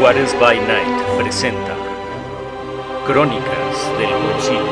[0.00, 1.74] Juárez by Night presenta
[3.04, 4.62] Crónicas del Concilio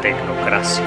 [0.00, 0.84] Tecnocracia.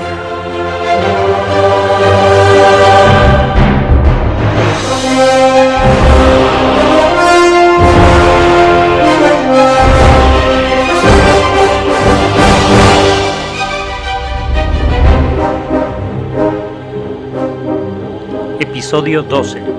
[18.59, 19.76] Episodio 12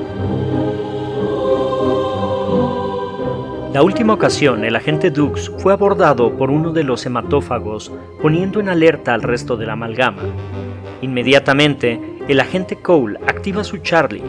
[3.79, 8.69] La última ocasión, el agente Dux fue abordado por uno de los hematófagos, poniendo en
[8.69, 10.23] alerta al resto de la amalgama.
[11.01, 14.25] Inmediatamente, el agente Cole activa su Charlie,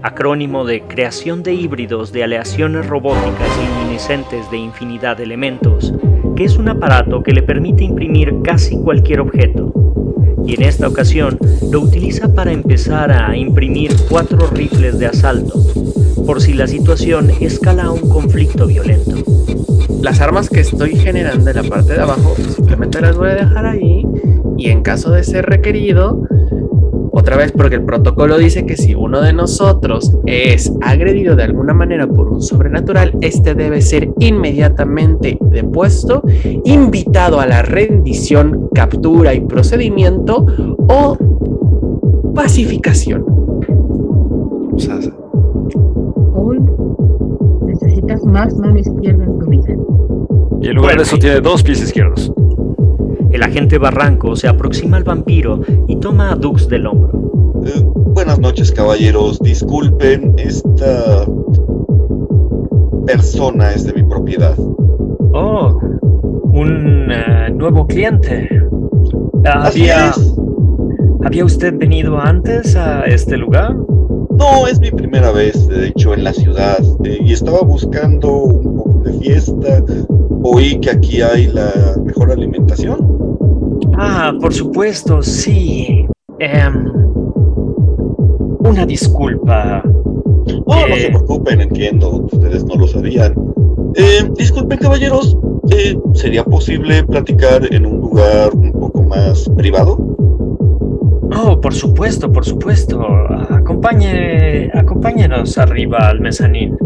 [0.00, 5.92] acrónimo de Creación de Híbridos de Aleaciones Robóticas Luminiscentes de Infinidad de Elementos,
[6.34, 9.83] que es un aparato que le permite imprimir casi cualquier objeto.
[10.46, 11.38] Y en esta ocasión
[11.70, 15.54] lo utiliza para empezar a imprimir cuatro rifles de asalto,
[16.26, 19.16] por si la situación escala a un conflicto violento.
[20.02, 23.66] Las armas que estoy generando en la parte de abajo simplemente las voy a dejar
[23.66, 24.04] ahí
[24.58, 26.22] y en caso de ser requerido,
[27.24, 31.72] otra vez porque el protocolo dice que si uno de nosotros es agredido de alguna
[31.72, 36.22] manera por un sobrenatural, este debe ser inmediatamente depuesto,
[36.64, 40.44] invitado a la rendición, captura y procedimiento
[40.86, 41.16] o
[42.34, 43.24] pacificación.
[44.70, 44.98] O sea,
[47.64, 49.74] necesitas más mano izquierda en tu vida.
[50.60, 52.30] Y en lugar de eso tiene dos pies izquierdos.
[53.34, 57.10] El agente Barranco se aproxima al vampiro y toma a Dux del hombro.
[57.66, 59.40] Eh, buenas noches, caballeros.
[59.40, 61.26] Disculpen, esta
[63.04, 64.54] persona es de mi propiedad.
[65.32, 65.80] Oh,
[66.44, 68.48] un eh, nuevo cliente.
[69.44, 70.34] Así ¿Había, es.
[71.24, 73.74] ¿Había usted venido antes a este lugar?
[73.74, 76.78] No, es mi primera vez, de hecho, en la ciudad.
[77.02, 79.82] eh, y estaba buscando un poco de fiesta.
[80.44, 81.72] Oí que aquí hay la
[82.04, 83.23] mejor alimentación.
[84.06, 86.06] Ah, por supuesto, sí.
[86.38, 86.84] Em,
[88.60, 89.82] una disculpa.
[90.66, 91.00] Oh, no Eh.
[91.00, 93.34] se preocupen, entiendo, ustedes no lo sabían.
[93.96, 95.36] Eh, disculpen, caballeros,
[95.70, 99.96] eh, ¿sería posible platicar en un lugar un poco más privado?
[101.36, 103.00] Oh, por supuesto, por supuesto.
[103.50, 106.76] Acompañe, acompáñenos arriba al mezanín.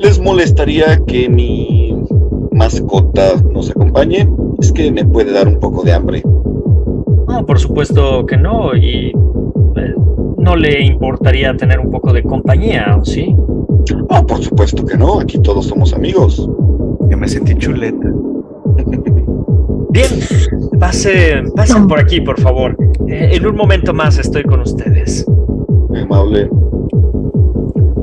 [0.00, 1.96] ¿Les molestaría que mi
[2.54, 4.28] mascota nos acompañe?
[4.60, 6.22] Es que me puede dar un poco de hambre.
[7.28, 8.74] No, por supuesto que no.
[8.74, 9.08] Y
[9.76, 9.94] eh,
[10.38, 13.34] no le importaría tener un poco de compañía, ¿o sí?
[14.08, 16.48] Oh, por supuesto que no, aquí todos somos amigos.
[17.10, 18.08] Ya me sentí chuleta.
[19.90, 20.10] Bien,
[20.80, 22.76] pase, pasen por aquí, por favor.
[23.08, 25.26] Eh, en un momento más estoy con ustedes.
[25.88, 26.48] Muy amable.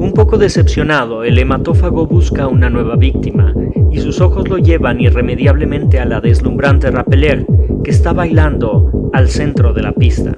[0.02, 3.54] Un poco decepcionado, el hematófago busca una nueva víctima
[3.92, 7.46] y sus ojos lo llevan irremediablemente a la deslumbrante Rappeler,
[7.84, 10.34] que está bailando al centro de la pista.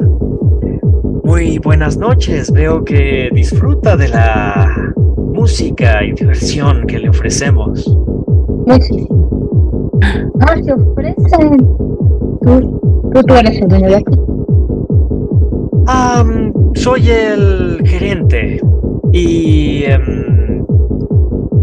[1.23, 2.51] Muy buenas noches.
[2.51, 4.93] Veo que disfruta de la
[5.33, 7.87] música y diversión que le ofrecemos.
[8.67, 9.91] Muchísimo.
[10.41, 11.57] Ah, se ofrecen.
[12.41, 14.19] Tú, tú, tú eres el dueño de aquí.
[15.87, 16.25] Ah,
[16.75, 18.59] soy el gerente
[19.13, 20.65] y em,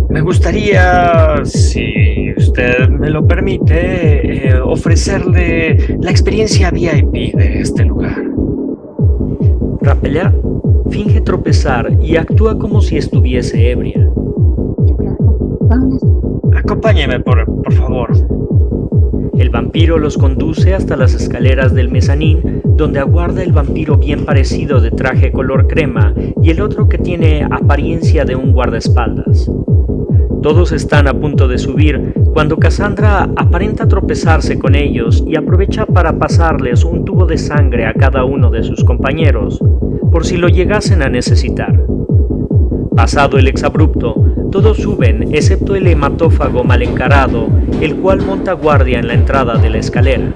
[0.08, 8.22] me gustaría, si usted me lo permite, eh, ofrecerle la experiencia VIP de este lugar.
[9.82, 10.32] Rappeler
[10.90, 14.08] finge tropezar y actúa como si estuviese ebria.
[16.54, 18.10] Acompáñeme, por, por favor.
[19.38, 24.80] El vampiro los conduce hasta las escaleras del mezanín, donde aguarda el vampiro bien parecido
[24.80, 29.50] de traje color crema y el otro que tiene apariencia de un guardaespaldas.
[30.42, 36.18] Todos están a punto de subir cuando Cassandra aparenta tropezarse con ellos y aprovecha para
[36.18, 39.62] pasarles un tubo de sangre a cada uno de sus compañeros,
[40.10, 41.84] por si lo llegasen a necesitar.
[42.96, 47.48] Pasado el exabrupto, todos suben excepto el hematófago mal encarado,
[47.80, 50.32] el cual monta guardia en la entrada de la escalera.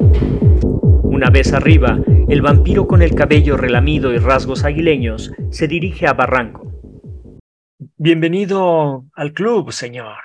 [1.02, 6.12] Una vez arriba, el vampiro con el cabello relamido y rasgos aguileños se dirige a
[6.12, 6.64] Barranco.
[7.96, 10.18] Bienvenido al club, señor.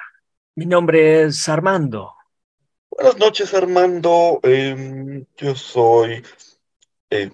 [0.56, 2.14] Mi nombre es Armando.
[2.92, 4.40] Buenas noches, Armando.
[4.44, 6.24] Em, yo soy
[7.10, 7.32] eh,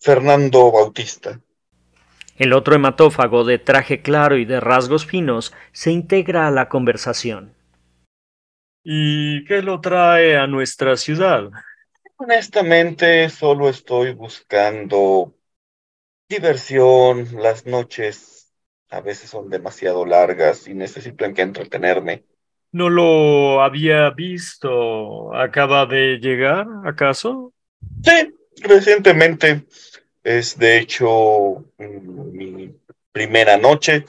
[0.00, 1.40] Fernando Bautista.
[2.40, 7.52] El otro hematófago de traje claro y de rasgos finos se integra a la conversación.
[8.82, 11.50] ¿Y qué lo trae a nuestra ciudad?
[12.16, 15.34] Honestamente, solo estoy buscando
[16.28, 17.28] diversión.
[17.42, 18.52] Las noches
[18.90, 22.24] A veces son demasiado largas y necesito en qué entretenerme.
[22.72, 25.34] ¿No lo había visto?
[25.34, 27.52] ¿Acaba de llegar, acaso?
[28.02, 29.64] Sí, recientemente
[30.22, 32.74] es de hecho mi
[33.12, 34.04] primera noche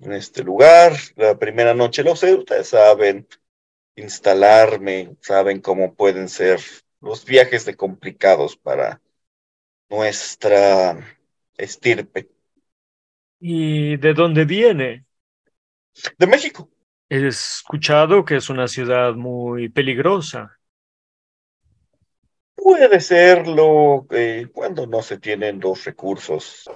[0.00, 0.92] en este lugar.
[1.16, 3.26] La primera noche lo sé, ustedes saben
[3.96, 6.60] instalarme, saben cómo pueden ser
[7.00, 9.00] los viajes de complicados para
[9.88, 10.98] nuestra
[11.56, 12.30] estirpe.
[13.38, 15.04] ¿Y de dónde viene?
[16.18, 16.70] De México.
[17.08, 20.58] He escuchado que es una ciudad muy peligrosa.
[22.62, 26.70] Puede serlo eh, cuando no se tienen los recursos.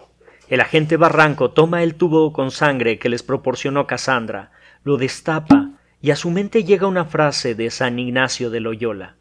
[0.48, 4.52] El agente Barranco toma el tubo con sangre que les proporcionó Cassandra,
[4.84, 9.16] lo destapa y a su mente llega una frase de San Ignacio de Loyola.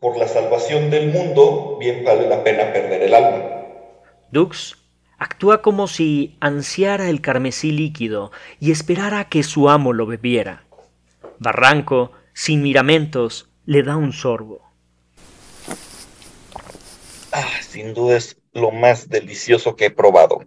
[0.00, 3.44] Por la salvación del mundo, bien vale la pena perder el alma.
[4.30, 4.76] Dux
[5.18, 10.64] actúa como si ansiara el carmesí líquido y esperara que su amo lo bebiera.
[11.38, 14.65] Barranco, sin miramentos, le da un sorbo.
[17.38, 20.40] Ah, sin duda es lo más delicioso que he probado.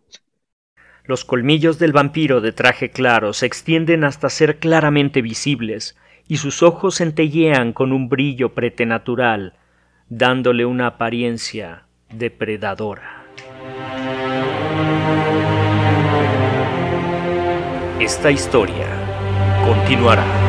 [1.04, 5.96] Los colmillos del vampiro de traje claro se extienden hasta ser claramente visibles,
[6.28, 9.54] y sus ojos centellean con un brillo pretenatural,
[10.08, 13.24] dándole una apariencia depredadora.
[18.00, 18.88] Esta historia
[19.64, 20.49] continuará.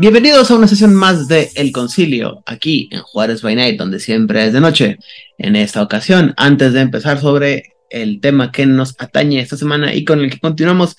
[0.00, 4.46] Bienvenidos a una sesión más de El Concilio, aquí en Juárez by Night, donde siempre
[4.46, 4.96] es de noche.
[5.38, 10.04] En esta ocasión, antes de empezar sobre el tema que nos atañe esta semana y
[10.04, 10.96] con el que continuamos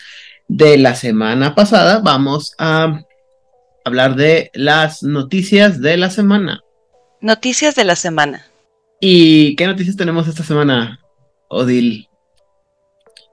[0.49, 3.05] de la semana pasada, vamos a
[3.85, 6.59] hablar de las noticias de la semana.
[7.21, 8.47] Noticias de la semana.
[8.99, 10.99] ¿Y qué noticias tenemos esta semana,
[11.47, 12.08] Odil?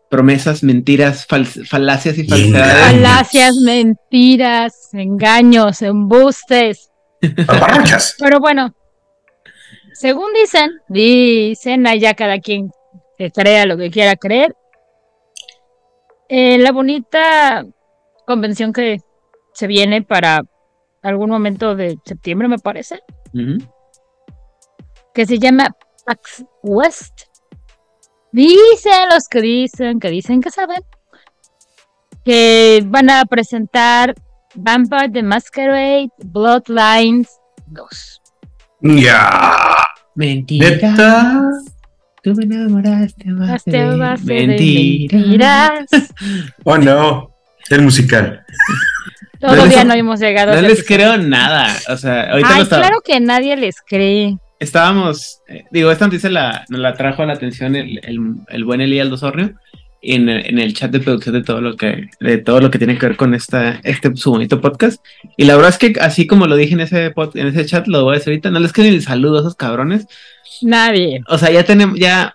[0.08, 2.92] Promesas, mentiras, fal- falacias y falsedades.
[2.92, 6.90] Falacias, mentiras, engaños, embustes.
[7.46, 8.14] Paparruchas.
[8.20, 8.72] Pero bueno,
[9.94, 12.70] según dicen, dicen allá cada quien
[13.18, 14.54] que crea lo que quiera creer.
[16.28, 17.64] eh, la bonita
[18.26, 18.98] convención que
[19.54, 20.42] se viene para
[21.02, 23.00] algún momento de septiembre, me parece,
[25.14, 25.74] que se llama
[26.04, 27.22] PAX West.
[28.36, 30.82] Dicen los que dicen, que dicen que saben,
[32.22, 34.14] que van a presentar
[34.54, 37.30] Vampire the Masquerade Bloodlines
[37.68, 38.22] 2.
[38.82, 39.40] Ya.
[40.14, 40.68] Mentira.
[40.68, 41.40] Neta.
[42.22, 43.24] Tú me enamoraste
[43.54, 44.22] Este de mentiras.
[44.22, 45.86] mentiras.
[46.64, 47.30] Oh no.
[47.70, 48.44] El musical.
[49.40, 50.96] Todavía les- no hemos llegado No les episodio.
[50.96, 51.74] creo nada.
[51.88, 54.36] O sea, ahorita Ay, no está- claro que nadie les cree.
[54.58, 58.64] Estábamos, eh, digo, esta noticia la, nos la trajo a la atención el, el, el
[58.64, 59.54] buen Elías Osornio
[60.02, 62.96] en, en el chat de producción de todo lo que, de todo lo que tiene
[62.96, 65.04] que ver con esta, este su bonito podcast.
[65.36, 67.86] Y la verdad es que así como lo dije en ese pod- en ese chat,
[67.88, 70.06] lo voy a decir ahorita, no les creo ni el saludo a esos cabrones.
[70.62, 71.20] Nadie.
[71.28, 72.34] O sea, ya tenemos, ya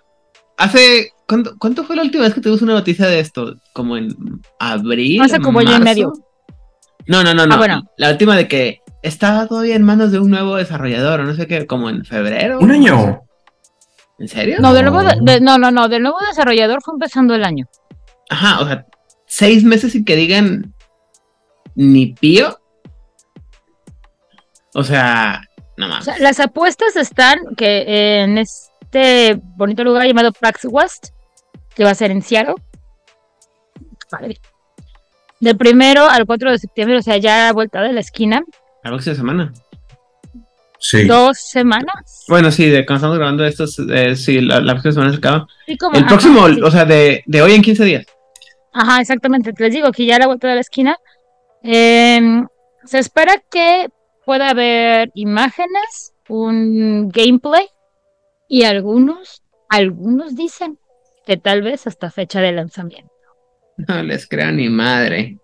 [0.58, 3.56] hace ¿cuánto, cuánto fue la última vez que tuvimos una noticia de esto?
[3.72, 4.14] Como en
[4.60, 5.22] abril.
[5.22, 5.84] Hace como año y marzo?
[5.84, 6.12] medio.
[7.06, 7.54] No, no, no, no.
[7.54, 7.82] Ah, bueno.
[7.96, 11.46] La última de que estaba todavía en manos de un nuevo desarrollador, o no sé
[11.46, 12.58] qué, como en febrero.
[12.60, 13.22] Un año.
[14.18, 14.56] ¿En serio?
[14.60, 17.66] No, del nuevo de- no, no, no, del nuevo desarrollador fue empezando el año.
[18.30, 18.86] Ajá, o sea,
[19.26, 20.72] seis meses sin que digan
[21.74, 22.58] ni pío.
[24.74, 25.42] O sea,
[25.76, 26.04] no O mames.
[26.04, 31.08] sea, las apuestas están que en este bonito lugar llamado PAX West,
[31.74, 32.54] que va a ser en Seattle.
[34.10, 34.38] Padre.
[35.40, 38.42] Del primero al 4 de septiembre, o sea, ya a vuelta de la esquina,
[38.82, 39.52] La próxima semana.
[40.78, 41.04] Sí.
[41.06, 42.24] dos semanas.
[42.28, 45.46] Bueno, sí, de cuando estamos grabando esto, eh, sí, la, la próxima semana se acaba.
[45.66, 46.60] Sí, como- El ajá, próximo, sí.
[46.60, 48.06] o sea, de, de hoy en 15 días.
[48.72, 49.52] Ajá, exactamente.
[49.56, 50.96] Les digo que ya a la vuelta de la esquina.
[51.62, 52.46] em,
[52.84, 53.88] se espera que
[54.26, 57.66] pueda haber imágenes, un gameplay
[58.48, 60.78] Y algunos, algunos dicen
[61.24, 63.12] que tal vez hasta fecha de lanzamiento.
[63.76, 65.38] No les creo ni madre.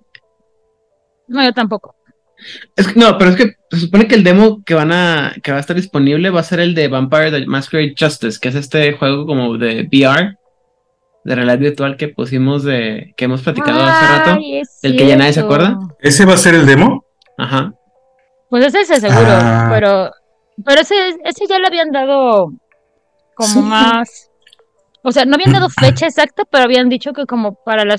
[1.28, 1.94] No, yo tampoco.
[2.76, 5.50] Es que- no, pero es que se supone que el demo que van a que
[5.50, 8.54] va a estar disponible va a ser el de Vampire the Masquerade Justice, que es
[8.54, 10.36] este juego como de VR,
[11.24, 14.40] de realidad virtual que pusimos de que hemos platicado hace rato,
[14.82, 15.78] del que ya nadie se acuerda.
[16.00, 17.04] ¿Ese va a ser el demo?
[17.36, 17.72] Ajá.
[18.48, 19.68] Pues ese es el seguro, Ah.
[19.70, 20.10] pero,
[20.64, 22.52] pero ese, ese ya le habían dado
[23.34, 23.58] como Sí.
[23.60, 24.30] más,
[25.02, 25.68] o sea, no habían dado
[26.02, 27.98] fecha exacta, pero habían dicho que como para la-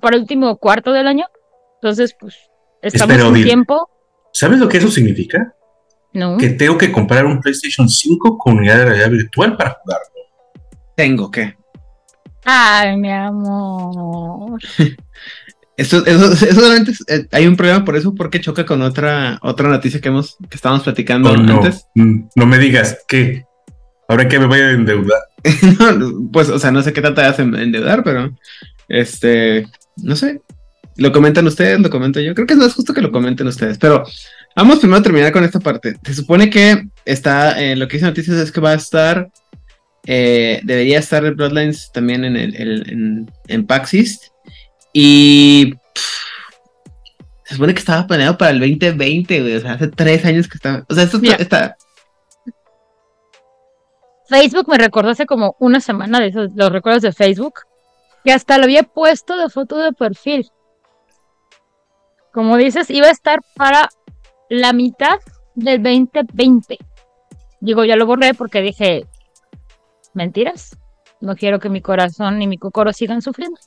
[0.00, 1.26] para el último cuarto del año.
[1.80, 2.34] Entonces, pues,
[2.82, 3.44] estamos Espera, en Odil.
[3.44, 3.88] tiempo,
[4.32, 5.54] ¿Sabes lo que eso significa?
[6.12, 6.36] ¿no?
[6.36, 9.98] Que tengo que comprar un PlayStation 5 con unidad de realidad virtual para jugar.
[10.96, 11.56] Tengo que.
[12.44, 14.58] Ay, mi amor.
[15.76, 19.38] Eso, eso, eso solamente es- eh, hay un problema por eso, porque choca con otra,
[19.42, 21.86] otra noticia que hemos, que estábamos platicando Oh, no, antes.
[21.94, 23.44] mm, no me digas que
[24.08, 25.20] ahora que me voy a endeudar.
[25.78, 28.28] No, pues, o sea, no sé qué tanto te hacen endeudar, pero
[28.88, 29.68] este,
[29.98, 30.42] no sé.
[30.98, 32.34] Lo comentan ustedes, lo comento yo.
[32.34, 34.04] Creo que es justo que lo comenten ustedes, pero
[34.54, 35.96] vamos primero a terminar con esta parte.
[36.04, 39.30] Se supone que está, eh, lo que dice noticias es que va a estar,
[40.06, 44.24] eh, debería estar el Bloodlines también en, el, el- en, en PAX East.
[44.92, 46.18] Y pff,
[47.44, 49.56] se supone que estaba planeado para el 2020, güey.
[49.56, 50.84] O sea, hace tres años que estaba.
[50.88, 51.36] O sea, esto Mira.
[51.36, 51.76] está.
[54.28, 57.60] Facebook me recordó hace como una semana de esos, los recuerdos de Facebook,
[58.24, 60.50] que hasta lo había puesto de foto de perfil.
[62.38, 63.88] Como dices, iba a estar para
[64.48, 65.18] la mitad
[65.56, 66.78] del 2020.
[67.60, 69.06] Digo, ya lo borré porque dije,
[70.14, 70.78] mentiras.
[71.20, 73.58] No quiero que mi corazón ni mi cocoro sigan sufriendo.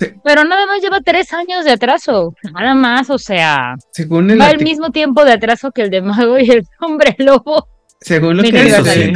[0.00, 0.06] Sí.
[0.24, 2.34] Pero nada más lleva tres años de atraso.
[2.54, 6.00] Nada más, o sea, Según el, va al mismo tiempo de atraso que el de
[6.00, 7.68] Mago y el hombre lobo.
[8.00, 9.12] según lo que Mira, Dice-.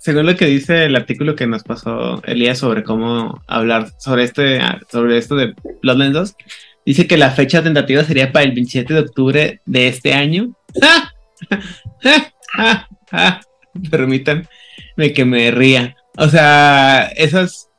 [0.00, 4.60] Según lo que dice el artículo que nos pasó Elías sobre cómo hablar sobre este
[4.90, 6.36] sobre esto de Bloodlines 2,
[6.84, 10.56] dice que la fecha tentativa sería para el 27 de octubre de este año.
[13.90, 14.46] Permítanme
[15.14, 15.96] que me ría.
[16.16, 17.70] O sea, esas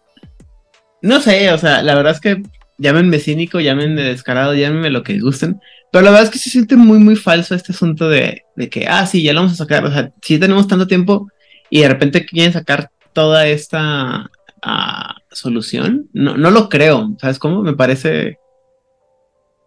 [1.04, 2.42] no sé, o sea, la verdad es que
[2.78, 5.60] llámenme cínico, llámenme descarado, llámenme lo que gusten,
[5.92, 8.88] pero la verdad es que se siente muy, muy falso este asunto de, de que,
[8.88, 11.28] ah, sí, ya lo vamos a sacar, o sea, sí tenemos tanto tiempo
[11.70, 14.32] y de repente quieren sacar toda esta
[14.62, 16.08] ah, solución.
[16.14, 17.64] No, no lo creo, ¿sabes cómo?
[17.64, 18.38] Me parece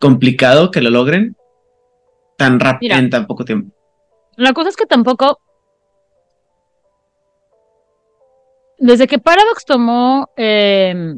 [0.01, 1.37] complicado que lo logren
[2.37, 3.75] tan rápido en tan poco tiempo.
[4.37, 5.39] La cosa es que tampoco.
[8.79, 10.29] Desde que Paradox tomó.
[10.37, 11.15] eh,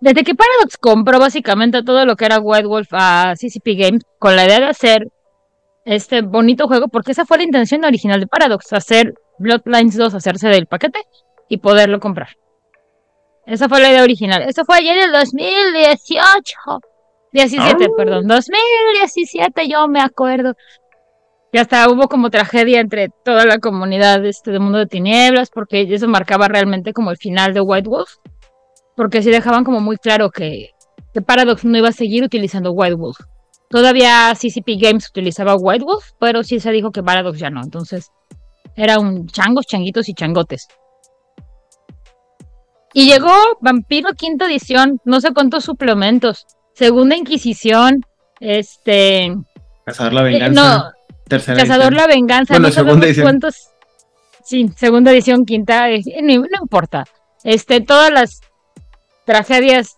[0.00, 4.36] desde que Paradox compró básicamente todo lo que era White Wolf a CCP Games con
[4.36, 5.08] la idea de hacer
[5.84, 10.48] este bonito juego, porque esa fue la intención original de Paradox: hacer Bloodlines 2, hacerse
[10.48, 11.00] del paquete
[11.48, 12.36] y poderlo comprar.
[13.46, 14.42] Esa fue la idea original.
[14.42, 16.56] Esto fue ayer en el 2018.
[17.36, 17.88] 17, Ah.
[17.96, 18.26] perdón.
[18.26, 20.54] 2017, yo me acuerdo.
[21.52, 25.82] Y hasta hubo como tragedia entre toda la comunidad este, de Mundo de Tinieblas, porque
[25.82, 28.10] eso marcaba realmente como el final de White Wolf.
[28.96, 30.70] Porque sí dejaban como muy claro que,
[31.12, 33.18] que Paradox no iba a seguir utilizando White Wolf.
[33.68, 37.60] Todavía CCP Games utilizaba White Wolf, pero sí se dijo que Paradox ya no.
[37.62, 38.10] Entonces,
[38.74, 40.68] era un changos, changuitos y changotes.
[42.94, 46.46] Y llegó Vampiro quinta edición, no sé cuántos suplementos.
[46.76, 48.04] Segunda Inquisición,
[48.40, 49.34] este.
[49.84, 50.60] Cazador la eh, venganza.
[50.78, 50.92] no,
[51.26, 51.94] tercera Cazador edición.
[51.96, 53.24] la venganza, Bueno, no segunda edición.
[53.24, 53.68] cuántos.
[54.44, 57.04] Sí, segunda edición, quinta, eh, no, no importa.
[57.44, 58.40] Este, todas las
[59.24, 59.96] tragedias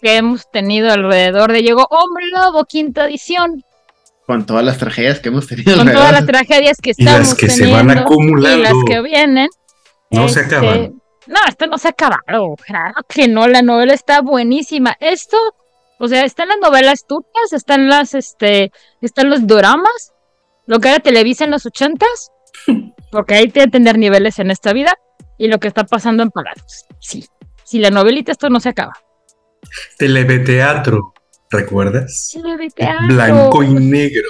[0.00, 3.62] que hemos tenido alrededor de llegó Hombre Lobo, quinta edición,
[4.26, 5.76] Con todas las tragedias que hemos tenido.
[5.76, 8.58] con todas las tragedias que Y las estamos que se van acumulando.
[8.58, 9.48] y las que vienen.
[10.10, 10.94] No se Este, acaban.
[11.26, 12.56] No, esto no se ha acabado.
[12.66, 14.96] Claro que no, la novela está buenísima.
[14.98, 15.36] Esto,
[16.02, 20.12] o sea, están las novelas turcas, están las, este, están los doramas,
[20.66, 22.32] lo que era Televisa en los ochentas,
[23.12, 24.96] porque hay que tener niveles en esta vida,
[25.38, 26.86] y lo que está pasando en Paradox.
[26.98, 27.24] Sí,
[27.62, 28.94] si la novelita esto no se acaba.
[29.96, 31.14] Televeteatro,
[31.50, 32.30] ¿recuerdas?
[32.32, 33.06] Teleteatro.
[33.06, 34.28] Blanco y negro.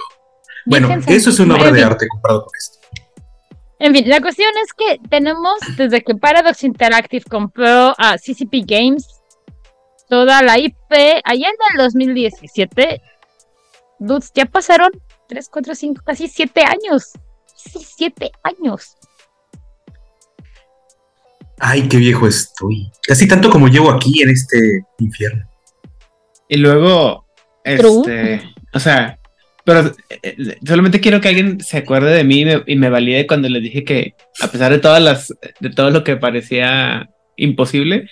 [0.66, 2.78] Bueno, Déjense- eso es una obra de arte comprado con esto.
[3.78, 9.11] En fin, la cuestión es que tenemos, desde que Paradox Interactive compró a CCP Games,
[10.12, 10.92] toda la IP,
[11.24, 13.00] allá en el 2017,
[13.98, 14.90] dudes, ya pasaron
[15.26, 17.12] 3, 4, 5, casi 7 años.
[17.56, 18.94] Sí, 7 años.
[21.58, 22.92] Ay, qué viejo estoy.
[23.08, 25.48] Casi tanto como llevo aquí en este infierno.
[26.46, 27.24] Y luego,
[27.64, 28.00] True.
[28.00, 29.18] este, o sea,
[29.64, 32.90] Pero eh, eh, solamente quiero que alguien se acuerde de mí y me, y me
[32.90, 37.08] valide cuando les dije que, a pesar de todas las, de todo lo que parecía
[37.36, 38.10] imposible,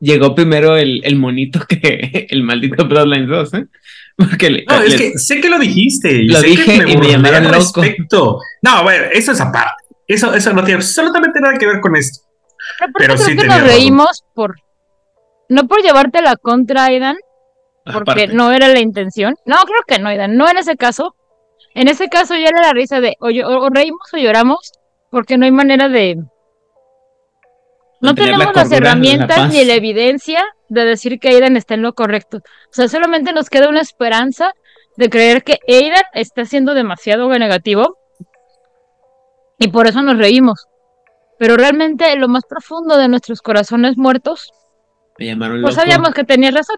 [0.00, 3.66] llegó primero el, el monito que el maldito Bloodlines 2, ¿eh?
[4.16, 6.22] Porque le- No, es que sé que lo dijiste.
[6.24, 7.82] Lo sé dije que y me llamaron al loco.
[7.82, 8.38] respecto.
[8.62, 9.84] No, bueno, eso es aparte.
[10.08, 12.24] Eso, eso no tiene absolutamente nada que ver con esto.
[12.78, 13.68] Pero, Pero creo sí que nos razón.
[13.68, 14.56] reímos por.
[15.48, 17.16] No por llevarte la contra, Aidan,
[17.84, 18.28] porque aparte.
[18.28, 19.36] no era la intención.
[19.44, 21.14] No, creo que no, Aidan, no en ese caso.
[21.74, 24.72] En ese caso ya era la risa de o, llo- o reímos o lloramos,
[25.10, 26.16] porque no hay manera de.
[28.06, 31.82] No la tenemos las la herramientas ni la evidencia de decir que Aidan está en
[31.82, 32.38] lo correcto.
[32.38, 34.52] O sea, solamente nos queda una esperanza
[34.96, 37.98] de creer que Aidan está siendo demasiado negativo
[39.58, 40.66] y por eso nos reímos.
[41.38, 44.50] Pero realmente en lo más profundo de nuestros corazones muertos,
[45.18, 45.82] Me llamaron pues loco.
[45.82, 46.76] sabíamos que tenías razón.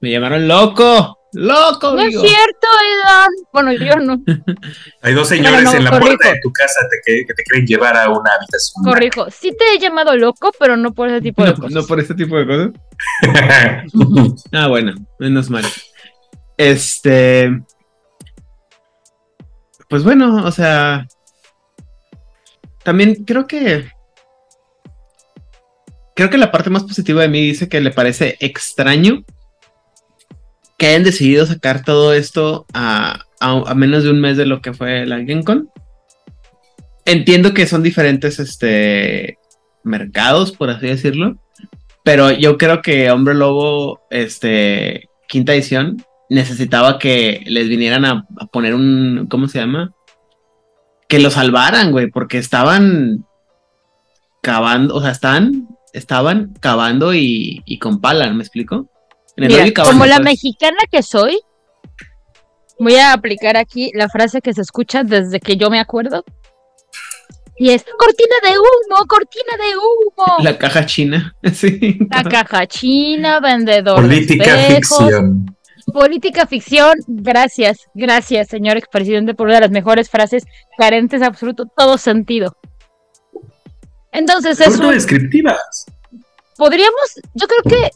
[0.00, 1.17] Me llamaron loco.
[1.40, 3.28] Loco, No es cierto, Aidan.
[3.52, 4.20] Bueno, yo no.
[5.02, 6.06] Hay dos señores no, en la corrijo.
[6.16, 8.82] puerta de tu casa te- que, que te quieren llevar a una habitación.
[8.82, 9.30] Corrijo.
[9.30, 11.70] Sí te he llamado loco, pero no por ese tipo de No, cosas.
[11.72, 12.70] no por este tipo de cosas.
[14.52, 15.64] Ah, bueno, menos mal.
[16.56, 17.50] Este.
[19.88, 21.06] Pues bueno, o sea.
[22.82, 23.88] También creo que.
[26.16, 29.22] Creo que la parte más positiva de mí dice que le parece extraño
[30.78, 34.72] que hayan decidido sacar todo esto a, a- menos de un mes de lo que
[34.72, 35.68] fue la GameCon.
[37.04, 39.38] Entiendo que son diferentes este,
[39.82, 41.36] mercados, por así decirlo.
[42.04, 48.46] Pero yo creo que Hombre Lobo, este, quinta edición, necesitaba que les vinieran a, a
[48.46, 49.92] poner un, ¿cómo se llama?
[51.08, 53.24] Que lo salvaran, güey, porque estaban
[54.42, 58.88] cavando, o sea, están, estaban cavando y, y con pala, ¿me explico?
[59.38, 60.24] Mira, como la pues.
[60.24, 61.40] mexicana que soy,
[62.78, 66.24] voy a aplicar aquí la frase que se escucha desde que yo me acuerdo.
[67.56, 70.44] Y es cortina de humo, cortina de humo.
[70.44, 71.98] La caja china, sí.
[72.10, 74.00] La caja china, vendedor.
[74.02, 75.56] de Política espejos, ficción.
[75.92, 80.44] Política ficción, gracias, gracias, señor expresidente, por una de las mejores frases
[80.76, 82.56] carentes de absoluto todo sentido.
[84.12, 85.86] Entonces es un, descriptivas.
[86.56, 87.90] podríamos, yo creo que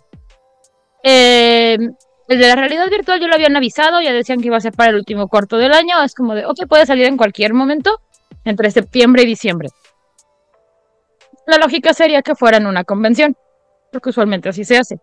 [1.02, 1.78] eh,
[2.28, 4.72] el de la realidad virtual ya lo habían avisado, ya decían que iba a ser
[4.72, 8.00] para el último cuarto del año, es como de, ok, puede salir en cualquier momento,
[8.44, 9.68] entre septiembre y diciembre.
[11.46, 13.36] La lógica sería que fuera en una convención,
[13.90, 15.00] porque usualmente así se hace.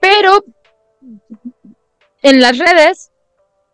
[0.00, 0.44] Pero
[2.22, 3.10] en las redes,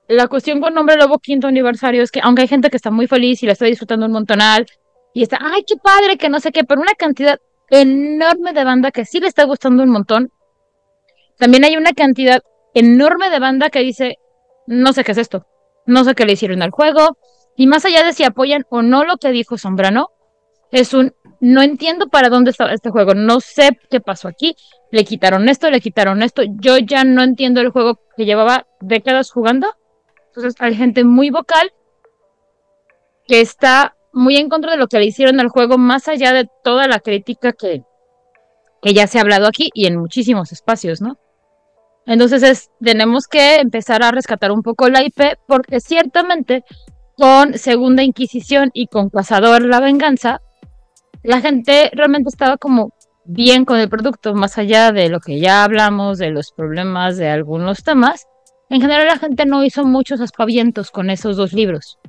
[0.07, 3.07] la cuestión con Nombre Lobo quinto aniversario es que aunque hay gente que está muy
[3.07, 4.67] feliz y la está disfrutando un montonal
[5.13, 7.39] y está, ay, qué padre, que no sé qué, pero una cantidad
[7.71, 10.33] enorme de banda que sí le está gustando un montón.
[11.39, 12.43] También hay una cantidad
[12.75, 14.19] enorme de banda que dice,
[14.67, 15.47] no sé qué es esto,
[15.87, 17.17] no sé qué le hicieron al juego,
[17.57, 20.09] y más allá de si apoyan o no lo que dijo Sombrano,
[20.71, 24.55] es un, no entiendo para dónde está este juego, no sé qué pasó aquí,
[24.93, 29.31] le quitaron esto, le quitaron esto, yo ya no entiendo el juego que llevaba décadas
[29.31, 29.69] jugando,
[30.27, 31.73] entonces hay gente muy vocal
[33.27, 36.49] que está muy en contra de lo que le hicieron al juego, más allá de
[36.65, 37.83] toda la crítica que,
[38.83, 41.19] que ya se ha hablado aquí y en muchísimos espacios, ¿no?
[42.07, 46.65] Entonces es, tenemos que empezar a rescatar un poco la IP, porque ciertamente
[47.17, 50.41] con Segunda Inquisición y con Cazador la Venganza,
[51.23, 52.95] la gente realmente estaba como
[53.25, 57.29] bien con el producto, más allá de lo que ya hablamos, de los problemas de
[57.29, 58.27] algunos temas.
[58.71, 62.00] En general la gente no hizo muchos aspavientos con esos dos libros.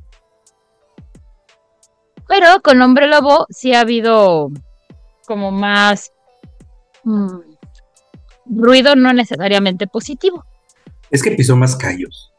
[2.27, 4.51] Pero con Hombre Lobo sí ha habido
[5.25, 6.11] como más
[7.03, 7.39] mm,
[8.45, 10.45] ruido no necesariamente positivo.
[11.09, 12.31] Es que pisó más callos.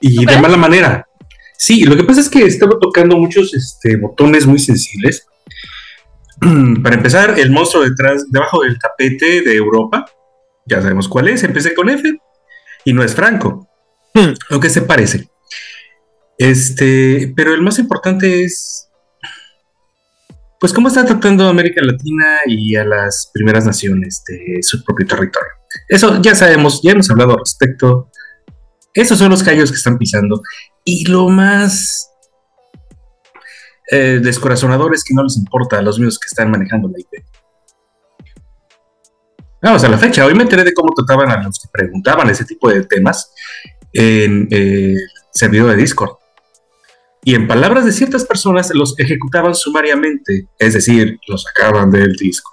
[0.00, 1.08] Y ¿Tú de mala manera.
[1.56, 5.26] Sí, lo que pasa es que estaba tocando muchos este, botones muy sensibles.
[6.82, 10.04] Para empezar, el monstruo detrás, debajo del tapete de Europa,
[10.66, 12.16] ya sabemos cuál es, empecé con F,
[12.84, 13.67] y no es Franco,
[14.18, 14.34] Hmm.
[14.50, 15.28] lo que se parece.
[16.36, 18.88] Este, pero el más importante es,
[20.58, 25.06] pues, cómo está tratando a América Latina y a las primeras naciones de su propio
[25.06, 25.50] territorio.
[25.88, 28.10] Eso ya sabemos, ya hemos hablado al respecto.
[28.92, 30.42] Esos son los callos que están pisando.
[30.84, 32.10] Y lo más
[33.90, 37.24] eh, descorazonador es que no les importa a los míos que están manejando la IP.
[39.62, 40.24] Vamos a la fecha.
[40.24, 43.32] Hoy me enteré de cómo trataban a los que preguntaban ese tipo de temas
[43.92, 44.98] en eh, el
[45.32, 46.16] servidor de Discord.
[47.24, 52.50] Y en palabras de ciertas personas, los ejecutaban sumariamente, es decir, los sacaban del disco.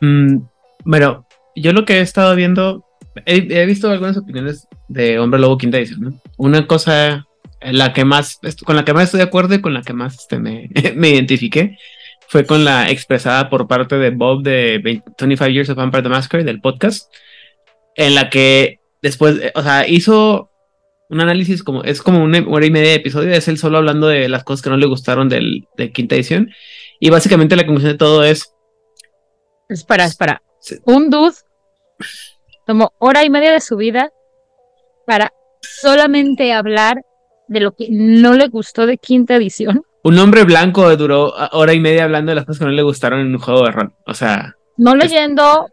[0.00, 0.38] Mm,
[0.84, 2.84] Bueno, yo lo que he estado viendo,
[3.26, 6.20] he, visto algunas opiniones de Hombre Lobo Quinta Edición.
[6.38, 7.26] Una cosa,
[7.60, 10.14] la que más, con la que más estoy de acuerdo y con la que más
[10.14, 11.76] este, me, me identifiqué,
[12.28, 16.08] fue con la expresada por parte de Bob de 20 25 Years of Vampire the
[16.08, 17.12] Masquerade, del podcast,
[17.94, 20.50] en la que después, eh, o sea, hizo
[21.10, 24.06] un análisis como, es como una hora y media de episodio, es él solo hablando
[24.06, 26.50] de las cosas que no le gustaron del, de quinta edición,
[26.98, 28.52] y básicamente la conclusión de todo es,
[29.68, 30.42] Espera, espera.
[30.60, 30.76] Sí.
[30.84, 31.34] Un dude
[32.66, 34.10] tomó hora y media de su vida
[35.06, 37.02] para solamente hablar
[37.48, 39.82] de lo que no le gustó de quinta edición.
[40.04, 43.20] un hombre blanco duró hora y media hablando de las cosas que no le gustaron
[43.20, 45.68] en un juego de rol, o sea, No leyendo,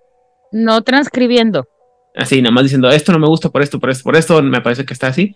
[0.52, 1.68] no transcribiendo.
[2.16, 4.62] Así, nada más diciendo, esto no me gusta por esto, por esto, por esto, me
[4.62, 5.36] parece que está así.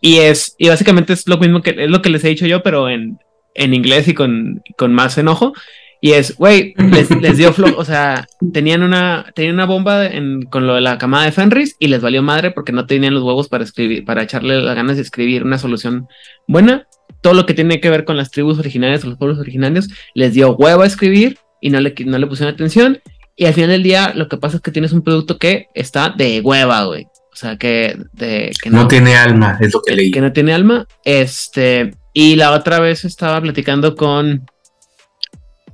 [0.00, 2.62] Y es, y básicamente es lo mismo que es lo que les he dicho yo,
[2.62, 3.18] pero en,
[3.54, 5.52] en inglés y con, con más enojo.
[6.00, 10.42] Y es, güey, les, les dio flow, o sea, tenían una, tenían una bomba en-
[10.42, 13.22] con lo de la camada de Fenris y les valió madre porque no tenían los
[13.22, 16.06] huevos para escribir, para echarle las ganas de escribir una solución
[16.46, 16.86] buena.
[17.22, 20.34] Todo lo que tiene que ver con las tribus originarias o los pueblos originarios les
[20.34, 22.98] dio huevo a escribir y no le, no le pusieron atención.
[23.36, 26.10] Y al final del día, lo que pasa es que tienes un producto que está
[26.10, 27.06] de hueva, güey.
[27.32, 30.10] O sea, que, de, que No tiene alma, es lo que leí.
[30.10, 30.86] que no tiene alma.
[31.04, 34.46] Este, y la otra vez estaba platicando con,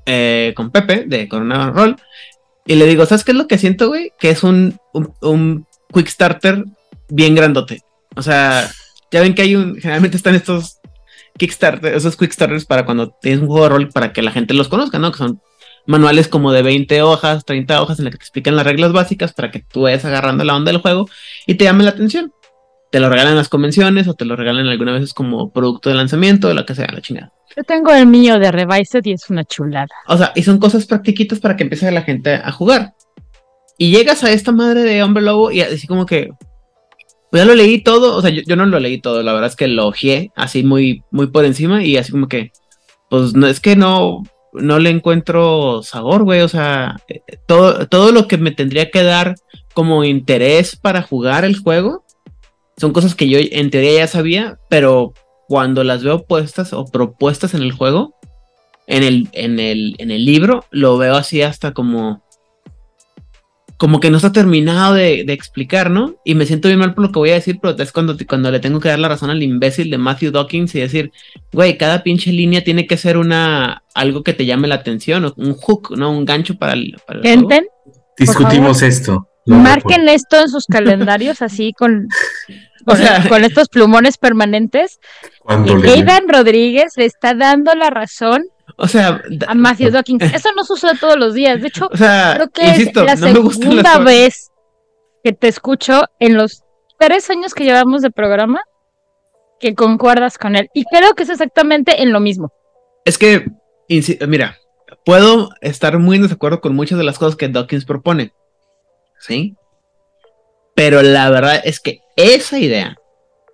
[0.06, 1.96] eh, con Pepe de Corona Roll.
[2.66, 4.12] Y le digo, ¿sabes qué es lo que siento, güey?
[4.18, 6.64] Que es un, un, un quick starter
[7.10, 7.82] bien grandote.
[8.16, 8.70] O sea,
[9.10, 10.80] ya ven que hay un, generalmente están estos
[11.38, 14.52] Kickstarter, esos quick starters para cuando tienes un juego de rol para que la gente
[14.52, 15.10] los conozca, ¿no?
[15.10, 15.40] Que son
[15.90, 19.32] manuales como de 20 hojas, 30 hojas en las que te explican las reglas básicas
[19.32, 21.08] para que tú vayas agarrando la onda del juego
[21.46, 22.32] y te llame la atención
[22.90, 25.94] te lo regalan en las convenciones o te lo regalan algunas veces como producto de
[25.94, 27.32] lanzamiento o lo que sea, la chingada.
[27.56, 29.88] Yo tengo el mío de Revised y es una chulada.
[30.06, 32.94] O sea, y son cosas practiquitas para que empiece la gente a jugar.
[33.78, 36.30] Y llegas a esta madre de Hombre Lobo y así como que,
[37.30, 39.48] pues ya lo leí todo, o sea, yo, yo no lo leí todo, la verdad
[39.48, 42.50] es que lo ojeé así muy, muy por encima y así como que,
[43.08, 44.22] pues no es que no,
[44.52, 49.02] no le encuentro sabor, güey, o sea, eh, todo, todo lo que me tendría que
[49.02, 49.34] dar
[49.74, 52.04] como interés para jugar el juego
[52.80, 55.12] son cosas que yo en teoría ya sabía, pero
[55.48, 58.14] cuando las veo puestas o propuestas en el juego,
[58.86, 62.24] en el, en el, en el libro, lo veo así hasta como.
[63.80, 66.16] Como que no está terminado de, de explicar, ¿no?
[66.22, 68.50] Y me siento bien mal por lo que voy a decir, pero es cuando, cuando
[68.50, 71.12] le tengo que dar la razón al imbécil de Matthew Dawkins y decir,
[71.50, 75.34] güey, cada pinche línea tiene que ser una algo que te llame la atención, o
[75.38, 76.10] un hook, ¿no?
[76.10, 77.46] Un gancho para el, para el
[78.18, 79.26] Discutimos esto.
[79.46, 82.08] Marquen esto en sus calendarios así con,
[82.84, 85.00] con, sea- con estos plumones permanentes.
[85.40, 88.44] Cuando le- Aidan Rodríguez le está dando la razón
[88.76, 90.22] O sea, a Matthew Dawkins.
[90.34, 91.60] Eso no sucede todos los días.
[91.60, 94.50] De hecho, o sea, creo que insisto, es la no las segunda vez
[95.22, 96.62] que te escucho en los
[96.98, 98.60] tres años que llevamos de programa
[99.58, 100.68] que concuerdas con él.
[100.72, 102.52] Y creo que es exactamente en lo mismo.
[103.04, 103.44] Es que,
[104.26, 104.56] mira,
[105.04, 108.32] puedo estar muy en desacuerdo con muchas de las cosas que Dawkins propone.
[109.18, 109.54] ¿Sí?
[110.74, 112.96] Pero la verdad es que esa idea,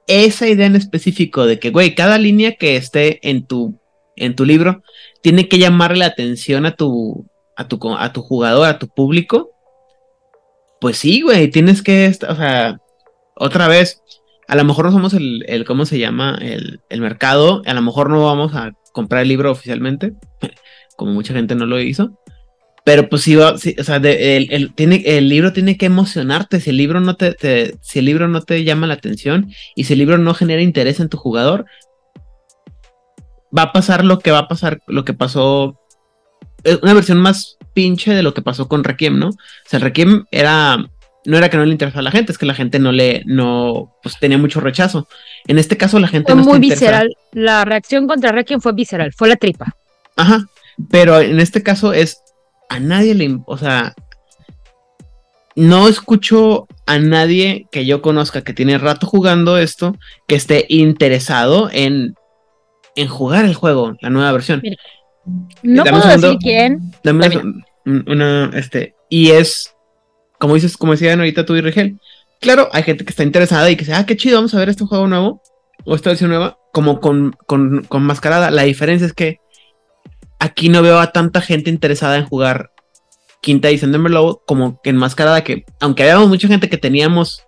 [0.07, 3.81] esa idea en específico de que, güey, cada línea que esté en tu,
[4.17, 4.83] en tu libro
[5.23, 9.51] tiene que llamarle la atención a tu, a tu, a tu jugador, a tu público.
[10.81, 12.81] Pues sí, güey, tienes que, o sea,
[13.35, 14.03] otra vez,
[14.49, 16.39] a lo mejor no somos el, el ¿cómo se llama?
[16.41, 20.15] El, el mercado, a lo mejor no vamos a comprar el libro oficialmente,
[20.97, 22.19] como mucha gente no lo hizo.
[22.87, 25.87] Pero pues sí, va- sí, o sea, de- el, el- tiene, el libro tiene que
[25.87, 26.61] emocionarte.
[26.61, 29.83] Si el libro no te, te- si el libro no te llama la atención y
[29.85, 31.67] si el libro no genera interés en tu jugador,
[33.57, 35.81] va a pasar lo que va a pasar, lo que pasó.
[36.63, 39.29] es Una versión más pinche de lo que pasó con Requiem, ¿no?
[39.31, 39.35] O
[39.67, 40.79] sea, Requiem era.
[41.25, 43.25] No era que no le interesaba a la gente, es que la gente no le,
[43.27, 45.09] no, pues tenía mucho rechazo.
[45.49, 47.03] En este caso, la gente Fue no muy interesada.
[47.03, 47.17] visceral.
[47.33, 49.75] La reacción contra Requiem fue visceral, fue la tripa.
[50.15, 50.47] Ajá.
[50.89, 52.19] Pero en este caso es
[52.69, 53.95] a nadie le, o sea,
[55.55, 59.97] no escucho a nadie que yo conozca que tiene rato jugando esto
[60.29, 62.15] que esté interesado en
[62.95, 64.61] en jugar el juego, la nueva versión.
[64.63, 64.77] Mira,
[65.63, 66.93] No Dame puedo decir quién.
[67.05, 67.43] Dame Termina.
[67.43, 69.75] un- un- una, este, y es,
[70.39, 72.01] como dices, como decían ahorita tú y Rigel,
[72.41, 74.71] claro, hay gente que está interesada y que dice, ah, qué chido, vamos a ver
[74.71, 75.43] este juego nuevo,
[75.85, 78.51] o esta versión nueva, como con, con, con mascarada.
[78.51, 79.41] La diferencia es que
[80.39, 82.73] aquí no veo a tanta gente interesada en jugar
[83.41, 87.43] quinta edición de Merlot como que en mascarada, que aunque habíamos mucha gente que teníamos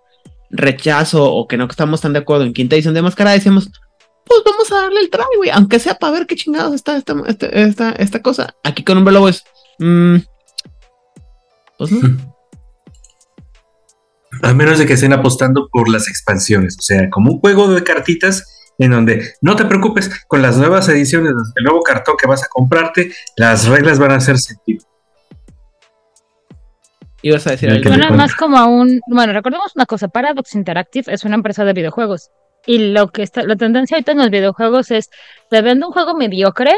[0.49, 3.69] rechazo o que no estamos tan de acuerdo en quinta edición de mascarada, decíamos,
[4.25, 7.15] pues vamos a darle el try, güey, aunque sea para ver qué chingados está esta,
[7.27, 8.55] esta, esta, esta cosa.
[8.63, 9.43] Aquí con un Lobo es,
[9.79, 10.17] mm,
[11.77, 12.29] pues no.
[14.43, 17.83] A menos de que estén apostando por las expansiones, o sea, como un juego de
[17.83, 22.43] cartitas en donde no te preocupes con las nuevas ediciones, el nuevo cartón que vas
[22.43, 24.83] a comprarte, las reglas van a hacer sentido.
[27.21, 27.83] Ibas a decir algo.
[27.83, 29.01] que- Suena más como a un.
[29.07, 32.29] Bueno, recordemos una cosa: Paradox Interactive es una empresa de videojuegos.
[32.65, 35.09] Y lo que está, la tendencia ahorita en los videojuegos es:
[35.49, 36.73] te vende un juego mediocre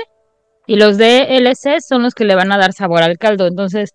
[0.66, 3.46] y los DLC son los que le van a dar sabor al caldo.
[3.46, 3.94] Entonces,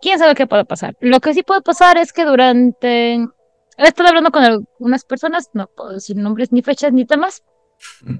[0.00, 0.96] quién sabe qué puede pasar.
[1.00, 3.26] Lo que sí puede pasar es que durante.
[3.78, 7.42] He estado hablando con algunas personas, no puedo decir nombres, ni fechas, ni temas.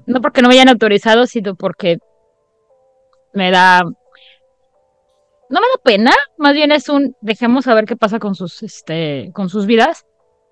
[0.05, 1.99] No porque no me hayan autorizado, sino porque
[3.33, 3.81] me da
[5.49, 8.63] no me da pena, más bien es un dejemos a ver qué pasa con sus
[8.63, 10.05] este con sus vidas.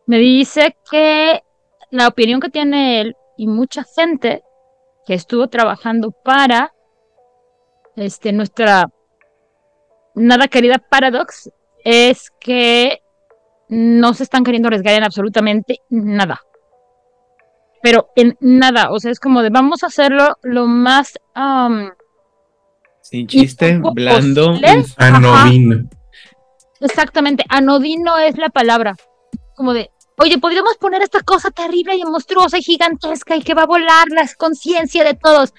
[0.06, 1.42] Me dice que
[1.90, 4.44] la opinión que tiene él y mucha gente
[5.06, 6.74] que estuvo trabajando para
[7.96, 8.90] este nuestra
[10.16, 11.50] nada querida Paradox
[11.84, 13.01] es que
[13.72, 16.42] no se están queriendo arriesgar en absolutamente nada.
[17.82, 21.14] Pero en nada, o sea, es como de vamos a hacerlo lo más
[23.02, 24.56] Sin chiste, blando.
[24.98, 25.90] Anodino.
[26.82, 28.94] Exactamente, anodino es la palabra.
[29.56, 33.64] Como de, oye, podríamos poner esta cosa terrible y monstruosa y gigantesca y que va
[33.64, 35.54] a volar la conciencia de todos.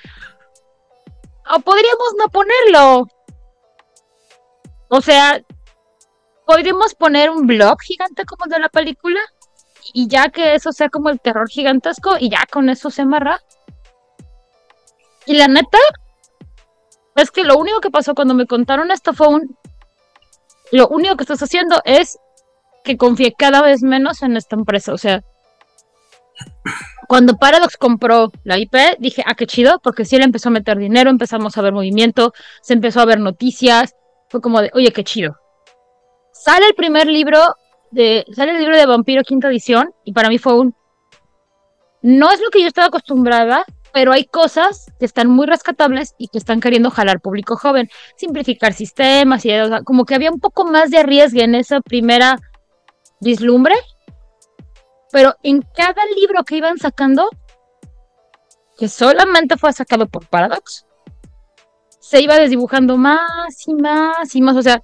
[1.56, 3.08] O podríamos no ponerlo.
[4.88, 5.40] O sea,
[6.52, 9.20] podríamos poner un blog gigante como el de la película
[9.94, 13.40] y ya que eso sea como el terror gigantesco y ya con eso se amarra.
[15.24, 15.78] Y la neta
[17.16, 19.56] es que lo único que pasó cuando me contaron esto fue un
[20.72, 22.18] lo único que estás haciendo es
[22.84, 24.92] que confíe cada vez menos en esta empresa.
[24.92, 25.24] O sea,
[27.08, 30.76] cuando Paradox compró la IP, dije, ah, qué chido, porque sí le empezó a meter
[30.76, 33.94] dinero, empezamos a ver movimiento, se empezó a ver noticias,
[34.28, 35.41] fue como de, oye, qué chido.
[36.44, 37.38] Sale el primer libro
[37.92, 40.74] de, sale el libro de Vampiro quinta edición, y para mí fue un,
[42.02, 46.26] no es lo que yo estaba acostumbrada, pero hay cosas que están muy rescatables y
[46.26, 47.88] que están queriendo jalar público joven.
[48.16, 52.40] Simplificar sistemas y o como que había un poco más de arriesgue en esa primera
[53.20, 53.76] vislumbre,
[55.12, 57.30] pero en cada libro que iban sacando,
[58.76, 60.86] que solamente fue sacado por Paradox,
[62.00, 64.82] se iba desdibujando más y más y más, o sea,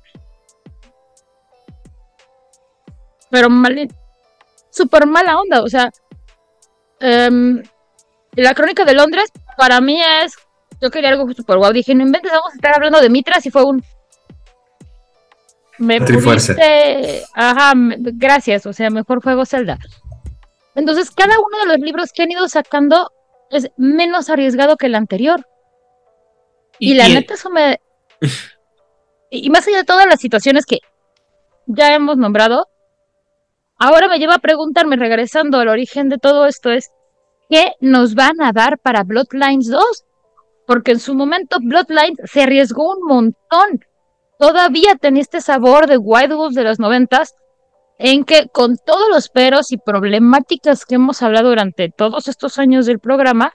[3.30, 3.88] pero mal,
[4.70, 5.90] súper mala onda, o sea,
[7.00, 7.62] em,
[8.32, 10.34] la crónica de Londres para mí es
[10.80, 11.72] yo quería algo súper guau.
[11.72, 13.82] Dije, no inventes, vamos a estar hablando de Mitras y fue un.
[15.78, 17.24] Me pudiste.
[17.34, 18.66] Ajá, gracias.
[18.66, 19.78] O sea, mejor juego Zelda.
[20.74, 23.10] Entonces, cada uno de los libros que han ido sacando
[23.50, 25.46] es menos arriesgado que el anterior.
[26.78, 27.80] Y, la neta, eso me.
[29.30, 30.78] y y más allá de todas las situaciones que
[31.66, 32.68] ya hemos nombrado,
[33.78, 36.90] ahora me lleva a preguntarme, regresando al origen de todo esto, es
[37.48, 40.04] ¿qué nos van a dar para Bloodlines 2?
[40.66, 43.84] Porque en su momento Bloodlines se arriesgó un montón.
[44.38, 47.34] Todavía tenía este sabor de White Wolf de los noventas,
[47.98, 52.86] en que con todos los peros y problemáticas que hemos hablado durante todos estos años
[52.86, 53.52] del programa,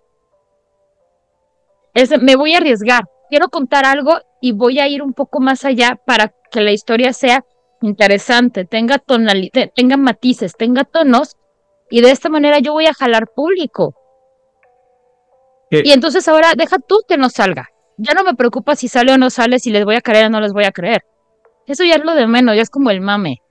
[2.22, 3.04] me voy a arriesgar.
[3.30, 7.14] Quiero contar algo y voy a ir un poco más allá para que la historia
[7.14, 7.46] sea
[7.84, 11.36] interesante, tenga tonalidad, tenga matices, tenga tonos
[11.90, 13.96] y de esta manera yo voy a jalar público.
[15.70, 15.82] ¿Qué?
[15.84, 17.70] Y entonces ahora deja tú que no salga.
[17.98, 20.30] Ya no me preocupa si sale o no sale, si les voy a creer o
[20.30, 21.04] no les voy a creer.
[21.68, 23.42] Eso ya es lo de menos, ya es como el mame.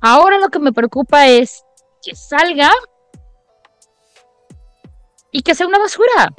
[0.00, 1.64] Ahora lo que me preocupa es
[2.02, 2.70] que salga
[5.30, 6.34] y que sea una basura.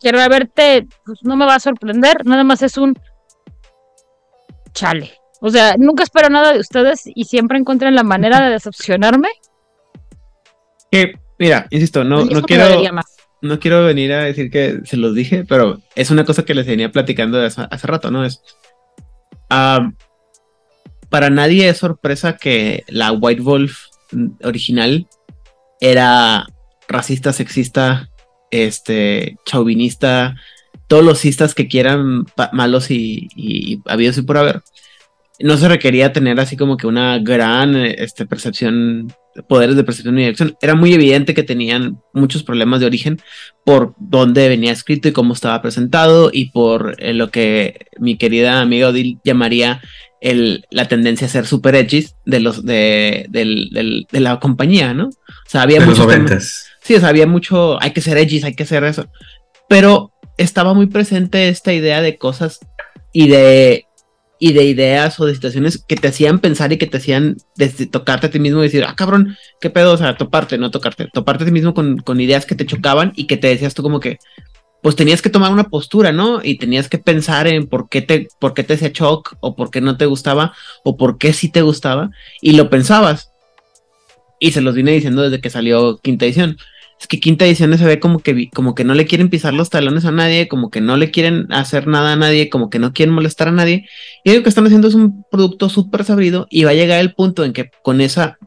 [0.00, 2.94] Quiero verte, pues no me va a sorprender, nada más es un
[4.72, 5.19] chale.
[5.40, 9.28] O sea, nunca espero nada de ustedes y siempre encuentran la manera de decepcionarme.
[10.90, 12.66] Que, mira, insisto, no, quiero,
[13.40, 16.66] no quiero venir a decir que se los dije, pero es una cosa que les
[16.66, 18.24] venía platicando de hace, hace rato, ¿no?
[18.24, 18.42] Es.
[19.48, 23.86] para nadie es sorpresa que la White Wolf
[24.44, 25.06] original
[25.80, 26.46] era
[26.86, 28.10] racista, sexista,
[28.50, 30.36] este, chauvinista,
[30.86, 34.62] todos los cistas que quieran malos y, y, y habidos y por haber.
[35.42, 39.12] No se requería tener así como que una gran este, percepción,
[39.48, 40.56] poderes de percepción y dirección.
[40.60, 43.18] Era muy evidente que tenían muchos problemas de origen
[43.64, 48.60] por dónde venía escrito y cómo estaba presentado y por eh, lo que mi querida
[48.60, 49.80] amiga Odil llamaría
[50.20, 54.92] el, la tendencia a ser super edgys de los de, del- del- de la compañía,
[54.92, 55.06] ¿no?
[55.06, 56.06] O sea, había muchos.
[56.82, 59.06] Sí, o sea, había mucho, hay que ser edgys, hay que ser eso.
[59.68, 62.58] Pero estaba muy presente esta idea de cosas
[63.12, 63.86] y de
[64.42, 67.86] y de ideas o de situaciones que te hacían pensar y que te hacían desde
[67.86, 71.08] tocarte a ti mismo y decir, ah, cabrón, qué pedo, o sea, toparte, no tocarte,
[71.12, 73.82] toparte a ti mismo con, con ideas que te chocaban y que te decías tú
[73.82, 74.18] como que,
[74.82, 76.40] pues tenías que tomar una postura, ¿no?
[76.42, 79.70] Y tenías que pensar en por qué te, por qué te hacía shock o por
[79.70, 83.30] qué no te gustaba o por qué sí te gustaba y lo pensabas.
[84.38, 86.56] Y se los vine diciendo desde que salió quinta edición
[87.00, 89.70] es que quinta edición se ve como que, como que no le quieren pisar los
[89.70, 92.92] talones a nadie, como que no le quieren hacer nada a nadie, como que no
[92.92, 93.88] quieren molestar a nadie.
[94.22, 97.14] Y lo que están haciendo es un producto súper sabido y va a llegar el
[97.14, 98.38] punto en que con esa,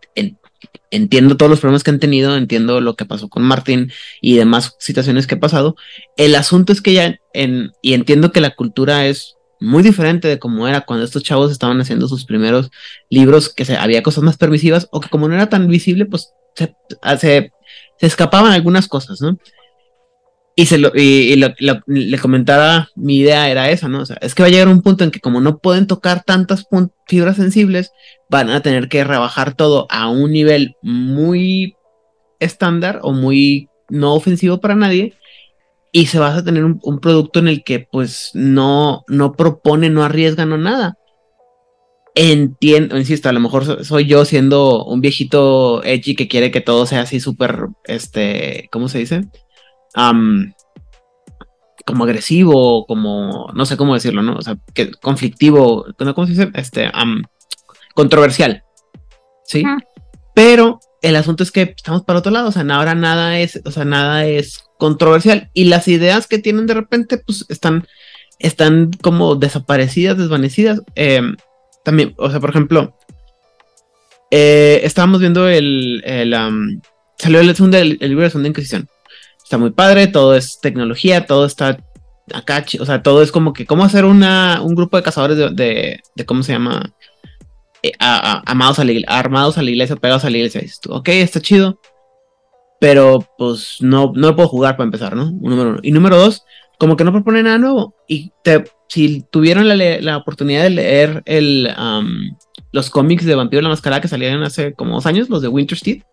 [0.92, 4.76] entiendo todos los problemas que han tenido, entiendo lo que pasó con Martín y demás
[4.78, 5.76] situaciones que ha pasado.
[6.16, 10.38] El asunto es que ya, en, y entiendo que la cultura es muy diferente de
[10.38, 12.70] como era cuando estos chavos estaban haciendo sus primeros
[13.10, 16.34] libros, que se, había cosas más permisivas o que como no era tan visible, pues
[16.56, 16.76] se,
[17.20, 17.52] se
[17.98, 19.38] se escapaban algunas cosas, ¿no?
[20.56, 24.02] Y, se lo, y, le comentaba, mi idea era esa, ¿no?
[24.02, 26.24] O sea, es que va a llegar un punto en que como no pueden tocar
[26.24, 26.68] tantas
[27.08, 27.92] fibras sensibles,
[28.30, 31.76] van a tener que rebajar todo a un nivel muy
[32.40, 35.16] estándar o muy no ofensivo para nadie
[35.92, 39.90] y se va a tener un, un, producto en el que pues no, no propone,
[39.90, 40.98] no arriesga, no nada.
[42.16, 46.86] Entiendo, insisto, a lo mejor soy yo siendo un viejito edgy que quiere que todo
[46.86, 49.26] sea así súper, este, ¿cómo se dice?
[51.86, 54.36] como agresivo, como, no sé cómo decirlo, ¿no?
[54.36, 56.52] O sea, que conflictivo, ¿cómo se dice?
[56.56, 56.90] Este,
[57.94, 58.64] controversial,
[59.44, 59.64] ¿sí?
[60.34, 63.72] Pero el asunto es que estamos para otro lado, o sea, ahora nada es, o
[63.72, 67.86] sea, nada es controversial y las ideas que tienen de repente, pues están,
[68.40, 70.82] están como desaparecidas, desvanecidas.
[70.96, 71.22] Eh,
[71.84, 72.98] también, o sea, por ejemplo,
[74.32, 76.36] eh, estábamos viendo el, el
[77.18, 78.88] salió el, segundo, el, libro de Segunda Inquisición.
[79.44, 81.78] Está muy padre, todo es tecnología, todo está
[82.34, 86.00] acá, o sea, todo es como que cómo hacer una, un grupo de cazadores de,
[86.16, 86.94] de, ¿cómo se llama?
[87.84, 88.80] Eh, a la, armados
[89.58, 90.62] a la iglesia, pegados a la iglesia.
[90.62, 91.80] Dices tú, ok, está chido,
[92.80, 95.32] pero pues no, no lo puedo jugar para empezar, ¿no?
[95.32, 95.80] Número uno.
[95.84, 96.44] Y número dos,
[96.80, 97.96] como que no propone nada nuevo.
[98.08, 101.68] Y te, si tuvieron la, oportunidad de leer el,
[102.72, 106.04] los cómics de Vampiro la Mascarada que salieron hace como dos años, los de Winterstead,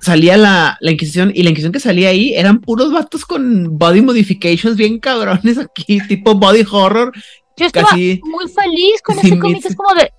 [0.00, 4.78] salía la, Inquisición y la Inquisición que salía ahí eran puros vatos con body modifications
[4.78, 7.12] bien cabrones aquí, tipo body horror.
[7.58, 10.10] Yo estaba muy feliz con ese cómic, es como de...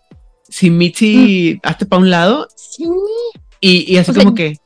[0.48, 1.68] Si Mitzi, mm.
[1.68, 2.48] hazte para un lado.
[2.56, 2.86] Sí.
[3.62, 4.58] Y, así como que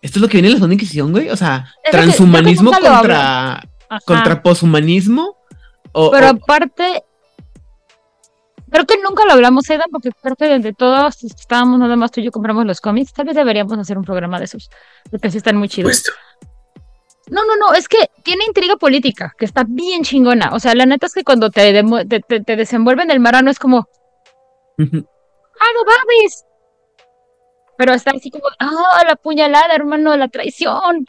[0.00, 1.28] esto es lo que viene en la Segunda Inquisición, güey.
[1.28, 3.68] O sea, transhumanismo contra,
[4.06, 5.33] contra poshumanismo.
[5.94, 7.04] Pero aparte,
[8.70, 12.20] creo que nunca lo hablamos, Eda, porque creo que de todos estábamos nada más tú
[12.20, 13.12] y yo compramos los cómics.
[13.12, 14.70] Tal vez deberíamos hacer un programa de esos,
[15.10, 16.04] porque sí están muy chidos.
[17.30, 20.50] No, no, no, es que tiene intriga política, que está bien chingona.
[20.52, 23.88] O sea, la neta es que cuando te, te, te, desenvuelven el marano es como.
[24.78, 26.44] ¡Ah, no babes!
[27.76, 31.06] pero está así como, ah, la puñalada, hermano, la traición.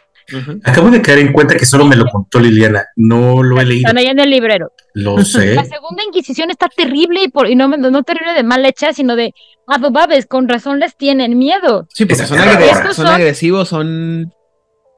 [0.63, 3.87] Acabo de caer en cuenta que solo me lo contó Liliana, no lo he leído.
[3.87, 4.71] Están ahí en el librero.
[4.93, 5.55] Lo sé.
[5.55, 9.15] La segunda Inquisición está terrible y, por, y no, no terrible de mal hecha, sino
[9.15, 9.33] de
[9.67, 11.87] adobabes, con razón les tienen miedo.
[11.93, 14.33] Sí, porque son, agresivos, son, agresivos, son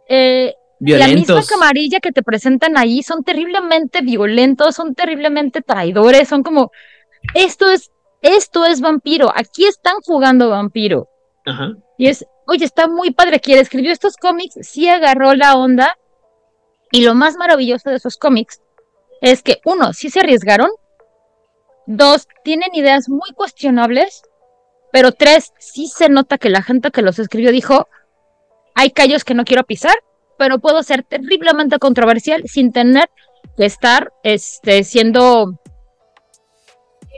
[0.07, 6.43] eh, La misma camarilla que te presentan ahí son terriblemente violentos, son terriblemente traidores, son
[6.43, 6.71] como,
[7.33, 11.07] esto es, esto es vampiro, aquí están jugando vampiro.
[11.97, 13.39] Y es, oye, está muy padre.
[13.39, 15.97] Quien escribió estos cómics sí agarró la onda.
[16.91, 18.61] Y lo más maravilloso de esos cómics
[19.21, 20.69] es que, uno, sí se arriesgaron.
[21.85, 24.23] Dos, tienen ideas muy cuestionables.
[24.91, 27.87] Pero tres, sí se nota que la gente que los escribió dijo,
[28.73, 29.95] hay callos que no quiero pisar,
[30.37, 33.09] pero puedo ser terriblemente controversial sin tener
[33.57, 35.59] que estar este, siendo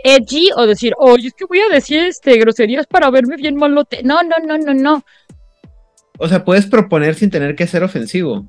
[0.03, 4.01] edgy o decir, oye, es que voy a decir este groserías para verme bien malote.
[4.03, 5.03] No, no, no, no, no.
[6.17, 8.47] O sea, puedes proponer sin tener que ser ofensivo.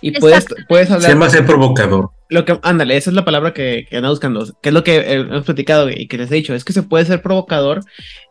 [0.00, 1.30] Y puedes, puedes hablar.
[1.30, 2.10] Se ser provocador.
[2.28, 4.44] Lo que, ándale, esa es la palabra que, que anda buscando.
[4.60, 6.54] Que es lo que hemos platicado y que les he dicho.
[6.54, 7.82] Es que se puede ser provocador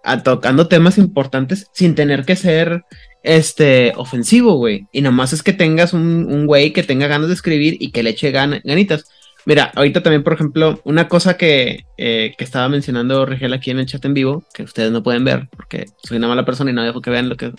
[0.03, 2.83] a, tocando temas importantes sin tener que ser
[3.23, 4.87] este ofensivo, güey.
[4.91, 8.03] Y nomás es que tengas un, un güey que tenga ganas de escribir y que
[8.03, 9.05] le eche ganitas.
[9.45, 13.79] Mira, ahorita también, por ejemplo, una cosa que, eh, que estaba mencionando Rigel aquí en
[13.79, 16.73] el chat en vivo, que ustedes no pueden ver porque soy una mala persona y
[16.73, 17.51] no dejo que vean lo que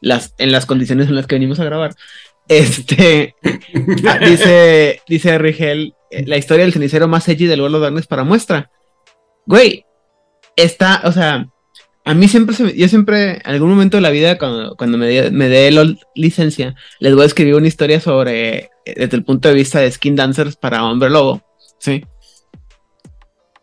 [0.00, 1.94] las en las condiciones en las que venimos a grabar.
[2.48, 3.34] Este
[4.08, 8.06] ah, dice, dice Rigel, eh, la historia del cenicero más edgy del World of Darkness
[8.06, 8.70] para muestra.
[9.44, 9.84] Güey,
[10.56, 11.46] está, o sea,
[12.06, 15.06] a mí siempre, se, yo siempre, en algún momento de la vida, cuando, cuando me,
[15.08, 19.80] dé la licencia, les voy a escribir una historia sobre, desde el punto de vista
[19.80, 21.42] de skin dancers para hombre lobo,
[21.78, 22.04] ¿sí?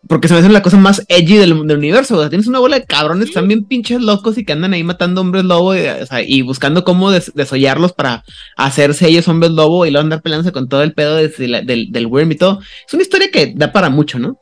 [0.05, 2.17] porque se me hace la cosa más edgy del, del universo.
[2.17, 4.73] O sea, tienes una bola de cabrones que están bien pinches locos y que andan
[4.73, 8.23] ahí matando hombres lobo y, o sea, y buscando cómo des- desollarlos para
[8.57, 11.91] hacerse ellos hombres lobo y luego andar peleándose con todo el pedo de- la- del,
[11.93, 12.59] del worm y todo.
[12.85, 14.37] Es una historia que da para mucho, ¿no?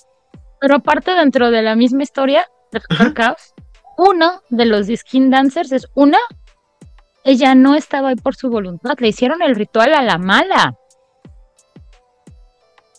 [0.60, 2.82] Pero aparte dentro de la misma historia de
[3.16, 3.54] Chaos,
[3.98, 6.18] uno de los Skin Dancers es una,
[7.24, 10.76] ella no estaba ahí por su voluntad, le hicieron el ritual a la mala.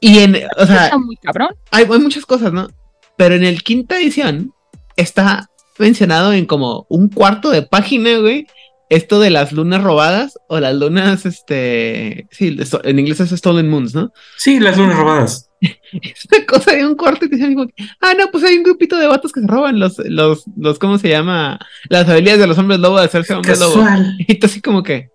[0.01, 1.51] Y en, o sea, Está muy cabrón.
[1.71, 2.69] hay, hay muchas cosas, ¿no?
[3.17, 4.53] Pero en el quinta edición
[4.97, 8.47] está mencionado en como un cuarto de página, güey,
[8.89, 13.95] esto de las lunas robadas o las lunas, este, sí, en inglés es Stolen Moons,
[13.95, 14.13] ¿no?
[14.37, 15.49] Sí, las lunas robadas.
[16.03, 18.57] Es una cosa de un cuarto y te dicen como que, ah, no, pues hay
[18.57, 21.59] un grupito de vatos que se roban los, los, los, ¿cómo se llama?
[21.89, 23.75] Las habilidades de los hombres lobo de hacerse hombres lobo.
[23.75, 24.17] Casual.
[24.27, 25.09] Y tú así como que,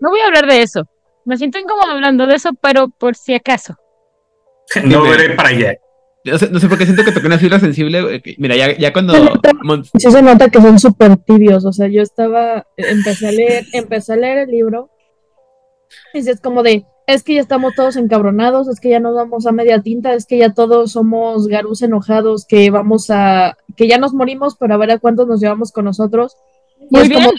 [0.00, 0.84] No voy a hablar de eso.
[1.24, 3.76] Me siento incómodo hablando de eso, pero por si acaso.
[4.84, 5.74] No veré para allá.
[6.24, 8.22] no sé, no sé por qué siento que toqué una fibra sensible.
[8.22, 9.12] que- Mira, ya, ya cuando...
[9.98, 14.14] Sí se nota que son súper tibios, o sea, yo estaba, empecé a leer, empecé
[14.14, 14.88] a leer el libro,
[16.14, 19.46] y es como de, es que ya estamos todos encabronados, es que ya nos vamos
[19.46, 23.98] a media tinta, es que ya todos somos garús enojados, que vamos a, que ya
[23.98, 26.36] nos morimos, pero a ver a cuántos nos llevamos con nosotros.
[26.80, 27.24] Y Muy es bien.
[27.24, 27.36] como,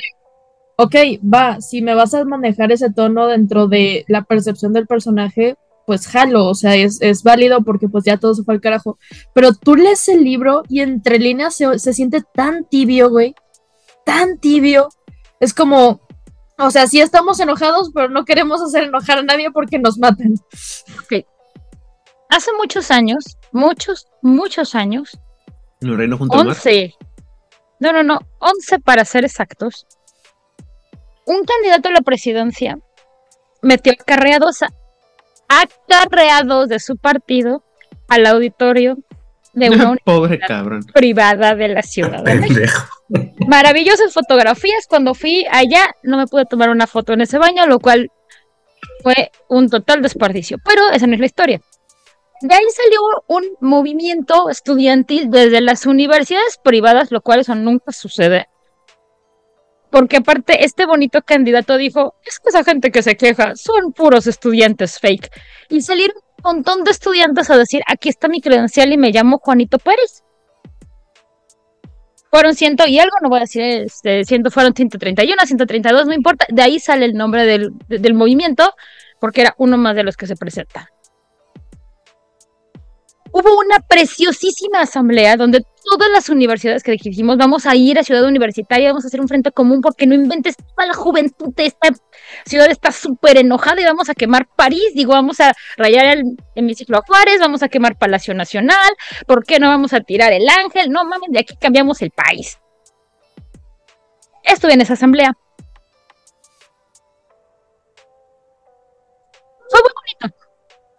[0.78, 5.56] ok, va, si me vas a manejar ese tono dentro de la percepción del personaje,
[5.86, 8.98] pues jalo, o sea, es, es válido porque pues ya todo se fue al carajo.
[9.34, 13.36] Pero tú lees el libro y entre líneas se, se siente tan tibio, güey.
[14.06, 14.90] Tan tibio.
[15.40, 16.00] Es como,
[16.58, 20.36] o sea, sí estamos enojados, pero no queremos hacer enojar a nadie porque nos matan.
[22.30, 25.20] Hace muchos años, muchos, muchos años,
[25.82, 26.56] en el reino junto al mar.
[26.56, 26.96] 11,
[27.80, 29.86] no, no, no, 11 para ser exactos,
[31.26, 32.78] un candidato a la presidencia
[33.62, 34.70] metió acarreados, a-
[35.48, 37.64] acarreados de su partido
[38.08, 38.98] al auditorio
[39.54, 40.84] de una universidad Pobre cabrón.
[40.94, 42.24] privada de la Ciudad.
[42.24, 42.88] Pendejo.
[43.48, 44.88] Maravillosas fotografías.
[44.88, 48.12] Cuando fui allá no me pude tomar una foto en ese baño, lo cual
[49.02, 50.58] fue un total desperdicio.
[50.64, 51.62] Pero esa no es la historia.
[52.42, 58.48] De ahí salió un movimiento estudiantil desde las universidades privadas, lo cual eso nunca sucede.
[59.90, 64.28] Porque aparte, este bonito candidato dijo, es que esa gente que se queja son puros
[64.28, 65.30] estudiantes fake.
[65.70, 69.38] Y salieron un montón de estudiantes a decir, aquí está mi credencial y me llamo
[69.38, 70.24] Juanito Pérez
[72.34, 76.48] fueron ciento y algo, no voy a decir, este, ciento, fueron 131, 132, no importa,
[76.50, 78.74] de ahí sale el nombre del, de- del movimiento,
[79.20, 80.90] porque era uno más de los que se presenta.
[83.32, 88.24] Hubo una preciosísima asamblea donde todas las universidades que dijimos, vamos a ir a Ciudad
[88.24, 91.90] Universitaria, vamos a hacer un frente común porque no inventes toda la juventud de esta
[92.46, 96.24] ciudad está súper enojada y vamos a quemar París, digo, vamos a rayar el
[96.56, 98.94] hemiciclo a Juárez, vamos a quemar Palacio Nacional,
[99.28, 100.92] ¿Por qué no vamos a tirar el ángel?
[100.92, 102.60] No mames, de aquí cambiamos el país.
[104.44, 105.34] Estuve en esa asamblea.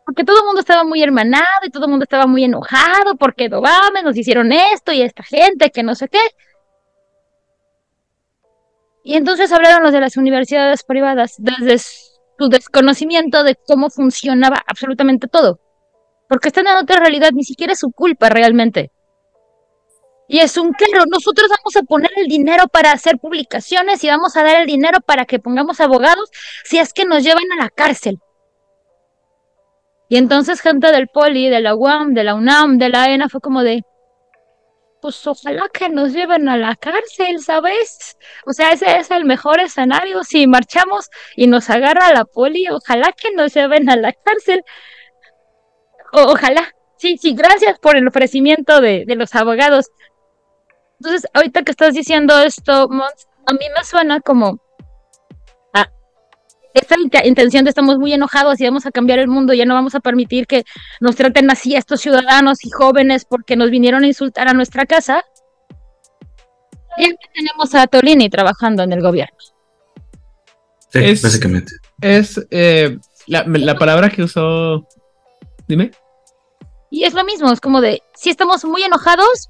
[0.04, 3.48] Porque todo el mundo estaba muy hermanado y todo el mundo estaba muy enojado porque
[3.48, 6.20] mames, nos hicieron esto y esta gente que no sé qué.
[9.02, 15.28] Y entonces hablaron los de las universidades privadas desde su desconocimiento de cómo funcionaba absolutamente
[15.28, 15.60] todo
[16.28, 18.90] porque están en otra realidad, ni siquiera es su culpa realmente.
[20.26, 24.36] Y es un claro, nosotros vamos a poner el dinero para hacer publicaciones y vamos
[24.36, 26.30] a dar el dinero para que pongamos abogados
[26.64, 28.18] si es que nos llevan a la cárcel.
[30.08, 33.40] Y entonces gente del Poli, de la UAM, de la UNAM, de la ENA fue
[33.40, 33.82] como de,
[35.00, 38.16] pues ojalá que nos lleven a la cárcel, ¿sabes?
[38.46, 40.24] O sea, ese es el mejor escenario.
[40.24, 44.62] Si marchamos y nos agarra la Poli, ojalá que nos lleven a la cárcel.
[46.12, 46.72] Ojalá.
[46.96, 49.90] Sí, sí, gracias por el ofrecimiento de, los abogados.
[51.00, 54.63] Entonces, ahorita que estás diciendo esto, Mons, a mí me suena como
[56.74, 59.94] esta intención de estamos muy enojados y vamos a cambiar el mundo, ya no vamos
[59.94, 60.64] a permitir que
[61.00, 64.84] nos traten así a estos ciudadanos y jóvenes porque nos vinieron a insultar a nuestra
[64.84, 65.24] casa.
[66.98, 69.36] Y aquí tenemos a Tolini trabajando en el gobierno.
[70.92, 71.72] Sí, Es- básicamente.
[72.00, 74.86] Es eh, la, la palabra que usó.
[75.66, 75.92] Dime.
[76.90, 79.48] Y es lo mismo, es como de, sí estamos muy enojados,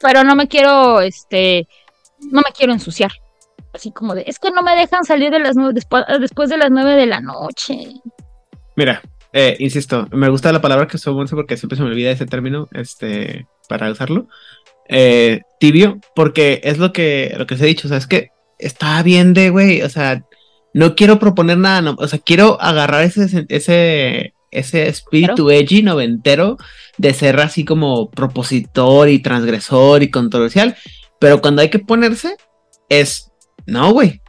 [0.00, 1.68] pero no me quiero, este,
[2.18, 3.12] no me quiero ensuciar.
[3.72, 6.58] Así como de, es que no me dejan salir de las nueve, después, después de
[6.58, 7.86] las nueve de la noche.
[8.76, 9.02] Mira,
[9.32, 12.26] eh, insisto, me gusta la palabra que usó Monse porque siempre se me olvida ese
[12.26, 14.28] término este, para usarlo.
[14.88, 18.30] Eh, tibio, porque es lo que, lo que se ha dicho, o sea, es que
[18.58, 20.22] está bien de, güey, o sea,
[20.74, 26.58] no quiero proponer nada, no, o sea, quiero agarrar ese, ese, ese espíritu edgy noventero
[26.98, 30.76] de ser así como propositor y transgresor y controversial,
[31.18, 32.36] pero cuando hay que ponerse
[32.88, 33.31] es,
[33.66, 34.20] no, güey,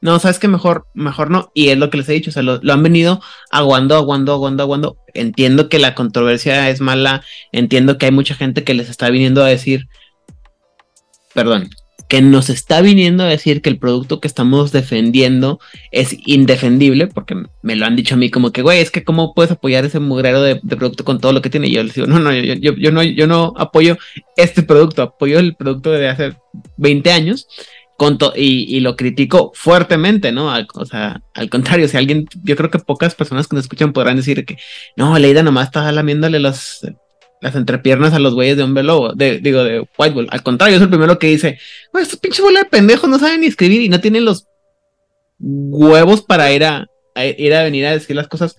[0.00, 2.42] no, sabes que mejor, mejor no, y es lo que les he dicho, o sea,
[2.42, 3.20] lo, han venido
[3.50, 7.22] aguando, aguando, aguando, aguando, entiendo que la controversia es mala,
[7.52, 9.88] entiendo que hay mucha gente que les está viniendo a decir,
[11.34, 11.68] perdón,
[12.10, 15.60] que nos está viniendo a decir que el producto que estamos defendiendo
[15.92, 19.32] es indefendible, porque me lo han dicho a mí como que, güey, es que cómo
[19.32, 21.68] puedes apoyar ese mugrero de, producto con todo lo que tiene.
[21.68, 23.96] Y yo les digo, no, no, yo no, yo no apoyo
[24.36, 26.34] este producto, apoyo el producto de hace
[26.78, 27.46] 20 años.
[28.36, 30.52] Y, y lo critico fuertemente, ¿no?
[30.74, 34.16] O sea, al contrario, si alguien, yo creo que pocas personas que nos escuchan podrán
[34.16, 34.56] decir que
[34.96, 36.80] no, Leida nomás está lamiéndole los,
[37.40, 40.28] las entrepiernas a los güeyes de Hombre Lobo, de, digo, de White Bull.
[40.30, 41.58] Al contrario, es el primero que dice,
[41.92, 44.46] güey, estos pinches bola de pendejos no saben ni escribir y no tienen los
[45.38, 46.86] huevos para ir a,
[47.16, 48.56] ir a venir a decir las cosas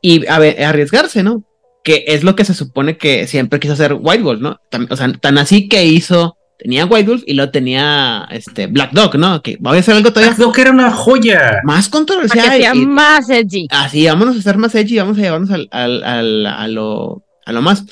[0.00, 1.44] y arriesgarse, ¿no?
[1.84, 4.60] Que es lo que se supone que siempre quiso hacer White Wolf, ¿no?
[4.90, 9.16] O sea, tan así que hizo, tenía White Wolf y lo tenía este Black Dog,
[9.16, 9.42] ¿no?
[9.42, 11.60] Que voy a hacer algo todavía Black Dog era una joya.
[11.64, 12.56] más Para que controversial.
[12.56, 13.66] sea y- más edgy.
[13.70, 17.52] así, vámonos a hacer más edgy, vamos a llevarnos al, al- al- a, lo, a
[17.52, 17.84] lo más.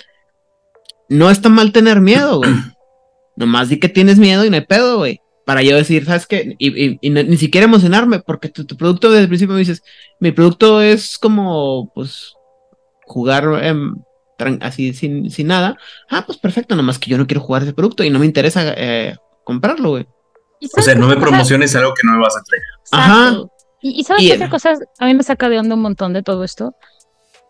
[1.08, 2.50] No está mal tener miedo, güey.
[3.36, 5.20] Nomás di que tienes miedo y no hay pedo, güey.
[5.46, 6.54] Para yo decir, ¿sabes qué?
[6.58, 9.60] Y, y- y no- ni siquiera emocionarme, porque tu, tu producto desde el principio me
[9.60, 9.82] dices,
[10.20, 12.34] mi producto es como, pues,
[13.06, 14.04] jugar em, tran-
[14.60, 15.76] así sin, sin nada.
[16.08, 18.74] Ah, pues perfecto, nomás que yo no quiero jugar ese producto y no me interesa
[18.76, 20.06] eh, comprarlo, güey.
[20.60, 22.68] ¿Y O sea, no me promociones algo que no me vas a entregar.
[22.92, 23.42] Ajá.
[23.80, 26.22] Y, y sabes qué otra cosa a mí me saca de onda un montón de
[26.22, 26.74] todo esto.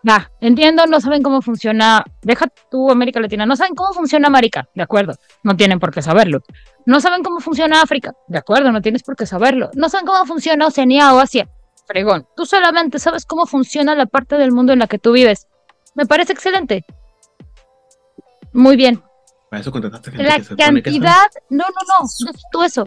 [0.08, 2.02] Va, entiendo, no saben cómo funciona.
[2.22, 6.00] Deja tú América Latina, no saben cómo funciona América, de acuerdo, no tienen por qué
[6.00, 6.40] saberlo.
[6.86, 9.70] No saben cómo funciona África, de acuerdo, no tienes por qué saberlo.
[9.74, 11.48] No saben cómo funciona Oceanía o Asia,
[11.86, 12.26] fregón.
[12.34, 15.46] Tú solamente sabes cómo funciona la parte del mundo en la que tú vives.
[15.94, 16.84] Me parece excelente.
[18.52, 19.02] Muy bien,
[19.48, 22.86] Para eso contrataste gente la que se cantidad, no, no, no, no es todo eso.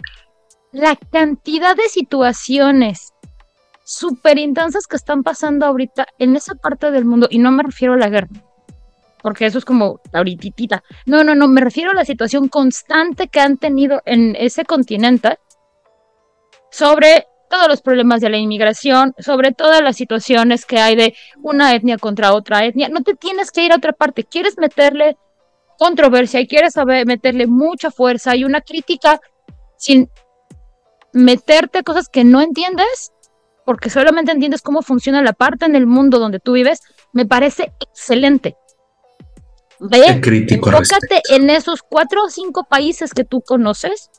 [0.72, 3.14] La cantidad de situaciones
[3.84, 7.94] súper intensas que están pasando ahorita en esa parte del mundo, y no me refiero
[7.94, 8.28] a la guerra,
[9.22, 10.82] porque eso es como ahorita.
[11.06, 15.38] No, no, no, me refiero a la situación constante que han tenido en ese continente
[16.70, 21.72] sobre todos los problemas de la inmigración, sobre todas las situaciones que hay de una
[21.72, 22.88] etnia contra otra etnia.
[22.88, 25.16] No te tienes que ir a otra parte, quieres meterle
[25.78, 29.20] controversia y quieres saber meterle mucha fuerza y una crítica
[29.76, 30.10] sin
[31.12, 33.12] meterte cosas que no entiendes,
[33.64, 36.80] porque solamente entiendes cómo funciona la parte en el mundo donde tú vives,
[37.12, 38.56] me parece excelente.
[39.78, 44.10] Ve, enfócate en esos cuatro o cinco países que tú conoces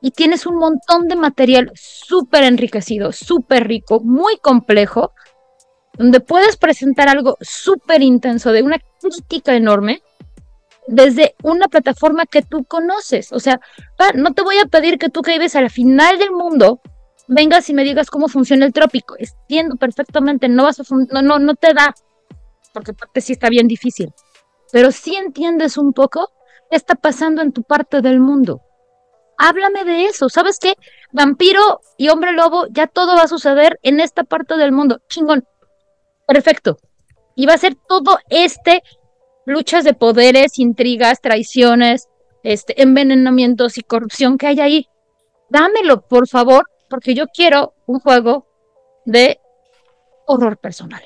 [0.00, 5.12] y tienes un montón de material súper enriquecido, súper rico, muy complejo,
[5.94, 10.02] donde puedes presentar algo súper intenso, de una crítica enorme,
[10.86, 13.32] desde una plataforma que tú conoces.
[13.32, 13.60] O sea,
[14.14, 16.80] no te voy a pedir que tú que vives al final del mundo
[17.26, 19.14] vengas y me digas cómo funciona el trópico.
[19.18, 21.94] Entiendo perfectamente, no vas a no, no, no te da,
[22.72, 24.12] porque aparte sí está bien difícil.
[24.72, 26.30] Pero sí entiendes un poco
[26.70, 28.62] qué está pasando en tu parte del mundo.
[29.38, 30.28] Háblame de eso.
[30.28, 30.74] ¿Sabes qué?
[31.12, 35.00] Vampiro y hombre lobo, ya todo va a suceder en esta parte del mundo.
[35.08, 35.44] Chingón.
[36.26, 36.76] Perfecto.
[37.36, 38.82] Y va a ser todo este
[39.46, 42.08] luchas de poderes, intrigas, traiciones,
[42.42, 44.86] este, envenenamientos y corrupción que hay ahí.
[45.48, 48.46] Dámelo, por favor, porque yo quiero un juego
[49.06, 49.40] de
[50.26, 51.02] horror personal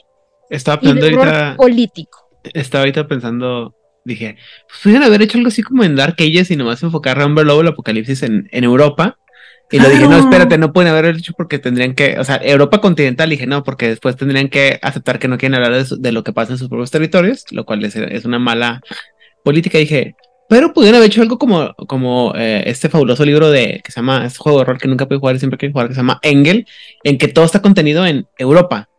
[0.51, 2.29] Estaba y de pensando horror ahorita, político.
[2.43, 3.75] estaba ahorita pensando,
[4.05, 4.37] dije,
[4.69, 7.61] pues pudieran haber hecho algo así como en Dark Ages y nomás enfocar a Lobo
[7.61, 9.17] el apocalipsis en, en Europa.
[9.71, 10.25] Y lo dije, no, Claro.
[10.25, 13.89] espérate, no pueden haber hecho porque tendrían que, o sea, Europa continental, dije, no, porque
[13.89, 16.59] después tendrían que aceptar que no quieren hablar de, su- de lo que pasa en
[16.59, 18.83] sus propios territorios, lo cual es, es una mala
[19.45, 19.79] política.
[19.79, 20.15] Dije,
[20.47, 24.27] pero pudieran haber hecho algo como, como eh, este fabuloso libro de que se llama,
[24.27, 26.19] este juego de rol que nunca pude jugar y siempre quiero jugar, que se llama
[26.23, 26.67] Engel,
[27.05, 28.91] en que todo está contenido en Europa,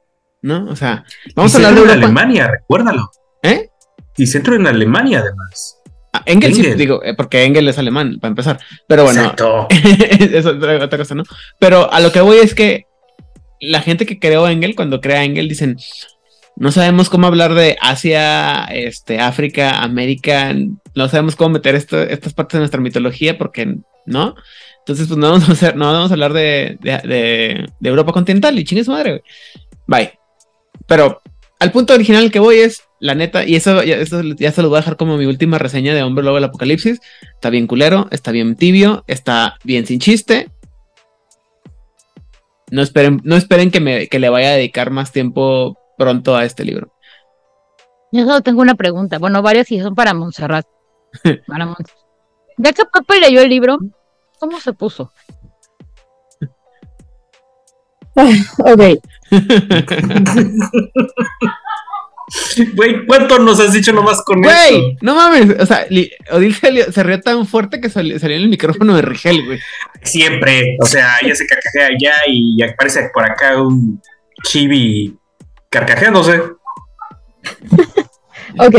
[0.42, 0.66] ¿no?
[0.72, 1.04] O sea,
[1.36, 1.94] vamos a hablar de Europa.
[1.98, 3.12] Alemania, recuérdalo.
[3.44, 3.70] ¿Eh?
[4.18, 5.78] Y centro en Alemania, además.
[6.14, 6.78] Ah, Engel, sí, Engel.
[6.78, 8.60] digo, eh, porque Engel es alemán, para empezar.
[8.88, 9.68] Pero bueno, Exacto.
[9.70, 11.24] es otra, cosa, ¿no?
[11.60, 12.86] Pero a lo que voy es que
[13.60, 15.78] la gente que creó Engel, cuando crea Engel, dicen,
[16.56, 20.54] no sabemos cómo hablar de Asia, este, África, América,
[20.94, 24.36] no sabemos cómo meter esto- estas partes de nuestra mitología, porque, ¿no?
[24.80, 28.12] Entonces, pues no vamos a, hacer, no vamos a hablar de, de, de- de Europa
[28.12, 29.22] continental y chingue su madre, güey.
[29.88, 30.20] Bye.
[30.86, 31.22] Pero
[31.60, 34.70] al punto original que voy es, la neta, y eso, ya, eso ya se lo
[34.70, 37.02] voy a dejar como mi última reseña de Hombre Lobo del Apocalipsis.
[37.34, 40.50] Está bien culero, está bien tibio, está bien sin chiste.
[42.72, 46.46] No esperen, no esperen que, me, que le vaya a dedicar más tiempo pronto a
[46.46, 46.94] este libro.
[48.14, 49.20] Yo solo tengo una pregunta.
[49.20, 50.66] Bueno, varias y son para Montserrat.
[51.48, 51.92] Para Mont-
[52.58, 53.80] Ya que Pepe leyó el libro,
[54.40, 55.12] ¿cómo se puso?
[58.16, 58.82] Ok.
[62.76, 64.98] Güey, ¿cuánto nos has dicho nomás con Güey, esto?
[65.02, 65.56] no mames.
[65.60, 65.86] O sea,
[66.32, 69.60] Odil salió- se rió tan fuerte que salió, salió en el micrófono de Rigel, güey.
[70.04, 74.02] Siempre, o sea, ella se carcajea allá y aparece por acá un
[74.44, 75.18] chibi
[75.70, 76.42] carcajeándose.
[78.60, 78.76] Ok.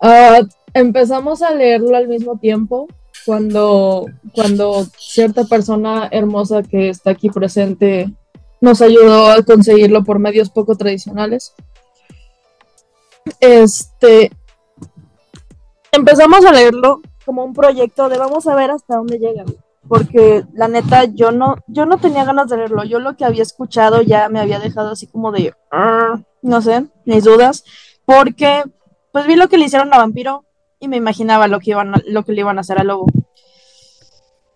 [0.00, 0.40] Ah,
[0.72, 2.86] empezamos a leerlo al mismo tiempo
[3.24, 8.08] cuando, cuando cierta persona hermosa que está aquí presente
[8.60, 11.54] nos ayudó a conseguirlo por medios poco tradicionales.
[13.40, 14.30] Este.
[15.92, 19.44] Empezamos a leerlo como un proyecto de vamos a ver hasta dónde llega.
[19.44, 19.56] güey.
[19.88, 22.84] Porque la neta, yo no, yo no tenía ganas de leerlo.
[22.84, 25.54] Yo lo que había escuchado ya me había dejado así como de.
[25.70, 27.64] "Ah", no sé, mis dudas.
[28.04, 28.64] Porque
[29.12, 30.44] pues vi lo que le hicieron a Vampiro
[30.80, 33.06] y me imaginaba lo que iban a- lo que le iban a hacer a Lobo.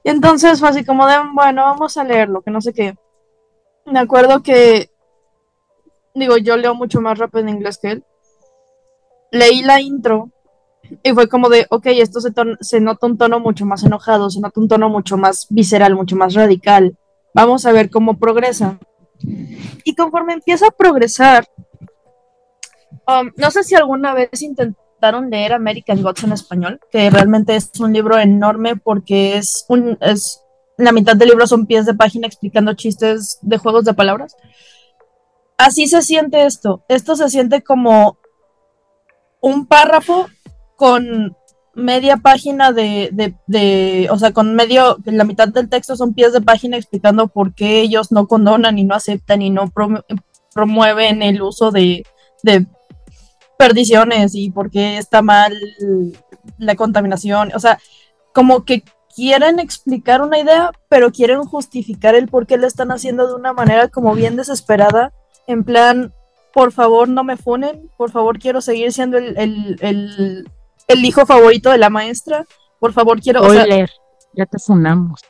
[0.05, 2.95] Y entonces fue así como de, bueno, vamos a leerlo, que no sé qué.
[3.87, 4.91] Me acuerdo que,
[6.15, 8.05] digo, yo leo mucho más rápido en inglés que él.
[9.31, 10.31] Leí la intro
[11.03, 14.41] y fue como de, ok, esto se, se nota un tono mucho más enojado, se
[14.41, 16.97] nota un tono mucho más visceral, mucho más radical.
[17.35, 18.79] Vamos a ver cómo progresa.
[19.85, 21.47] Y conforme empieza a progresar,
[23.07, 27.71] Um, no sé si alguna vez intentaron leer American Gods en español, que realmente es
[27.81, 30.43] un libro enorme porque es un es
[30.77, 34.37] la mitad del libro son pies de página explicando chistes de juegos de palabras.
[35.59, 36.85] Así se siente esto.
[36.89, 38.19] Esto se siente como
[39.41, 40.29] un párrafo
[40.77, 41.37] con
[41.75, 46.33] media página de, de, de- o sea, con medio, la mitad del texto son pies
[46.33, 50.05] de página explicando por qué ellos no condonan y no aceptan y no promu-
[50.53, 52.05] promueven el uso de,
[52.43, 52.67] de
[53.59, 55.55] perdiciones y por qué está mal
[56.59, 57.53] la contaminación.
[57.55, 57.79] O sea,
[58.35, 58.83] como que
[59.15, 63.53] quieren explicar una idea, pero quieren justificar el por qué lo están haciendo de una
[63.53, 65.13] manera como bien desesperada,
[65.47, 66.13] en plan,
[66.53, 70.51] por favor no me funen, por favor quiero seguir siendo el, el, el,
[70.89, 72.47] el hijo favorito de la maestra,
[72.79, 73.43] por favor quiero...
[73.43, 73.67] o sea,
[74.33, 75.21] ya te sonamos.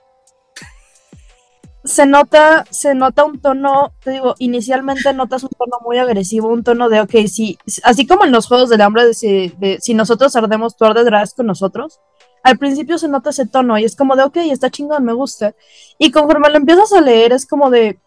[1.85, 6.62] se nota, se nota un tono, te digo, inicialmente notas un tono muy agresivo, un
[6.62, 9.95] tono de, ok, sí, así como en los Juegos del Hambre, de si, de, si
[9.95, 12.01] nosotros ardemos, tú arderás con nosotros,
[12.43, 15.55] al principio se nota ese tono y es como de, ok, está chingón, me gusta.
[15.99, 17.99] Y conforme lo empiezas a leer, es como de,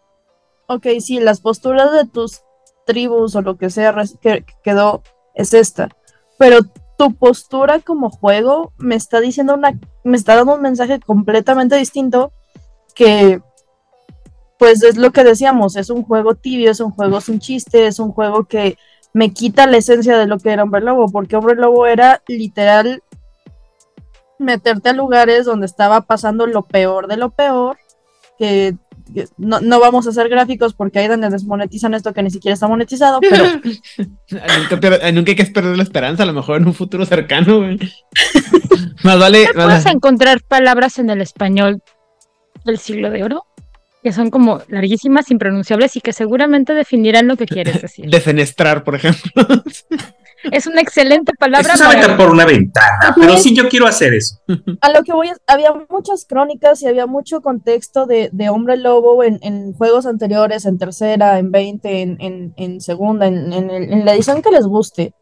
[0.66, 2.43] ok, sí, las posturas de tus
[2.84, 5.02] tribus o lo que sea que, que quedó
[5.34, 5.88] es esta,
[6.38, 6.60] pero
[6.96, 12.32] tu postura como juego me está diciendo una, me está dando un mensaje completamente distinto
[12.94, 13.40] que
[14.58, 17.98] pues es lo que decíamos, es un juego tibio, es un juego sin chiste, es
[17.98, 18.78] un juego que
[19.12, 23.02] me quita la esencia de lo que era Hombre Lobo, porque Hombre Lobo era literal
[24.38, 27.78] meterte a lugares donde estaba pasando lo peor de lo peor,
[28.38, 28.76] que
[29.36, 32.68] no, no vamos a hacer gráficos porque ahí donde desmonetizan esto que ni siquiera está
[32.68, 33.44] monetizado, pero
[35.12, 37.78] nunca, hay que perder la esperanza, a lo mejor en un futuro cercano, güey.
[39.02, 39.44] más vale.
[39.54, 41.82] más Puedes vale- encontrar palabras en el español
[42.64, 43.44] del siglo de oro
[44.02, 48.10] que son como larguísimas, impronunciables y que seguramente definirán lo que quieres decir.
[48.10, 49.46] Defenestrar, por ejemplo.
[50.50, 52.16] Es una excelente palabra Eso se aventar para...
[52.16, 54.40] por una ventana, pero sí yo quiero hacer eso.
[54.80, 58.76] a lo que voy es, había muchas crónicas y había mucho contexto de, de Hombre
[58.76, 64.14] Lobo en, en juegos anteriores, en tercera, en 20, en, en, en segunda, en la
[64.14, 65.14] edición que les guste,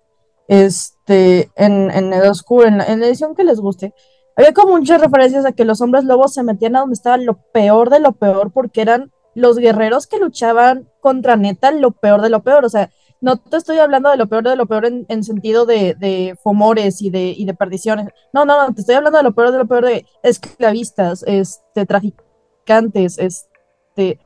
[0.48, 3.94] este, en, en el oscuro, en la, en la edición que les guste.
[4.36, 7.38] Había como muchas referencias a que los hombres lobos se metían a donde estaba lo
[7.52, 12.30] peor de lo peor, porque eran los guerreros que luchaban contra neta lo peor de
[12.30, 12.64] lo peor.
[12.64, 12.90] O sea,
[13.22, 16.36] no te estoy hablando de lo peor de lo peor en, en sentido de, de
[16.42, 18.08] fomores y de, perdiciones.
[18.32, 21.86] No, no, no, te estoy hablando de lo peor de lo peor de esclavistas, este,
[21.86, 24.18] traficantes, este,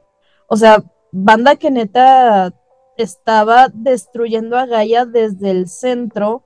[0.49, 0.83] o sea,
[1.13, 2.55] banda que neta
[2.97, 6.43] estaba destruyendo a Gaia desde el centro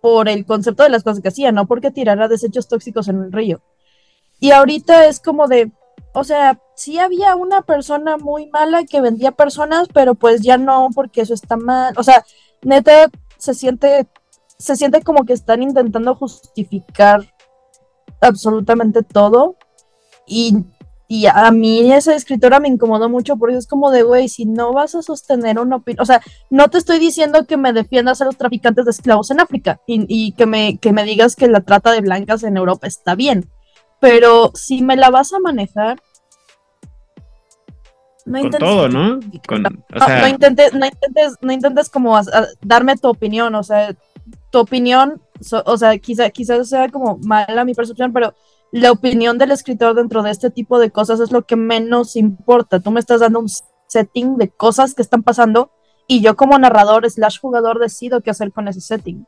[0.00, 3.30] por el concepto de las cosas que hacía, no porque tirara desechos tóxicos en el
[3.32, 3.62] río.
[4.40, 5.70] Y ahorita es como de,
[6.14, 10.88] o sea, sí había una persona muy mala que vendía personas, pero pues ya no,
[10.94, 11.92] porque eso está mal.
[11.96, 12.24] O sea,
[12.62, 14.06] neta, se siente,
[14.56, 17.22] se siente como que están intentando justificar
[18.20, 19.56] absolutamente todo.
[20.24, 20.64] Y,
[21.08, 24.72] y a mí esa escritora me incomodó mucho porque es como de, güey, si no
[24.72, 28.24] vas a sostener una opinión, o sea, no te estoy diciendo que me defiendas a
[28.24, 31.60] los traficantes de esclavos en África y, y que, me, que me digas que la
[31.60, 33.50] trata de blancas en Europa está bien,
[34.04, 35.98] pero si me la vas a manejar,
[38.26, 39.18] No con todo, ¿no?
[39.48, 42.22] Con, o No, sea, no intentes, no intentes, no intentes como a-
[42.60, 43.96] darme tu opinión, o sea,
[44.50, 48.34] tu opinión, so- o sea, quizá, quizás sea como mala mi percepción, pero
[48.72, 52.80] la opinión del escritor dentro de este tipo de cosas es lo que menos importa.
[52.80, 53.48] Tú me estás dando un
[53.88, 55.70] setting de cosas que están pasando
[56.06, 59.26] y yo como narrador slash jugador decido qué hacer con ese setting.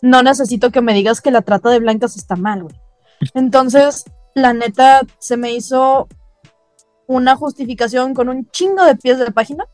[0.00, 2.74] No necesito que me digas que la trata de blancas está mal, güey.
[3.34, 4.04] Entonces,
[4.34, 6.08] la neta, se me hizo
[7.06, 9.64] una justificación con un chingo de pies de página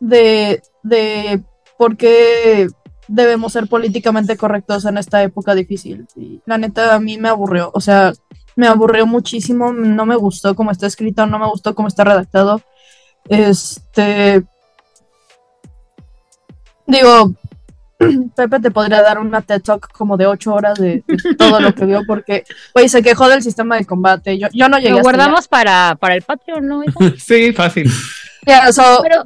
[0.00, 1.42] de, de
[1.78, 2.68] por qué
[3.08, 6.06] debemos ser políticamente correctos en esta época difícil.
[6.16, 8.12] Y la neta a mí me aburrió, o sea,
[8.56, 12.62] me aburrió muchísimo, no me gustó cómo está escrito, no me gustó cómo está redactado.
[13.28, 14.44] Este...
[16.86, 17.34] Digo,
[18.36, 21.74] Pepe te podría dar una TED Talk como de ocho horas de, de todo lo
[21.74, 22.44] que vio porque,
[22.74, 24.38] güey, se quejó del sistema de combate.
[24.38, 26.82] Yo, yo no llegué Lo guardamos para, para el Patreon, ¿no?
[27.18, 27.90] sí, fácil.
[28.72, 29.24] So, Pero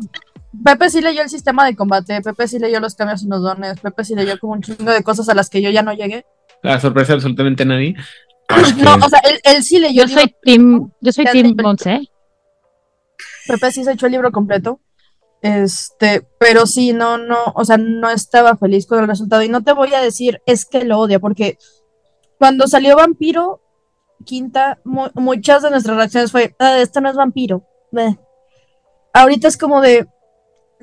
[0.65, 3.79] Pepe sí leyó el sistema de combate, Pepe sí leyó los cambios en los dones,
[3.81, 6.25] Pepe sí leyó como un chingo de cosas a las que yo ya no llegué.
[6.63, 7.95] La sorpresa de absolutamente nadie.
[8.79, 11.55] No, o sea, él, él sí leyó yo el libro, soy Team, yo soy Team
[11.57, 12.01] te- Monse.
[13.47, 14.81] Pepe sí se echó el libro completo.
[15.43, 19.43] Este, pero sí, no, no, o sea, no estaba feliz con el resultado.
[19.43, 21.57] Y no te voy a decir, es que lo odia, porque
[22.39, 23.61] cuando salió Vampiro,
[24.25, 27.65] Quinta, mu- muchas de nuestras reacciones fue, "Ah, esto no es Vampiro.
[27.91, 28.19] Bleh".
[29.15, 30.07] Ahorita es como de,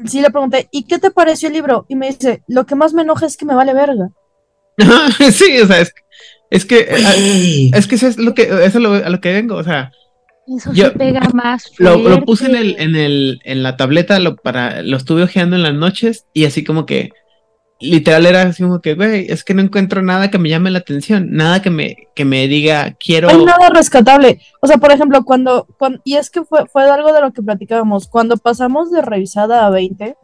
[0.06, 1.86] sí le pregunté, ¿y qué te pareció el libro?
[1.88, 4.10] Y me dice, lo que más me enoja es que me vale verga.
[5.32, 5.94] sí, o sea, es,
[6.50, 6.80] es que
[7.74, 9.92] es que eso es lo que eso es lo- a lo que vengo, o sea,
[10.48, 12.10] Eso Yo- se pega más lo, fuerte.
[12.10, 15.64] lo puse en el en el en la tableta lo para lo estuve ojeando en
[15.64, 17.10] las noches y así como que
[17.80, 20.80] literal era así como que, güey, es que no encuentro nada que me llame la
[20.80, 24.40] atención, nada que me que me diga quiero No hay nada rescatable.
[24.62, 27.44] O sea, por ejemplo, cuando, cuan- y es que fue, fue algo de lo que
[27.44, 30.16] platicábamos, cuando pasamos de revisada a 20,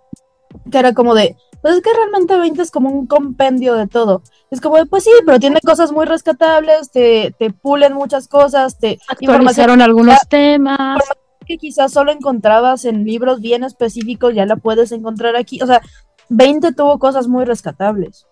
[0.71, 4.21] que era como de, pues es que realmente 20 es como un compendio de todo.
[4.51, 8.77] Es como de, pues sí, pero tiene cosas muy rescatables, te, te pulen muchas cosas,
[8.77, 10.99] te Actualizaron algunos temas.
[11.45, 15.61] que quizás solo encontrabas en libros bien específicos, ya la puedes encontrar aquí.
[15.61, 15.81] O sea,
[16.27, 18.27] 20 tuvo cosas muy rescatables.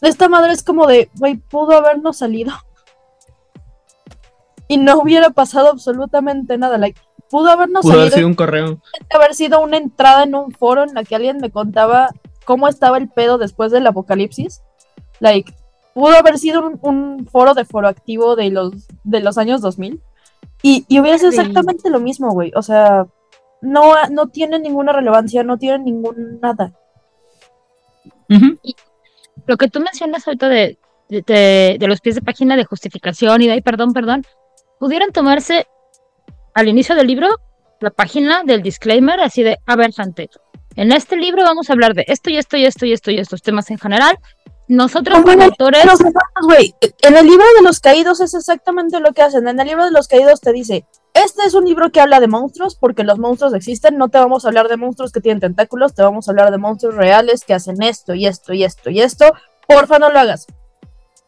[0.00, 2.52] Esta madre es como de, güey, pudo habernos salido.
[4.68, 6.76] Y no hubiera pasado absolutamente nada.
[6.76, 8.80] Like, pudo habernos pudo haber salido sido un correo.
[9.10, 12.10] haber sido una entrada en un foro en la que alguien me contaba
[12.46, 14.62] cómo estaba el pedo después del apocalipsis.
[15.20, 15.52] Like,
[15.92, 18.72] pudo haber sido un, un foro de foro activo de los,
[19.04, 20.00] de los años 2000.
[20.62, 21.38] Y, y hubiera sido Sí.
[21.38, 22.52] exactamente lo mismo, güey.
[22.56, 23.06] O sea,
[23.60, 26.72] no, no tiene ninguna relevancia, no tiene ningún nada.
[28.30, 28.58] Ujú.
[29.46, 30.78] Lo que tú mencionas ahorita de,
[31.08, 34.24] de, de- de los pies de página de justificación y de ahí, perdón, perdón,
[34.78, 35.66] pudieran tomarse
[36.54, 37.28] al inicio del libro
[37.80, 40.30] la página del disclaimer, así de, a ver, gente,
[40.76, 43.18] en este libro vamos a hablar de esto y esto y esto y esto y
[43.18, 44.18] estos temas en general.
[44.68, 49.46] Nosotros Como autores, Los en el libro de los caídos es exactamente lo que hacen.
[49.46, 52.26] En el libro de los caídos te dice, este es un libro que habla de
[52.26, 53.96] monstruos porque los monstruos existen.
[53.96, 56.58] No te vamos a hablar de monstruos que tienen tentáculos, te vamos a hablar de
[56.58, 59.32] monstruos reales que hacen esto y esto y esto y esto.
[59.68, 60.46] Porfa, no lo hagas.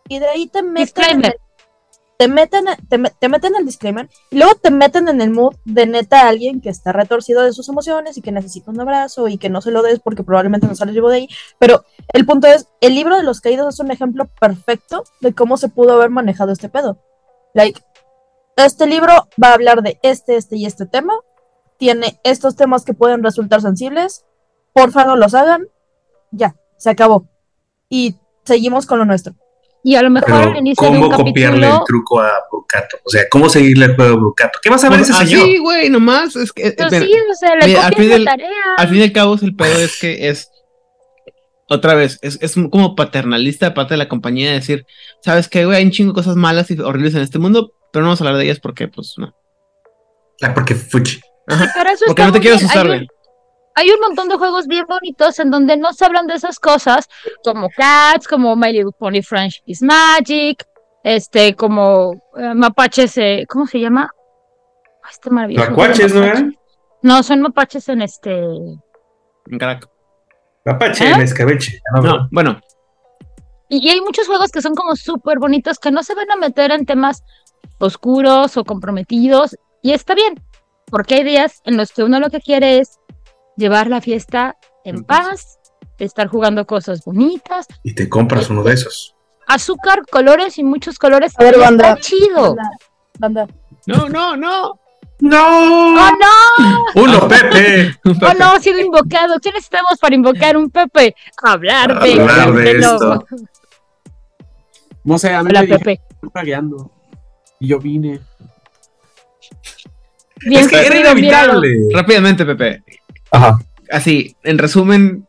[0.09, 1.39] Y de ahí te meten, Disclaimer.
[2.19, 5.55] Te meten, te, me- te meten el disclaimer y luego te meten en el mood
[5.65, 9.29] de neta a alguien que está retorcido de sus emociones y que necesita un abrazo
[9.29, 11.29] y que no se lo des porque probablemente no sales vivo de ahí.
[11.61, 15.57] Pero el punto es, el libro de los caídos es un ejemplo perfecto de cómo
[15.57, 16.99] se pudo haber manejado este pedo.
[17.55, 17.81] Like,
[18.57, 19.13] este libro
[19.43, 21.15] va a hablar de este, este y este tema.
[21.79, 24.25] Tiene estos temas que pueden resultar sensibles.
[24.73, 25.69] Porfa, no los hagan.
[26.33, 27.29] Ya, se acabó.
[27.89, 29.35] Y seguimos con lo nuestro.
[29.91, 32.99] Y a lo mejor Pero, al inicio de ¿cómo un copiarle el truco a Brucato?
[33.05, 34.59] O sea, ¿cómo seguirle el juego a Brucato?
[34.63, 35.43] ¿Qué vas a ver ese Pues señor?
[35.45, 38.25] así, güey, nomás es que mira, sí, o sea, le mira, al fin la del-
[38.27, 38.49] tarea.
[38.77, 40.51] al fin y al cabo el pedo es que es
[41.71, 44.85] otra vez, es, es como paternalista de parte de la compañía de decir,
[45.23, 48.03] sabes qué, güey, hay un chingo de cosas malas y horribles en este mundo, pero
[48.03, 49.35] no vamos a hablar de ellas porque, pues, no.
[50.43, 51.21] Ah, porque Fuchi.
[51.47, 51.71] Ajá.
[51.75, 53.07] Para eso Porque no te quiero asustar, güey.
[53.79, 57.09] Hay un montón de juegos bien bonitos en donde no se hablan de esas cosas,
[57.45, 60.65] como Cats, como My Little Pony Friendship is Magic,
[61.05, 64.11] este, como eh, mapaches, eh, ¿cómo se llama?
[65.03, 65.71] Ay, Este maravilloso.
[65.71, 66.41] Macuaches, ¿no mapaches.
[66.41, 66.57] eran?
[67.03, 68.33] No, son mapaches en este.
[69.51, 69.89] En Caraco.
[70.65, 71.13] Mapache, ¿Eh?
[71.15, 71.81] en escabeche.
[71.95, 72.61] No, No, bueno,
[73.69, 76.37] Y, y hay muchos juegos que son como súper bonitos que no se van a
[76.37, 77.23] meter en temas
[77.79, 79.57] oscuros o comprometidos.
[79.83, 80.35] Y está bien,
[80.91, 82.98] porque hay días en los que uno lo que quiere es
[83.59, 85.59] llevar la fiesta en paz,
[85.99, 89.15] estar jugando cosas bonitas, Y te compras uno de esos.
[89.47, 91.35] azúcar, colores y muchos colores.
[91.39, 91.91] A ver, banda.
[91.91, 92.55] Está chido.
[92.55, 92.71] Banda,
[93.19, 93.47] banda,
[93.87, 94.81] no, no, no.
[95.21, 95.97] ¡No!
[95.97, 96.11] ¡Oh,
[96.95, 97.03] no!
[97.03, 97.93] ¡Uno, Pepe!
[98.05, 98.53] ¡Oh, no!
[98.53, 99.41] Ha sido invocado.
[99.43, 101.17] ¿Qué necesitamos para invocar un Pepe?
[101.43, 103.27] Hablar de, Hablar de esto.
[105.03, 106.03] No sé, a mí Hola, me dijeron Pepe.
[106.45, 106.93] guiando.
[107.59, 108.21] Y yo vine.
[110.47, 111.69] Bien Es que era inevitable.
[111.93, 112.85] Rápidamente, Pepe.
[113.31, 113.59] Ajá.
[113.91, 115.27] Así, en resumen,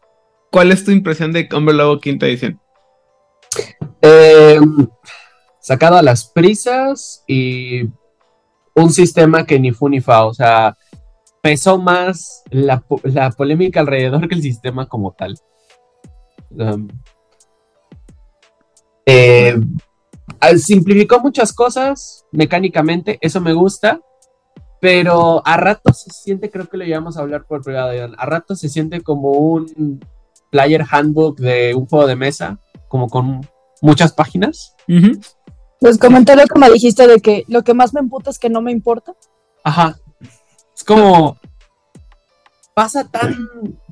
[0.52, 2.60] ¿cuál es tu impresión de Hombre Lobo quinta edición?
[4.02, 4.60] Eh,
[5.60, 7.84] sacado a las prisas y
[8.76, 10.26] un sistema que ni fu ni fa.
[10.26, 10.76] O sea,
[11.42, 15.36] pesó más la, la polémica alrededor que el sistema como tal.
[16.52, 16.88] Um,
[19.06, 19.56] eh,
[20.58, 24.00] simplificó muchas cosas mecánicamente, eso me gusta.
[24.82, 28.26] Pero a ratos se siente, creo que lo llevamos a hablar por privado, Iván, a
[28.26, 30.00] ratos se siente como un
[30.52, 33.42] player handbook de un juego de mesa, como con
[33.82, 34.76] muchas páginas.
[35.82, 38.50] Les comenté lo que me dijiste de que lo que más me emputa es que
[38.50, 39.14] no me importa.
[39.64, 39.98] Ajá.
[40.76, 41.38] Es como.
[42.74, 43.36] Pasa tan,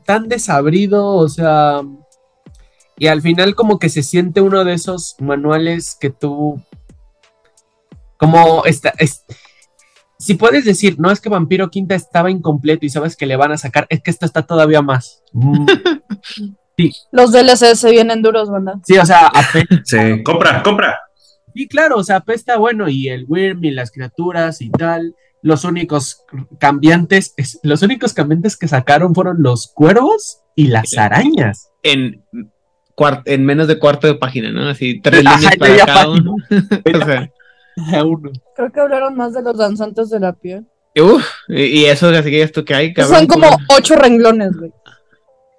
[0.06, 1.82] tan desabrido, o sea.
[2.98, 6.62] Y al final, como que se siente uno de esos manuales que tú.
[8.18, 8.94] Como esta.
[8.98, 9.24] es-
[10.20, 13.52] si puedes decir, no es que Vampiro Quinta estaba incompleto y sabes que le van
[13.52, 15.22] a sacar, es que esto está todavía más.
[15.34, 15.66] Mm,
[17.12, 18.80] Los DLC se vienen duros, banda.
[18.86, 19.82] Sí, o sea, apenas.
[19.86, 21.00] Sí, compra, compra.
[21.54, 25.16] Y claro, o sea, apesta, bueno, y el Wyrm y las criaturas y tal.
[25.42, 26.24] Los únicos
[26.60, 31.70] cambiantes, es- los únicos cambiantes que sacaron fueron los cuervos y las arañas.
[31.84, 32.24] En,
[33.40, 34.68] menos de cuarto de página, ¿no?
[34.70, 36.36] Así, tres Ajá, líneas para cada uno.
[36.52, 37.32] o sea,
[38.06, 38.32] Uno.
[38.56, 40.66] Creo que hablaron más de los danzantes de la piel.
[41.00, 43.20] uf, y, eso, así que esto que hay, cabrón.
[43.20, 44.72] Son como ocho renglones, güey.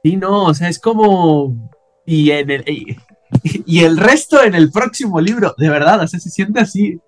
[0.03, 1.71] Sí, no, o sea, es como.
[2.05, 6.31] Y, en el, y, el resto en el próximo libro, de verdad, o sea, se
[6.31, 6.99] siente así.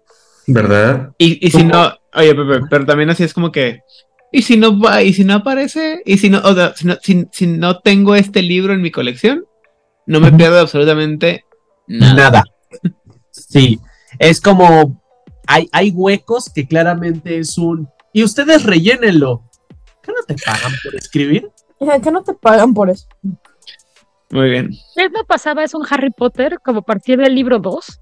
[0.46, 1.12] ¿Verdad?
[1.18, 3.80] Y, y si no, oye, Pepe, pero también así es como que.
[4.32, 6.96] Y si no va, y si no aparece, y si no, o sea, si no,
[7.02, 9.44] si, si no tengo este libro en mi colección,
[10.06, 11.44] no me pierdo absolutamente
[11.88, 12.14] nada.
[12.14, 12.44] Nada.
[13.30, 13.80] Sí,
[14.18, 14.99] es como.
[15.52, 17.88] Hay, hay huecos que claramente es un.
[18.12, 19.42] Y ustedes rellénenlo.
[20.02, 21.50] ¿Qué no te pagan por escribir?
[22.02, 23.06] Que no te pagan por eso.
[24.30, 24.70] Muy bien.
[24.94, 25.64] ¿Qué me pasaba?
[25.64, 28.00] Es un Harry Potter como a partir del libro 2,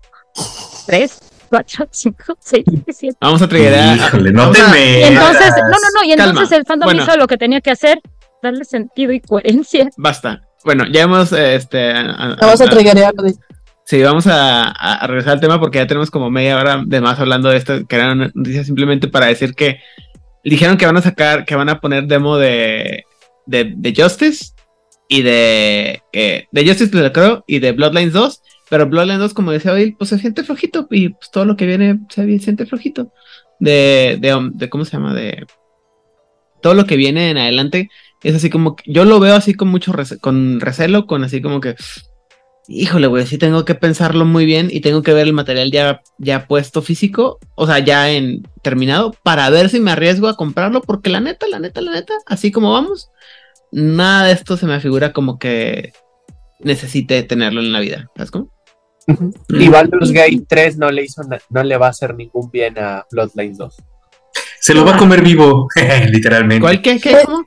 [0.87, 1.19] 3,
[1.49, 3.17] 4, 5, 6, 7.
[3.21, 3.97] Vamos a triggerar.
[3.97, 6.31] Híjole, no vamos te me- Y entonces, no, no, no, y Calma.
[6.33, 7.03] entonces el fandom Bueno.
[7.03, 8.01] hizo lo que tenía que hacer,
[8.43, 9.89] darle sentido y coherencia.
[9.97, 10.43] Basta.
[10.65, 11.93] Bueno, ya hemos, este...
[11.93, 13.15] a- a- vas a a- triggerear.
[13.89, 17.49] Sí, vamos a, regresar al tema porque ya tenemos como media hora de más hablando
[17.49, 19.81] de esto, que era una noticia simplemente para decir que
[20.45, 23.05] dijeron que van a sacar, que van a poner demo de,
[23.47, 24.53] de, de Justice
[25.09, 29.53] y de, eh, de Justice de creo y de Bloodlines 2, pero Bloodlines 2, como
[29.53, 33.11] decía hoy, pues se siente flojito y pues todo lo que viene se siente flojito.
[33.59, 35.15] De, de, um, de ¿cómo se llama?
[35.15, 35.47] De
[36.61, 37.89] todo lo que viene en adelante
[38.23, 41.75] es así como yo lo veo así con mucho con recelo, con así como que
[42.69, 46.03] híjole, güey, sí tengo que pensarlo muy bien y tengo que ver el material ya,
[46.19, 50.83] ya puesto físico, o sea, ya en terminado, para ver si me arriesgo a comprarlo,
[50.83, 53.11] porque la neta, la neta, la neta, así como vamos,
[53.73, 55.93] nada de esto se me figura como que
[56.61, 58.53] necesite tenerlo en la vida, ¿sabes cómo?
[59.49, 63.07] Y Baldur's Gate 3 no le hizo no le va a hacer ningún bien a
[63.11, 63.77] Bloodlines 2.
[64.61, 65.67] Se lo va a comer vivo,
[66.11, 66.61] literalmente.
[66.61, 67.01] ¿Cuál qué?
[67.01, 67.47] qué ¿Cómo?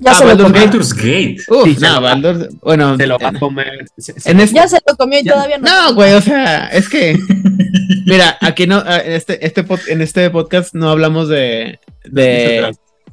[0.00, 0.60] Ya Ah, se lo Baldur's comió.
[0.62, 1.36] Baldur's Gate.
[1.48, 3.84] Uf, Sí, no, lo Baldur's- bueno, Se lo va en- a comer.
[3.96, 5.64] se- se- en este, Ya se lo comió y Ya- todavía no.
[5.88, 7.18] No, güey, o sea, es que.
[8.06, 11.78] Mira, aquí no, ah, en este, este pod- en este podcast no hablamos de.
[12.04, 12.70] de.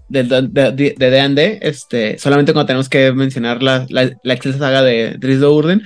[0.07, 4.59] de de, de, de D&D, este, solamente cuando tenemos que mencionar la, la, la excelsa
[4.59, 5.81] saga de Drizdo Urden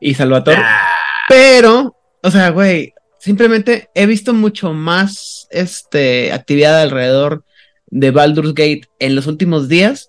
[0.00, 0.56] y Salvatore.
[0.58, 0.86] Ah,
[1.28, 7.44] Pero, o sea, güey, simplemente he visto mucho más este, actividad alrededor
[7.88, 10.08] de Baldur's Gate en los últimos días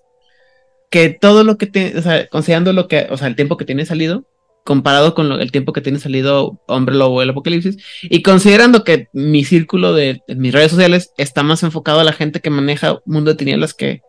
[0.90, 3.64] que todo lo que tiene, o sea, considerando lo que, o sea, el tiempo que
[3.64, 4.24] tiene salido,
[4.64, 9.08] comparado con lo- el tiempo que tiene salido Hombre Lobo el Apocalipsis, y considerando que
[9.12, 13.00] mi círculo de, de mis redes sociales está más enfocado a la gente que maneja
[13.06, 14.02] Mundo de Tinieblas que,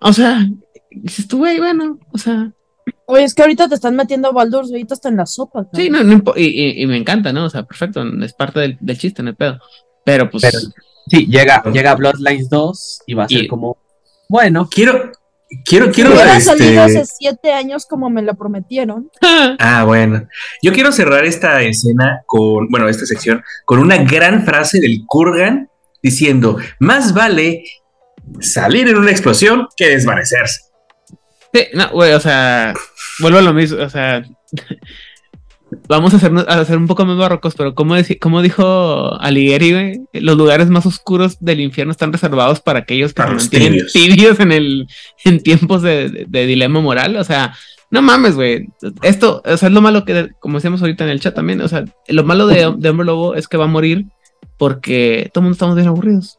[0.00, 0.46] o sea,
[0.90, 2.52] dices tú, güey, bueno, o sea,
[3.08, 5.64] Oye, es que ahorita te están metiendo Baldur's Gate hasta en la sopa.
[5.64, 5.70] cabrón.
[5.74, 7.44] Sí, no, no y, y- y me encanta, ¿no?
[7.44, 9.58] O sea, perfecto, es parte del, del chiste, no hay pedo.
[10.04, 10.58] Pero pues, Pero-
[11.08, 13.76] Sí, llega, llega Bloodlines 2 y va a ser Y- como.
[14.28, 15.10] Bueno, Quiero,
[15.64, 16.12] quiero, quiero.
[16.12, 19.10] Hubiera este, salido hace siete años como me lo prometieron.
[19.58, 20.28] Ah, bueno.
[20.62, 25.70] Yo quiero cerrar esta escena con, bueno, esta sección con una gran frase del Kurgan
[26.02, 27.64] diciendo: más vale
[28.40, 30.60] salir en una explosión que desvanecerse.
[31.52, 32.74] sí, no, güey, o sea,
[33.20, 34.22] vuelvo a lo mismo, o sea,
[35.88, 40.00] vamos a hacer, a hacer un poco más barrocos, pero como, como dijo Alighieri, güey,
[40.12, 43.92] los lugares más oscuros del infierno están reservados para aquellos que se mantienen tibios.
[43.92, 44.86] tibios en el
[45.24, 47.16] en tiempos de, de- de dilema moral.
[47.16, 47.54] O sea,
[47.90, 48.66] no mames, güey.
[49.02, 51.68] Esto, o sea, es lo malo que, como decíamos ahorita en el chat también, o
[51.68, 54.06] sea, lo malo de, de Hombre Lobo es que va a morir
[54.58, 56.38] porque todo el mundo estamos bien aburridos.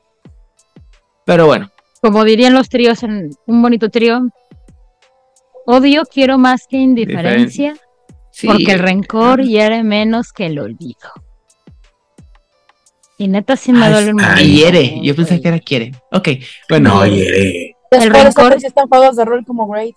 [1.25, 1.69] Pero bueno,
[2.01, 4.21] Como dirían los tríos en un bonito trío.
[5.65, 7.75] Odio quiero más que indiferencia,
[8.39, 8.47] sí.
[8.47, 11.09] porque el rencor hiere menos que el olvido.
[13.17, 14.37] Y neta sí me duele un montón.
[14.45, 14.99] hiere.
[15.01, 15.91] Yo pensé que era quiere.
[16.11, 16.29] Ok,
[16.69, 16.89] bueno.
[16.95, 17.75] No, hiere.
[17.89, 19.95] El rencor- existen juegos de rol como Great.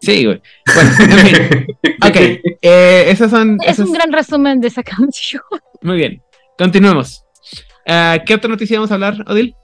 [0.00, 0.42] Sí, güey.
[0.74, 1.66] Bueno, en fin.
[2.06, 2.16] Ok,
[2.62, 3.56] eh, esas son.
[3.64, 5.42] Es un gran resumen de esa canción.
[5.82, 6.22] Muy bien,
[6.58, 7.24] continuemos.
[7.86, 9.54] Ah, ¿Qué otra noticia vamos a hablar, Odil?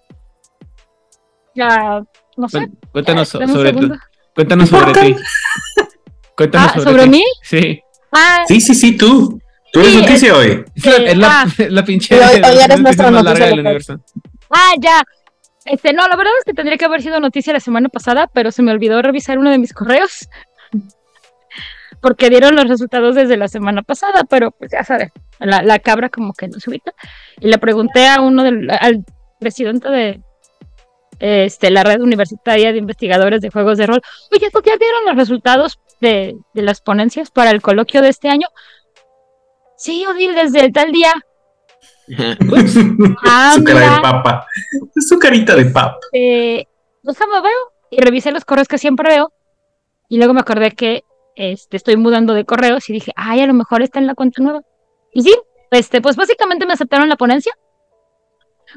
[1.55, 2.03] Ya,
[2.37, 2.69] no sé.
[2.93, 3.93] Cuéntanos Eh, un sobre tu-.
[4.35, 5.17] Cuéntanos sobre ti.
[6.37, 7.25] Cuéntanos Ah, sobre, ¿sobre mí?
[7.43, 7.81] Sí.
[8.13, 9.41] Ah, Sí, sí, sí, tú.
[9.73, 10.65] Tú eres Sí, noticia hoy.
[10.75, 11.47] Es la, es la, ah.
[11.71, 12.15] la pinche.
[12.15, 14.01] Hoy- hoy eres nuestra más noticia larga del universo.
[14.51, 15.03] ah, ya.
[15.65, 18.51] Este, no, la verdad es que tendría que haber sido noticia la semana pasada, pero
[18.51, 20.29] se me olvidó revisar uno de mis correos.
[22.01, 26.09] Porque dieron los resultados desde la semana pasada, pero pues ya sabes, la, la cabra
[26.09, 26.93] como que no se ubica.
[27.41, 29.05] Y le pregunté a uno del, al
[29.39, 30.21] presidente de
[31.21, 34.03] este, la red universitaria de investigadores de juegos de rol,
[34.33, 38.29] oye, ¿tú ya dieron los resultados de, de las ponencias para el coloquio de este
[38.29, 38.49] año?
[39.79, 41.13] Sí, Odil, desde el tal día.
[42.09, 42.77] Ups.
[43.25, 44.47] Ah, Su cara de papa.
[45.09, 45.99] Su carita de papa.
[46.13, 46.67] eh,
[47.03, 49.33] déjame veo y revisé los correos que siempre veo
[50.09, 51.05] y luego me acordé que
[51.37, 54.43] este, estoy mudando de correos y dije, ay, a lo mejor está en la cuenta
[54.43, 54.61] nueva.
[55.15, 55.35] Y sí,
[55.71, 57.53] este, pues básicamente me aceptaron la ponencia.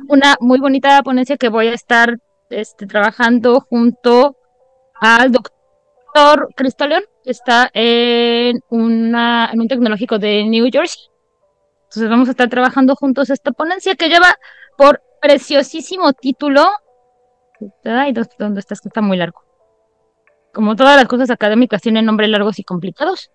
[0.07, 2.17] Una muy bonita ponencia que voy a estar
[2.49, 4.38] este, trabajando junto
[5.01, 11.03] al doctor Cristo León, que está en, una, en un tecnológico de New Jersey.
[11.84, 14.36] Entonces vamos a estar trabajando juntos esta ponencia que lleva
[14.78, 16.65] por preciosísimo título
[17.86, 18.82] Ay, ¿dó- ¿dónde estás?
[18.82, 19.41] Que está muy largo.
[20.53, 23.32] Como todas las cosas académicas tienen nombres largos y complicados.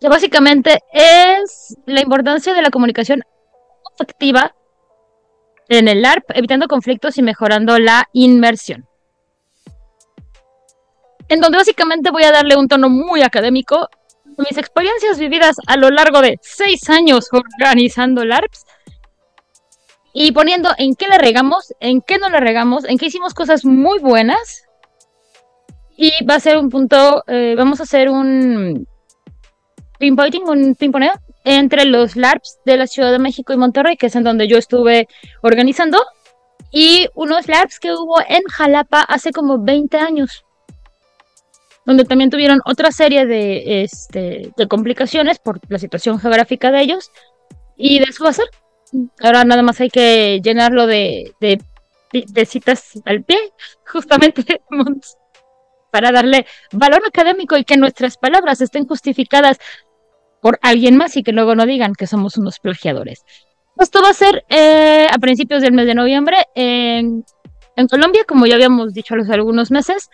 [0.00, 3.22] Que básicamente es la importancia de la comunicación
[3.94, 4.54] efectiva
[5.68, 8.86] en el ARP, evitando conflictos y mejorando la inmersión.
[11.28, 13.88] En donde básicamente voy a darle un tono muy académico
[14.36, 18.64] mis experiencias vividas a lo largo de seis años organizando LARPs
[20.12, 23.64] y poniendo en qué le regamos, en qué no le regamos, en qué hicimos cosas
[23.64, 24.64] muy buenas.
[25.96, 28.86] Y va a ser un punto, eh, vamos a hacer un
[29.98, 31.12] pinpointing, un pimponeo
[31.44, 34.56] entre los LARPs de la Ciudad de México y Monterrey, que es en donde yo
[34.56, 35.08] estuve
[35.42, 35.98] organizando,
[36.70, 40.43] y unos LARPs que hubo en Jalapa hace como 20 años,
[41.86, 47.10] donde también tuvieron otra serie de, este, de complicaciones por la situación geográfica de ellos,
[47.76, 48.46] y de a ser.
[49.20, 51.60] Ahora nada más hay que llenarlo de, de,
[52.12, 53.38] de citas al pie,
[53.86, 54.60] justamente
[55.90, 59.58] para darle valor académico y que nuestras palabras estén justificadas
[60.40, 63.24] por alguien más y que luego no digan que somos unos plagiadores.
[63.78, 67.24] Esto va a ser eh, a principios del mes de noviembre en,
[67.76, 70.10] en Colombia, como ya habíamos dicho hace algunos meses.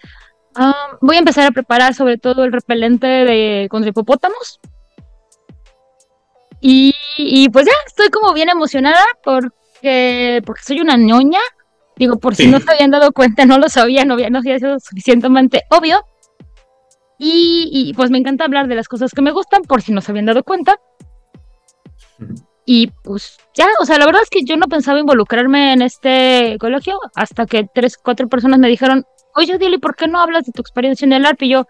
[0.55, 4.61] Ah, voy a empezar a preparar sobre todo el repelente de contra hipopótamos.
[6.61, 11.40] Y, y pues ya, estoy como bien emocionada porque, porque soy una ñoña.
[11.96, 14.59] Digo, por si no se habían dado cuenta, no lo sabía, no había, no había
[14.59, 16.05] sido suficientemente obvio.
[17.18, 20.01] Y, y, pues me encanta hablar de las cosas que me gustan, por si no
[20.01, 20.80] se habían dado cuenta.
[22.64, 26.57] Y pues ya, o sea, la verdad es que yo no pensaba involucrarme en este
[26.59, 29.05] coloquio hasta que tres, cuatro personas me dijeron,
[29.41, 31.43] oye, Dili, ¿por qué no hablas de tu experiencia en el ARP?
[31.43, 31.66] Y yo,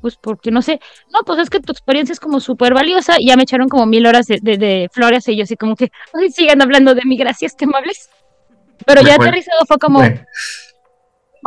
[0.00, 0.80] pues porque no sé,
[1.12, 3.86] no, pues es que tu experiencia es como súper valiosa y ya me echaron como
[3.86, 7.02] mil horas de, de, de flores y yo así como que, ay, sigan hablando de
[7.04, 8.08] mí, gracias, qué amables.
[8.86, 10.20] Pero ya Bueno, aterrizado fue como, Bueno,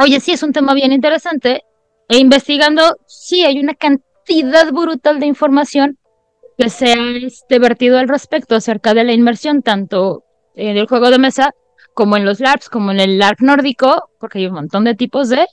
[0.03, 1.63] oye, sí, es un tema bien interesante.
[2.09, 5.97] E investigando, sí, hay una cantidad brutal de información
[6.57, 11.09] que se ha este, vertido al respecto acerca de la inmersión, tanto en el juego
[11.09, 11.53] de mesa
[12.01, 15.29] como en los LARPs, como en el LARP nórdico, porque hay un montón de tipos
[15.29, 15.45] de.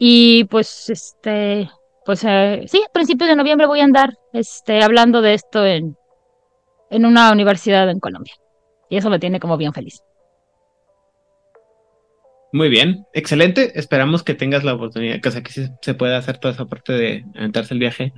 [0.00, 1.70] Y pues, este,
[2.04, 5.96] pues eh, sí, a principios de noviembre voy a andar este, hablando de esto en,
[6.90, 8.34] en una universidad en Colombia.
[8.88, 10.02] Y eso me tiene como bien feliz.
[12.52, 13.78] Muy bien, excelente.
[13.78, 16.66] Esperamos que tengas la oportunidad, que, o sea, que sí se pueda hacer toda esa
[16.66, 18.12] parte de aventarse el viaje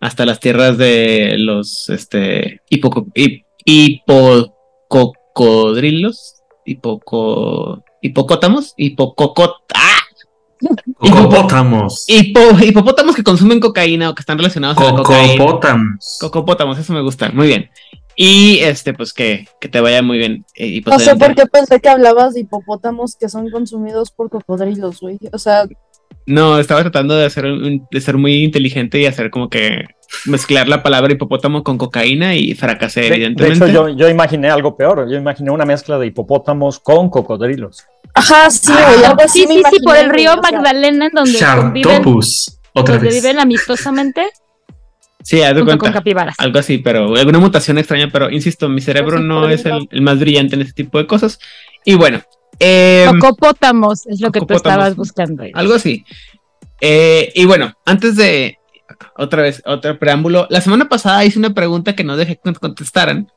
[0.00, 9.98] hasta las tierras de los este hipoco, hip- hipococodrilos, hipoco, hipocótamos, hipococot, ¡ah!
[10.98, 12.04] Cocopótamos.
[12.08, 15.36] Hipo- hipopótamos que consumen cocaína o que están relacionados a la cocaína.
[15.38, 16.18] Cocopótamos.
[16.20, 17.30] Cocopótamos, eso me gusta.
[17.30, 17.70] Muy bien.
[18.14, 20.44] Y este, pues que, que te vaya muy bien.
[20.54, 25.00] eh, No sé por qué pensé que hablabas de hipopótamos que son consumidos por cocodrilos,
[25.00, 25.18] güey.
[25.32, 25.64] O sea,
[26.26, 29.86] No, estaba tratando de hacer un- de ser muy inteligente y hacer como que
[30.26, 33.64] mezclar la palabra hipopótamo con cocaína y fracasé, De, de evidentemente.
[33.66, 35.08] hecho, yo, yo imaginé algo peor.
[35.10, 37.84] Yo imaginé una mezcla de hipopótamos con cocodrilos.
[38.14, 41.38] ajá, sí, güey, algo así Sí, me sí, sí, por el río Magdalena, en donde
[41.38, 42.58] Chartopus.
[42.74, 43.22] Otra donde vez.
[43.22, 44.22] viven amistosamente
[45.24, 45.98] Sí, haz de junto con cuenta.
[46.00, 46.34] capibaras.
[46.38, 50.02] Algo así, pero alguna mutación extraña, pero insisto, mi cerebro Pues sí, no es el
[50.02, 51.38] más brillante en este tipo de cosas.
[51.84, 52.20] Y bueno,
[52.58, 55.44] eh, Cocopótamos es lo que tú estabas buscando.
[55.54, 56.04] algo así.
[56.80, 58.58] Eh, y bueno, antes de
[59.16, 62.58] otra vez, otro preámbulo, la semana pasada hice una pregunta que no dejé que nos
[62.58, 63.28] contestaran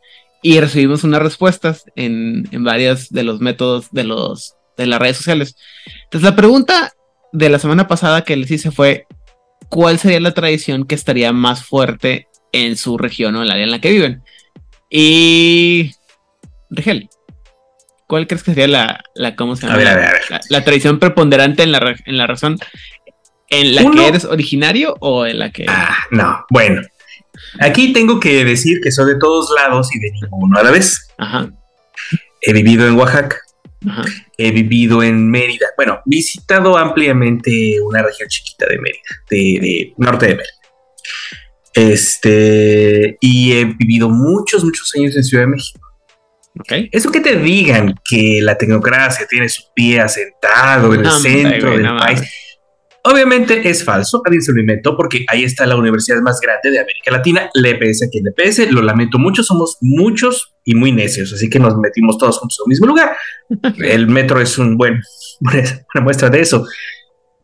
[0.42, 5.18] y recibimos unas respuestas en, en varios de los métodos de los de las redes
[5.18, 5.56] sociales.
[6.04, 6.94] Entonces, la pregunta
[7.32, 9.08] de la semana pasada que les hice fue:
[9.70, 13.64] ¿cuál sería la tradición que estaría más fuerte en su región o en el área
[13.64, 14.24] en la que viven?
[14.90, 15.92] Y
[16.70, 17.10] Rigel,
[18.08, 19.76] ¿cuál crees que sería la, la cómo se llama?
[19.76, 20.22] A ver, a ver, a ver.
[20.30, 22.58] La, la tradición preponderante en la, en la razón
[23.50, 26.46] en la Uno- que eres originario o en la que Ah, no.
[26.50, 26.82] Bueno.
[27.60, 31.08] Aquí tengo que decir que soy de todos lados y de ninguno a la vez.
[31.18, 31.50] Ajá,
[32.42, 33.38] He vivido en Oaxaca.
[33.88, 34.04] ajá.
[34.38, 35.68] He vivido en Mérida.
[35.78, 40.54] Bueno, visitado ampliamente una región chiquita de Mérida, de, de norte de Mérida.
[41.74, 45.80] Este, y he vivido muchos, muchos años en Ciudad de México.
[46.60, 46.72] Ok.
[46.92, 51.72] Eso que te digan que la tecnocracia tiene su pie asentado en el No, centro
[51.72, 52.22] del no país.
[53.08, 56.80] Obviamente es falso, alguien se lo inventó porque ahí está la universidad más grande de
[56.80, 60.92] América Latina, le pese a quien le pese, lo lamento mucho, somos muchos y muy
[60.92, 63.16] necios, así que nos metimos todos juntos al mismo lugar.
[63.78, 65.04] El metro es un buen,
[65.40, 66.66] una muestra de eso.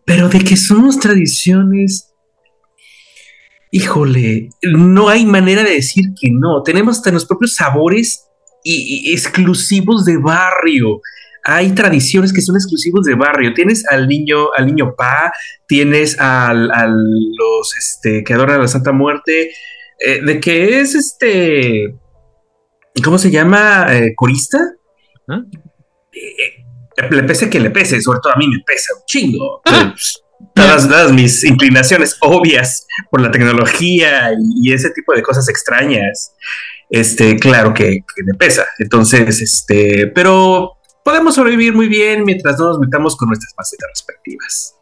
[0.03, 2.11] Pero de que somos tradiciones,
[3.69, 6.63] híjole, no hay manera de decir que no.
[6.63, 8.25] Tenemos hasta los propios sabores
[8.63, 11.01] y, y exclusivos de barrio.
[11.43, 13.53] Hay tradiciones que son exclusivos de barrio.
[13.53, 15.31] Tienes al niño, al niño Pa,
[15.67, 19.51] tienes al, a los este, que adoran a la Santa Muerte,
[19.99, 21.95] eh, de que es este,
[23.03, 23.87] ¿cómo se llama?
[23.89, 24.59] Eh, ¿Corista?
[25.27, 25.41] ¿Ah?
[26.11, 29.61] Eh, le pese que le pese, sobre todo a mí me pesa un chingo.
[30.55, 36.33] Todas, todas mis inclinaciones obvias por la tecnología y, y ese tipo de cosas extrañas,
[36.89, 38.65] este, claro que, que me pesa.
[38.79, 44.75] Entonces, este, pero podemos sobrevivir muy bien mientras no nos metamos con nuestras facetas respectivas.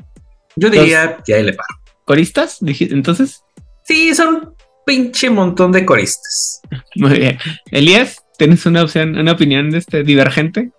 [0.55, 1.79] Yo diría que ahí le paro.
[2.05, 2.59] ¿Coristas?
[2.61, 3.43] Entonces,
[3.83, 4.53] Sí, son un
[4.85, 6.61] pinche montón de coristas.
[6.95, 7.39] muy bien.
[7.71, 10.71] Elías, ¿tienes una opción, una opinión este, divergente?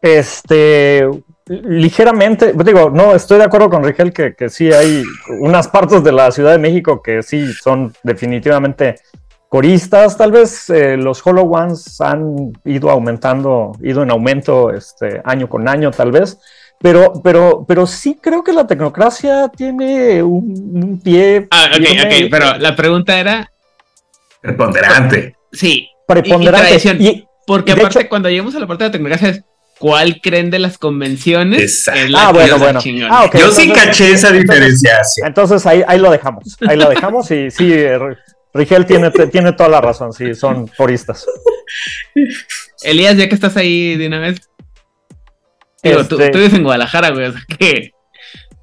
[0.00, 1.06] Este,
[1.46, 5.02] ligeramente, digo, no, estoy de acuerdo con Rigel que, que sí hay
[5.40, 8.96] unas partes de la Ciudad de México que sí son definitivamente
[9.54, 10.16] coristas.
[10.18, 15.68] Tal vez eh, los Hollow Ones han ido aumentando, ido en aumento este, año con
[15.68, 16.38] año, tal vez.
[16.80, 20.44] Pero, pero, pero sí creo que la tecnocracia tiene un,
[20.82, 23.48] un pie Ah, ok, tiene ok, pero la pregunta era,
[24.40, 25.36] Preponderante.
[25.52, 26.66] sí, preponderante.
[26.66, 26.96] tradición.
[27.00, 29.44] Y- porque aparte hecho- cuando lleguemos a la parte de la tecnología es
[29.78, 31.60] ¿cuál creen de las convenciones?
[31.62, 32.00] Exacto.
[32.00, 32.80] Es la Ah, bueno, bueno.
[33.08, 33.30] Ah.
[33.32, 35.28] Yo sí entonces- caché esa entonces- diferenciación.
[35.28, 37.98] Entonces ahí, ahí lo dejamos, ahí lo dejamos y sí, eh,
[38.54, 41.26] Rigel tiene, tiene toda la razón, sí, son coristas.
[42.82, 44.48] Elías, ya que estás ahí de una vez.
[45.82, 47.90] Digo, tú, Este- tú vives en Guadalajara, güey, o sea que.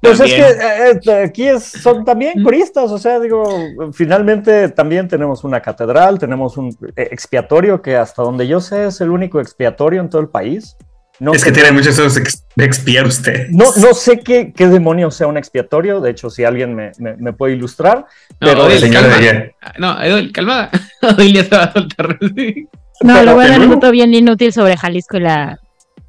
[0.00, 3.44] Pues es que eh, eh, aquí es- son también coristas, o sea, digo,
[3.92, 9.00] finalmente también tenemos una catedral, tenemos un eh, expiatorio que hasta donde yo sé es
[9.00, 10.76] el único expiatorio en todo el país.
[11.20, 13.48] No, es que sé- tiene muchos años de ex- de expiar usted.
[13.50, 17.16] no, no sé qué, qué demonios sea un expiatorio, de hecho, si alguien me, me-
[17.16, 17.98] me puede ilustrar,
[18.40, 19.16] No, pero Odil, señora calma.
[19.20, 20.70] de No, Edul, calmada.
[21.02, 22.18] Odil ya se va a soltar.
[22.34, 22.66] sí.
[23.02, 25.58] No, Pero- le voy a dar un dato bien inútil sobre Jalisco y la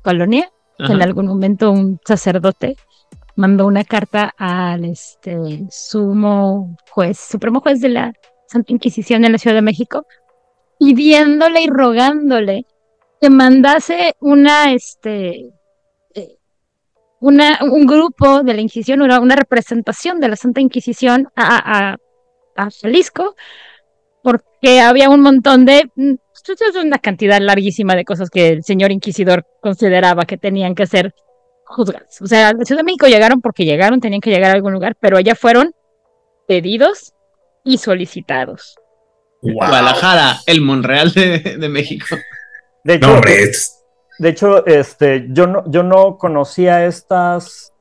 [0.02, 0.50] colonia.
[0.78, 2.76] que En algún momento un sacerdote
[3.36, 5.38] mandó una carta al este
[5.70, 8.14] sumo juez, supremo juez de la
[8.48, 10.06] Santa Inquisición en la Ciudad de México,
[10.80, 12.66] pidiéndole y rogándole
[13.24, 15.46] que mandase una este
[16.14, 16.36] eh,
[17.22, 21.98] una, un grupo de la Inquisición, una, una representación de la Santa Inquisición a, a,
[22.58, 23.38] a Jalisco,
[24.24, 28.92] porque había un montón de, pues, es una cantidad larguísima de cosas que el señor
[28.92, 31.16] inquisidor consideraba que tenían que ser
[31.64, 32.22] juzgadas.
[32.22, 34.74] O sea, a la Ciudad de México llegaron porque llegaron, tenían que llegar a algún
[34.74, 35.74] lugar, pero allá fueron
[36.46, 37.14] pedidos
[37.64, 38.76] y solicitados.
[39.42, 42.18] Guadalajara, el Monreal de, de México.
[42.84, 43.84] De hecho, No, hombre, es-
[44.20, 47.74] De hecho, este, yo no, yo no conocía estas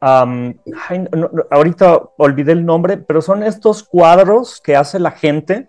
[0.00, 5.68] ay, no, no, ahorita olvidé el nombre, pero son estos cuadros que hace la gente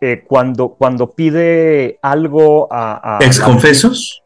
[0.00, 3.18] eh, cuando, cuando pide algo a...
[3.18, 4.22] a ¿Exconfesos?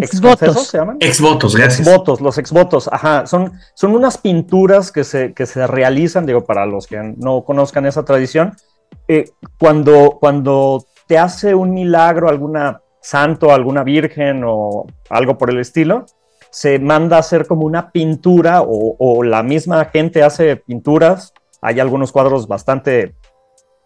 [0.00, 0.96] ¿Exconfesos se llaman?
[1.00, 1.86] Exvotos, gracias.
[1.86, 6.66] Exvotos, los exvotos, ajá, son, son unas pinturas que se, que se realizan, digo, para
[6.66, 8.56] los que no conozcan esa tradición,
[9.06, 15.58] eh, cuando, cuando te hace un milagro alguna santo, alguna virgen o algo por el
[15.60, 16.06] estilo,
[16.50, 21.32] se manda a hacer como una pintura o, la misma gente hace pinturas.
[21.60, 23.14] Hay algunos cuadros bastante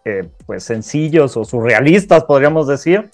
[0.05, 3.10] eh, pues sencillos o surrealistas, podríamos decir,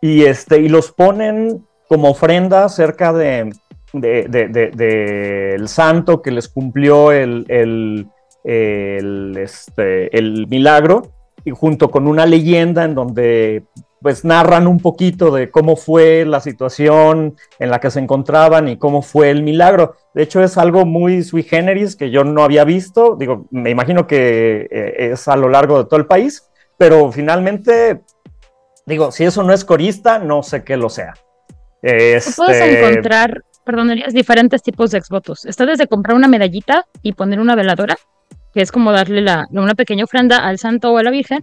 [0.00, 3.52] y, este, y los ponen como ofrenda cerca de-
[3.92, 8.08] del santo que les cumplió el, el,
[8.42, 11.12] el, este, el milagro,
[11.44, 13.64] y junto con una leyenda en donde
[14.04, 18.76] pues narran un poquito de cómo fue la situación en la que se encontraban y
[18.76, 19.96] cómo fue el milagro.
[20.12, 23.16] De hecho, es algo muy sui generis que yo no había visto.
[23.18, 28.02] Digo, me imagino que eh, es a lo largo de todo el país, pero finalmente,
[28.84, 31.14] digo, si eso no es corista, no sé qué lo sea.
[31.14, 35.46] Tú puedes Este, encontrar, perdón, diferentes tipos de exvotos.
[35.46, 37.96] Está desde comprar una medallita y poner una veladora,
[38.52, 41.42] que es como darle la, una pequeña ofrenda al santo o a la virgen,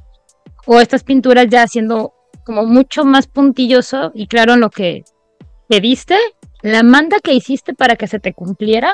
[0.67, 2.13] o estas pinturas ya siendo
[2.45, 5.03] como mucho más puntilloso y claro en lo que
[5.67, 6.17] pediste,
[6.61, 8.93] la manda que hiciste para que se te cumpliera,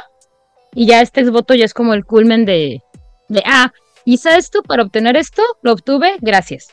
[0.74, 2.82] y ya este exvoto ya es como el culmen de,
[3.30, 3.72] de ah,
[4.06, 6.68] hice esto para obtener esto, lo obtuve, gracias.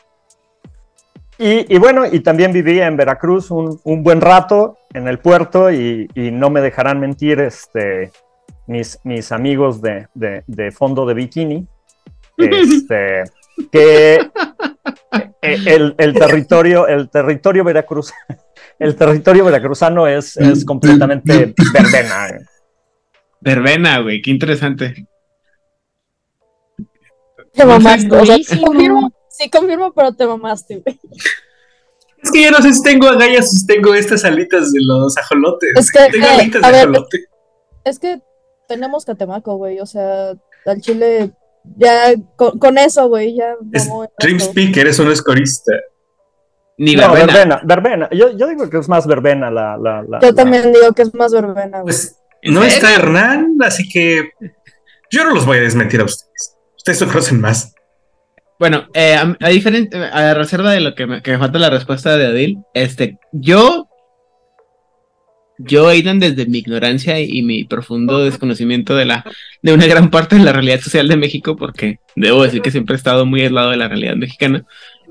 [1.38, 5.72] Y, y bueno, y también viví en Veracruz un, un buen rato en el puerto
[5.72, 8.12] y, y no me dejarán mentir este,
[8.68, 11.66] mis, mis amigos de, de- de fondo de bikini,
[12.36, 13.24] este,
[13.72, 14.18] que
[15.40, 18.12] el, el territorio, el territorio veracruz,
[18.78, 22.28] el territorio veracruzano es, es completamente verbena.
[22.28, 22.38] eh.
[23.40, 25.06] Verbena, güey, qué interesante.
[27.52, 28.08] Te mamaste.
[28.16, 28.66] O sea, durísimo.
[28.66, 30.98] confirmo, sí confirmo, pero te mamaste, güey.
[32.22, 35.16] Es que ya no sé si tengo agallas o si tengo estas alitas de los
[35.18, 35.70] ajolotes.
[35.76, 37.24] Es que, tengo eh, alitas a de ver, ajolote.
[37.84, 38.22] Es que
[38.66, 39.78] tenemos Catemaco, güey.
[39.80, 40.32] O sea,
[40.64, 41.32] al chile,
[41.76, 44.40] ya con, con eso, güey, ya Dream.
[44.40, 45.72] Speaker, es corista.
[46.76, 47.26] Ni No, verbena.
[47.32, 48.08] verbena, verbena.
[48.10, 49.76] Yo, yo digo que es más verbena la...
[49.76, 51.84] la, la- Yo la- también digo que es más verbena, güey.
[51.84, 54.30] Pues no está Hernán, así que
[55.10, 56.56] yo no los voy a desmentir a ustedes.
[56.76, 57.74] Ustedes lo conocen más.
[58.58, 61.70] Bueno, eh, a, a diferente, a reserva de lo que me, que me falta la
[61.70, 63.88] respuesta de Adil, este, yo,
[65.58, 69.24] yo, Aidan, desde mi ignorancia y mi profundo desconocimiento de la,
[69.62, 72.94] de una gran parte de la realidad social de México, porque debo decir que siempre
[72.94, 74.66] he estado muy aislado de la realidad mexicana,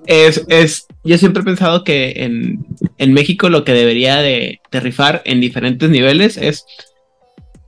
[0.06, 2.66] es, es, yo siempre he pensado que en,
[2.98, 6.66] en México lo que debería de, de rifar en diferentes niveles es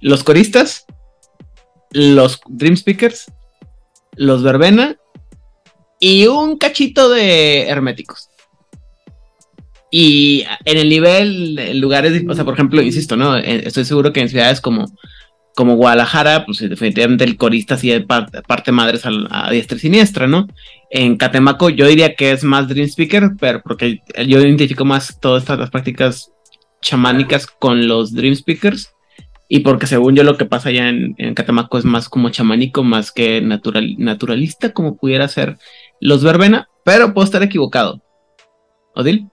[0.02, 0.86] los coristas,
[1.92, 3.32] los dream speakers,
[4.16, 4.98] los verbena
[6.00, 8.30] y un cachito de herméticos.
[9.98, 13.38] Y en el nivel, en lugares, o sea, por ejemplo, insisto, ¿no?
[13.38, 14.92] Eh, Estoy seguro que en ciudades como,
[15.56, 20.28] como Guadalajara, pues definitivamente el corista sí parte, parte madres al- a, diestra y siniestra,
[20.28, 20.48] ¿no?
[20.92, 25.44] En Catemaco yo diría que es más Dream Speaker, pero porque yo identifico más todas
[25.44, 26.30] estas prácticas
[26.82, 28.92] chamánicas con los Dream Speakers.
[29.48, 32.84] Y porque según yo lo que pasa allá en, en Catemaco es más como chamánico,
[32.84, 35.56] más que natural, naturalista, como pudiera ser
[36.02, 38.02] los verbena, pero puedo estar equivocado.
[38.94, 39.30] ¿Odil?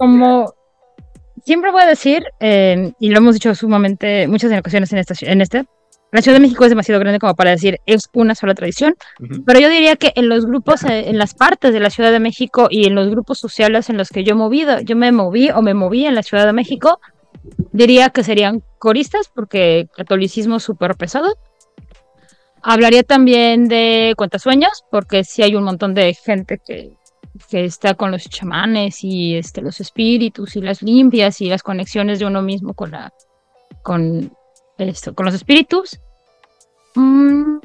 [0.00, 0.54] Como
[1.44, 5.42] siempre voy a decir, eh, y lo hemos dicho sumamente muchas ocasiones en esta, en
[5.42, 5.66] este,
[6.10, 9.44] la Ciudad de México es demasiado grande como para decir es una sola tradición, Ujú.
[9.44, 12.18] pero yo diría que en los grupos, eh, en las partes de la Ciudad de
[12.18, 15.50] México y en los grupos sociales en los que yo he movido, yo me moví
[15.50, 16.98] o me moví en la Ciudad de México,
[17.72, 21.36] diría que serían coristas porque catolicismo súper pesado.
[22.62, 26.94] Hablaría también de cuentasueños porque sí hay un montón de gente que
[27.48, 32.18] que está con los chamanes y este, los espíritus y las limpias y las conexiones
[32.18, 33.12] de uno mismo con la
[33.82, 34.32] con
[34.78, 36.00] esto, con los espíritus.
[36.94, 37.58] Mm,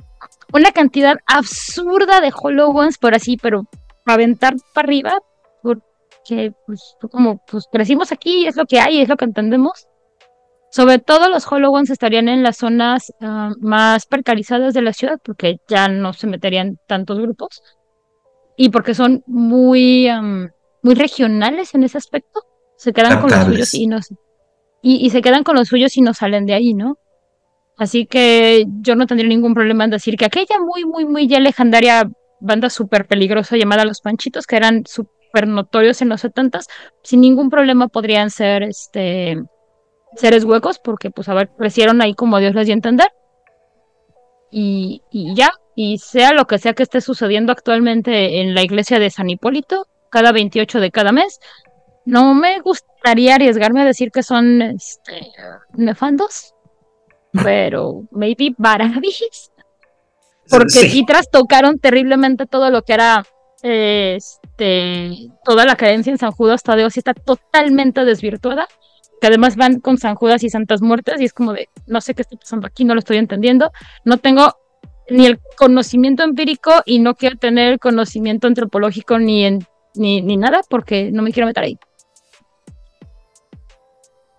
[0.54, 3.66] una cantidad absurda de holograms por así, pero
[4.06, 5.18] aventar para arriba,
[5.62, 9.88] porque pues como pues crecimos aquí, es lo que hay, es lo que entendemos.
[10.72, 15.58] Sobre todo los holograms estarían en las zonas ah, más precarizadas de la ciudad, porque
[15.68, 17.62] ya no se meterían tantos grupos
[18.58, 20.50] y porque son muy, am,
[20.82, 22.42] muy regionales en ese aspecto.
[22.78, 24.00] Se quedan con los suyos y no
[24.82, 27.00] y, y se quedan con los suyos y no salen de ahí, ¿no?
[27.76, 31.40] Así que yo no tendría ningún problema en decir que aquella muy, muy, muy ya
[31.40, 32.08] legendaria
[32.40, 36.68] banda súper peligrosa llamada Los Panchitos, que eran súper notorios en los setentas,
[37.02, 39.42] sin ningún problema podrían ser este
[40.16, 43.10] seres huecos, porque pues a ver, crecieron ahí como Dios les dio a entender.
[44.52, 48.98] Y, y ya, y sea lo que sea que esté sucediendo actualmente en la iglesia
[48.98, 51.40] de San Hipólito, cada 28 de cada mes,
[52.06, 55.32] no me gustaría arriesgarme a decir que son este,
[55.74, 56.54] nefandos,
[57.44, 59.52] pero maybe barabis.
[60.50, 60.90] Porque sí.
[60.90, 61.06] Sí.
[61.06, 63.26] trastocaron terriblemente todo lo que era
[63.64, 68.68] este toda la creencia en San Judas Tadeo sí está totalmente desvirtuada.
[69.20, 72.14] Que además van con San Judas y Santas Muertes, y es como de no sé
[72.14, 73.72] qué está pasando aquí, no lo estoy entendiendo.
[74.04, 74.56] No tengo
[75.10, 80.38] ni el conocimiento empírico y no quiero tener el conocimiento antropológico ni en ni, ni
[80.38, 81.80] nada porque no me quiero meter ahí.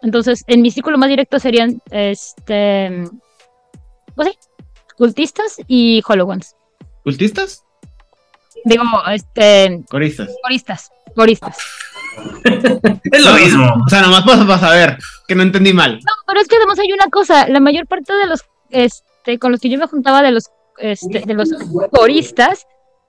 [0.03, 3.09] Entonces, en mi círculo más directo serían este
[4.15, 4.39] pues sí,
[4.97, 6.55] cultistas y holograms.
[7.03, 7.65] ¿Cultistas?
[8.65, 8.83] Digo,
[9.13, 10.29] este Coristas.
[10.43, 11.57] coristas, coristas.
[13.13, 13.67] Es lo mismo.
[13.85, 14.99] O sea, nomás para saber
[15.29, 15.97] que no entendí mal.
[15.97, 19.53] No, pero es que además hay una cosa, la mayor parte de los este con
[19.53, 20.45] los que yo me juntaba de los
[20.79, 21.51] este, de los
[21.91, 22.67] coristas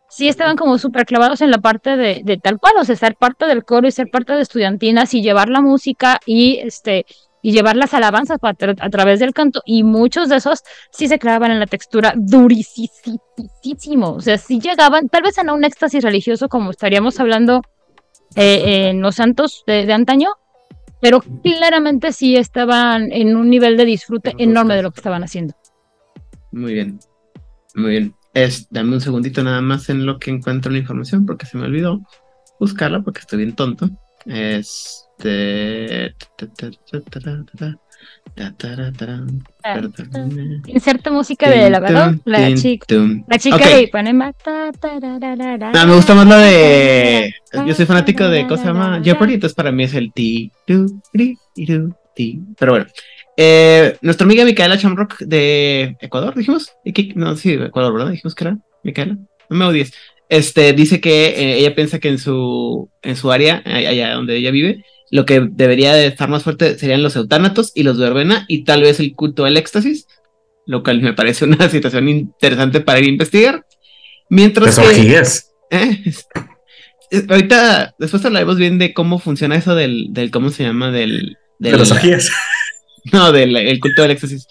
[0.10, 3.16] sí estaban como súper clavados en la parte de, de tal cual, o sea, ser
[3.16, 7.06] parte del coro y ser parte de estudiantinas y llevar la música y este
[7.42, 11.08] y llevar las alabanzas pa- tra- a través del canto y muchos de esos sí
[11.08, 16.04] se clavaban en la textura durísimo, o sea, sí llegaban tal vez en un éxtasis
[16.04, 17.62] religioso como estaríamos hablando
[18.36, 20.30] eh, en los santos de, de antaño,
[21.00, 25.54] pero claramente sí estaban en un nivel de disfrute enorme de lo que estaban haciendo.
[26.52, 27.00] Muy bien.
[27.78, 28.14] Muy bien.
[28.34, 31.66] Es, dame un segundito nada más en lo que encuentro la información porque se me
[31.66, 32.02] olvidó
[32.60, 33.90] buscarla porque estoy bien tonto.
[34.26, 36.16] Este.
[40.68, 42.86] Inserta música de la verdad, la chica,
[43.28, 44.34] la chica de Ipanema.
[44.46, 47.34] Ah, me gusta más la de.
[47.66, 48.44] Yo soy fanático de.
[48.44, 49.02] ¿Cómo se llama?
[49.04, 49.36] Jeopardy.
[49.36, 50.52] Entonces, para mí es el ti.
[52.58, 52.86] Pero bueno.
[53.38, 56.72] Eh, nuestra amiga Micaela Chamrock de Ecuador, dijimos.
[57.16, 58.12] No, sí, Ecuador, ¿verdad?
[58.12, 59.18] Dijimos que era Micaela.
[59.50, 59.94] No me odies.
[60.30, 64.52] Este dice que eh, ella piensa que en su, en su área, allá donde ella
[64.52, 68.64] vive, lo que debería de estar más fuerte serían los eutánatos y los verbena y
[68.66, 70.06] tal vez el culto al éxtasis,
[70.66, 73.66] lo cual me parece una situación interesante para ir a investigar.
[74.30, 74.84] Mientras que,
[75.72, 76.28] eh, es-
[77.10, 80.92] es- ahorita, después hablaremos bien de cómo funciona eso del, del ¿cómo se llama?
[80.92, 82.30] Del, De del- las orgías.
[83.14, 84.48] no, del el culto del éxtasis.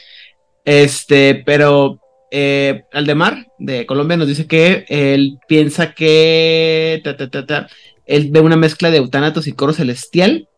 [0.65, 2.01] Este, pero
[2.31, 7.69] eh, Aldemar de Colombia nos dice que él piensa que ta, ta, ta,
[8.07, 10.49] él ve una mezcla de eutánatos y coro celestial.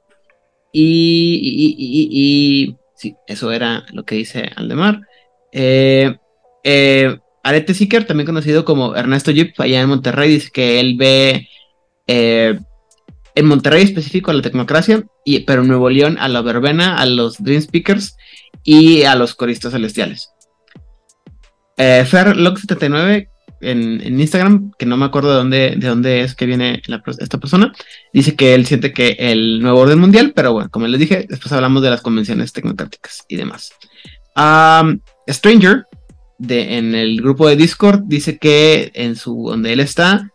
[0.73, 2.09] Y- y-
[2.69, 5.01] y- sí, eso era lo que dice Aldemar.
[5.53, 6.15] Eh,
[6.65, 11.49] eh, Arete Seeker, también conocido como Ernesto Jeep, allá en Monterrey, dice que él ve
[12.07, 12.59] eh,
[13.35, 15.05] en Monterrey específico a la tecnocracia,
[15.47, 18.17] pero Nuevo León a la verbena, a los Dream Speakers
[18.65, 20.31] y a los coristas celestiales.
[21.77, 23.29] Eh, Ferlock79
[23.61, 27.03] en, en Instagram, que no me acuerdo de dónde, de dónde es que viene la
[27.19, 27.73] esta persona,
[28.13, 31.53] dice que él siente que el nuevo orden mundial, pero bueno, como les dije, después
[31.53, 33.73] hablamos de las convenciones tecnocráticas y demás.
[34.35, 35.85] Am, Stranger,
[36.39, 40.31] de, en el grupo de Discord, dice que en su donde él está,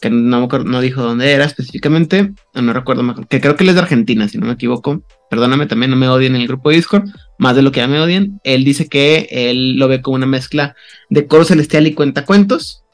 [0.00, 3.82] que no, no dijo dónde era específicamente, no, recuerdo, que creo que él es de
[3.82, 5.02] Argentina, si no me equivoco.
[5.28, 7.08] Perdóname, también no me odien en el grupo de Discord,
[7.38, 8.40] más de lo que ya me odian.
[8.42, 10.74] Él dice que él lo ve como una mezcla
[11.10, 12.84] de coro celestial y cuentacuentos.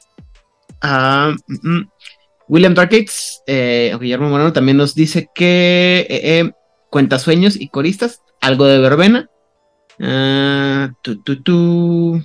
[0.83, 1.81] Mm.
[2.47, 6.51] William Darkates, eh, Guillermo Moreno, también nos dice que eh, eh,
[6.89, 9.29] cuentasueños y coristas, algo de verbena.
[9.99, 12.21] Ah, tu, tu, tu.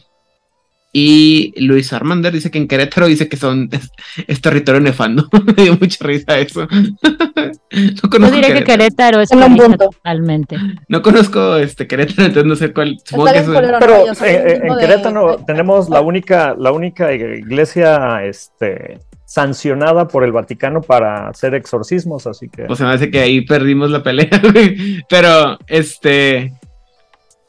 [0.94, 3.90] Y Luis Armander dice que en Querétaro dice que son es,
[4.26, 5.26] es territorio nefando.
[5.56, 6.66] Me dio mucha risa eso.
[6.70, 9.20] no Yo conozco diría que Querétaro.
[9.22, 9.88] Es un punto.
[9.90, 10.56] totalmente.
[10.88, 12.98] No conozco este Querétaro, entonces no sé cuál.
[13.04, 17.10] Supongo que bien es Pero eh, eh, en de- Querétaro tenemos la única, la única
[17.14, 23.10] iglesia este, sancionada por el Vaticano para hacer exorcismos, así que Pues se me hace
[23.10, 25.02] que ahí perdimos la pelea, güey.
[25.08, 26.52] Pero, este.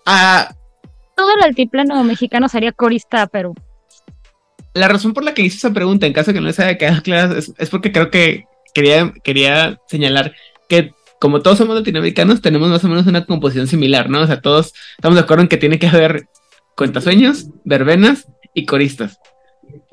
[0.06, 0.50] Ah,
[1.16, 3.54] Todo el altiplano mexicano sería corista, pero
[4.74, 7.02] la razón por la que hice esa pregunta, en caso que no les haya quedado
[7.04, 10.34] clara, es, es porque creo que quería, quería señalar
[10.68, 14.22] que como todos somos latinoamericanos, tenemos más o menos una composición similar, ¿no?
[14.22, 16.28] O sea, todos estamos de acuerdo en que tiene que haber
[16.76, 19.20] cuentasueños, verbenas y coristas.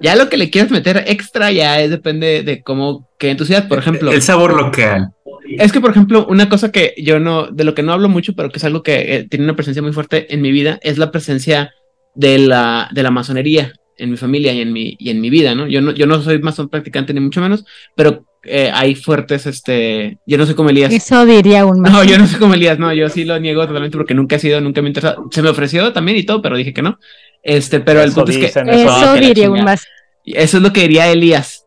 [0.01, 3.44] Ya lo que le quieras meter extra ya es, depende de cómo que en tu
[3.44, 4.10] ciudad, por ejemplo.
[4.10, 5.10] El sabor local.
[5.59, 8.35] Es que, por ejemplo, una cosa que yo no, de lo que no hablo mucho,
[8.35, 10.97] pero que es algo que eh, tiene una presencia muy fuerte en mi vida, es
[10.97, 11.72] la presencia
[12.14, 15.55] de la, de la masonería en mi familia y en mi, y en mi vida,
[15.55, 15.66] ¿no?
[15.66, 17.64] Yo no, yo no soy masón practicante ni mucho menos,
[17.94, 20.93] pero eh, hay fuertes, este, yo no sé cómo Elías.
[20.93, 23.98] Eso diría un No, yo no sé cómo Elías, no, yo sí lo niego totalmente
[23.98, 25.28] porque nunca he sido, nunca me ha interesado.
[25.31, 26.98] Se me ofreció también y todo, pero dije que no.
[27.42, 29.86] Este, pero el punto es que Eso diría un más.
[30.24, 31.64] Eso es lo que diría Elías.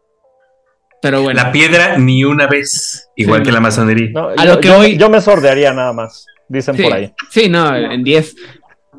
[1.02, 1.42] Pero bueno.
[1.44, 4.10] La piedra ni una vez, igual Sí, que la masonería.
[4.14, 6.94] No, A yo, lo que yo- voy- yo me sordearía nada más, dicen Sí, por
[6.94, 7.12] ahí.
[7.30, 8.36] sí, no, en 10.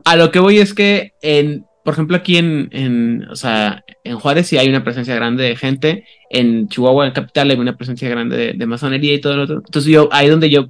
[0.04, 4.18] A lo que voy es que, en, por ejemplo, aquí en, en, o sea, en
[4.18, 6.04] Juárez sí hay una presencia grande de gente.
[6.28, 9.56] En Chihuahua, en capital, hay una presencia grande de, de masonería y todo lo otro.
[9.64, 10.66] Entonces, yo, ahí donde yo,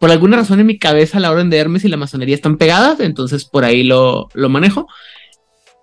[0.00, 2.56] por alguna razón en mi cabeza, a la hora de verme si la masonería están
[2.56, 4.86] pegadas, entonces por ahí lo, lo manejo.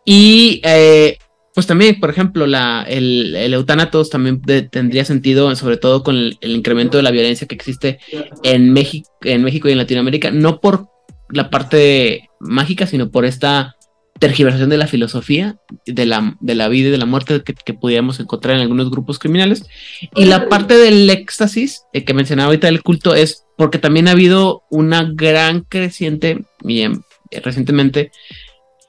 [0.05, 1.17] Y eh,
[1.53, 6.15] pues también, por ejemplo, la, el, el eutanatos también de- tendría sentido, sobre todo con
[6.15, 7.99] el, el incremento de la violencia que existe
[8.43, 10.87] en México, en México y en Latinoamérica, no por
[11.29, 13.75] la parte mágica, sino por esta
[14.19, 17.73] tergiversación de la filosofía, de la, de la vida y de la muerte que, que
[17.73, 19.65] pudiéramos encontrar en algunos grupos criminales.
[20.15, 24.11] Y la parte del éxtasis eh, que mencionaba ahorita del culto es porque también ha
[24.11, 27.01] habido una gran creciente, y, em,
[27.43, 28.11] recientemente,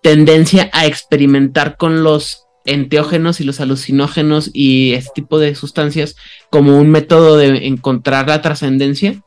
[0.04, 6.14] tendencia a experimentar con los enteógenos y los alucinógenos y este tipo de sustancias
[6.50, 9.22] como un método de encontrar la trascendencia.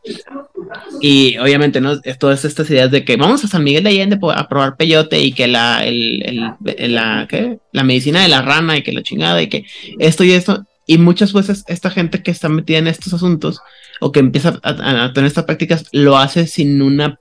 [1.02, 2.00] Y obviamente, ¿no?
[2.20, 5.32] Todas estas ideas de que vamos a San Miguel de Allende a probar peyote y
[5.32, 7.58] que la, el, el- la, ¿qué?
[7.72, 9.66] la medicina de la rana y que la chingada y que
[9.98, 10.64] esto y esto.
[10.86, 13.62] Y muchas veces esta gente que está metida en estos asuntos
[14.00, 17.20] o que empieza a- a tener estas prácticas lo hace sin una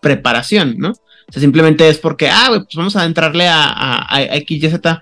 [0.00, 0.92] preparación, ¿no?
[1.32, 5.00] Sea, simplemente es porque, ah, pues vamos a entrarle a, a, a X, Y, Z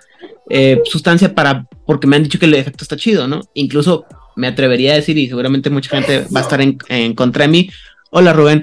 [0.48, 3.40] eh, sustancia para, porque me han dicho que el efecto está chido, ¿no?
[3.55, 4.05] Incluso
[4.36, 7.48] me atrevería a decir, y seguramente mucha gente va a estar en, en contra de
[7.48, 7.70] mí.
[8.11, 8.62] Hola, Rubén.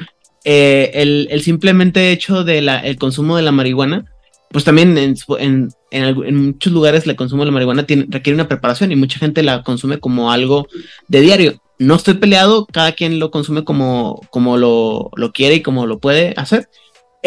[0.50, 4.06] eh, el, el simplemente hecho del el consumo de la marihuana,
[4.50, 8.48] pues también en, en, en muchos lugares el consumo de la marihuana tiene, requiere una
[8.48, 10.68] preparación y mucha gente la consume como algo
[11.10, 11.62] de diario.
[11.80, 16.00] No estoy peleado, cada quien lo consume como, como lo, lo quiere y como lo
[16.00, 16.70] puede hacer.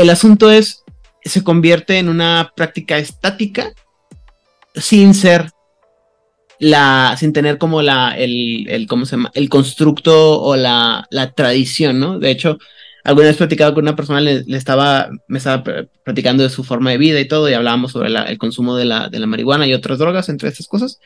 [0.00, 0.82] El asunto es,
[1.22, 3.70] se convierte en una práctica estática
[4.74, 5.50] sin ser
[6.58, 9.30] la, sin tener como la, el, el ¿cómo se llama?
[9.34, 12.18] El constructo o la, la tradición, ¿no?
[12.18, 12.56] De hecho,
[13.04, 15.64] alguna vez platicado con una persona, le, estaba, me estaba
[16.02, 19.10] platicando de su forma de vida y todo, y hablábamos sobre el consumo de la,
[19.10, 20.98] de la marihuana y otras drogas, entre estas cosas.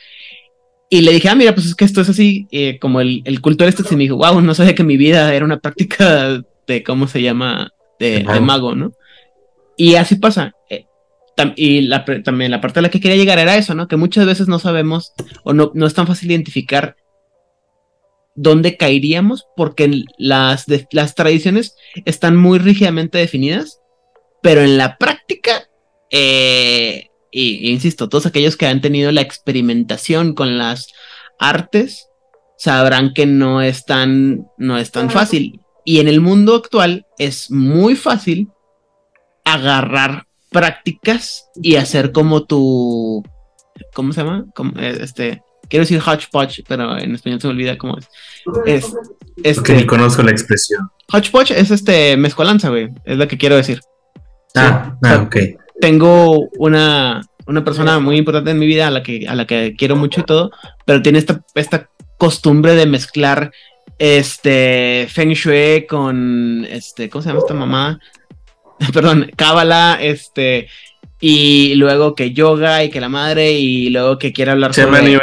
[0.88, 3.40] Y le dije, ah, mira, pues es que esto es así, eh, como el, el
[3.40, 6.82] culto este, y me dijo, wow, no sabía que mi vida era una práctica de,
[6.84, 7.73] ¿cómo se llama?
[7.98, 8.92] De, de mago, ¿no?
[9.76, 10.52] Y así pasa.
[10.70, 10.86] eh,
[11.56, 13.88] y la, también la parte a la que quería llegar era eso, ¿no?
[13.88, 15.12] Que muchas veces no sabemos
[15.42, 16.94] o no, no es tan fácil identificar
[18.36, 23.80] dónde caeríamos porque las, de- las tradiciones están muy rígidamente definidas,
[24.42, 25.68] pero en la práctica,
[26.10, 30.88] eh, y, y insisto, todos aquellos que han tenido la experimentación con las
[31.38, 32.08] artes
[32.58, 35.60] sabrán que no es tan, no es tan fácil.
[35.84, 38.48] Y en el mundo actual es muy fácil
[39.44, 43.22] agarrar prácticas y hacer como tu,
[43.92, 44.46] ¿cómo se llama?
[44.54, 48.08] Como, eh, este, quiero decir hodgepodge, pero en español se me olvida cómo es.
[48.64, 50.88] Es, Porque este, ni conozco la expresión.
[51.12, 53.80] hodgepodge es este mezcolanza, güey, es lo que quiero decir.
[54.54, 55.36] Ah, ah, ok.
[55.80, 59.74] Tengo una, una persona muy importante en mi vida a la que, a la que
[59.76, 60.50] quiero mucho y todo,
[60.86, 63.50] pero tiene esta, esta costumbre de mezclar
[63.98, 68.00] este Feng Shui con este, ¿cómo se llama esta mamá?
[68.92, 70.68] Perdón, Cábala, este,
[71.20, 75.18] y luego que yoga y que la madre, y luego que quiere hablar sobre,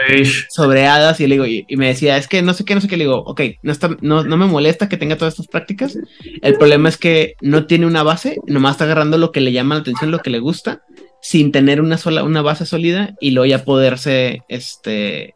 [0.49, 2.81] sobre hadas, y le digo, y, y me decía, es que no sé qué, no
[2.81, 5.48] sé qué, le digo, ok, no, está, no, no me molesta que tenga todas estas
[5.48, 5.98] prácticas,
[6.41, 9.76] el problema es que no tiene una base, nomás está agarrando lo que le llama
[9.76, 10.81] la atención, lo que le gusta,
[11.22, 15.35] sin tener una sola, una base sólida, y luego ya poderse, este,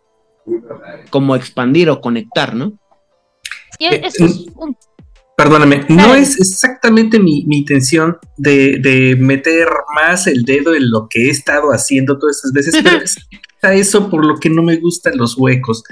[1.10, 2.80] como expandir o conectar, ¿no?
[3.80, 4.78] Y eso es un
[5.38, 11.10] Perdóname, no es exactamente mi, mi intención de, de meter más el dedo en lo
[11.10, 13.18] que he estado haciendo todas estas veces, pero es
[13.62, 15.84] a eso por lo que no me gustan los huecos.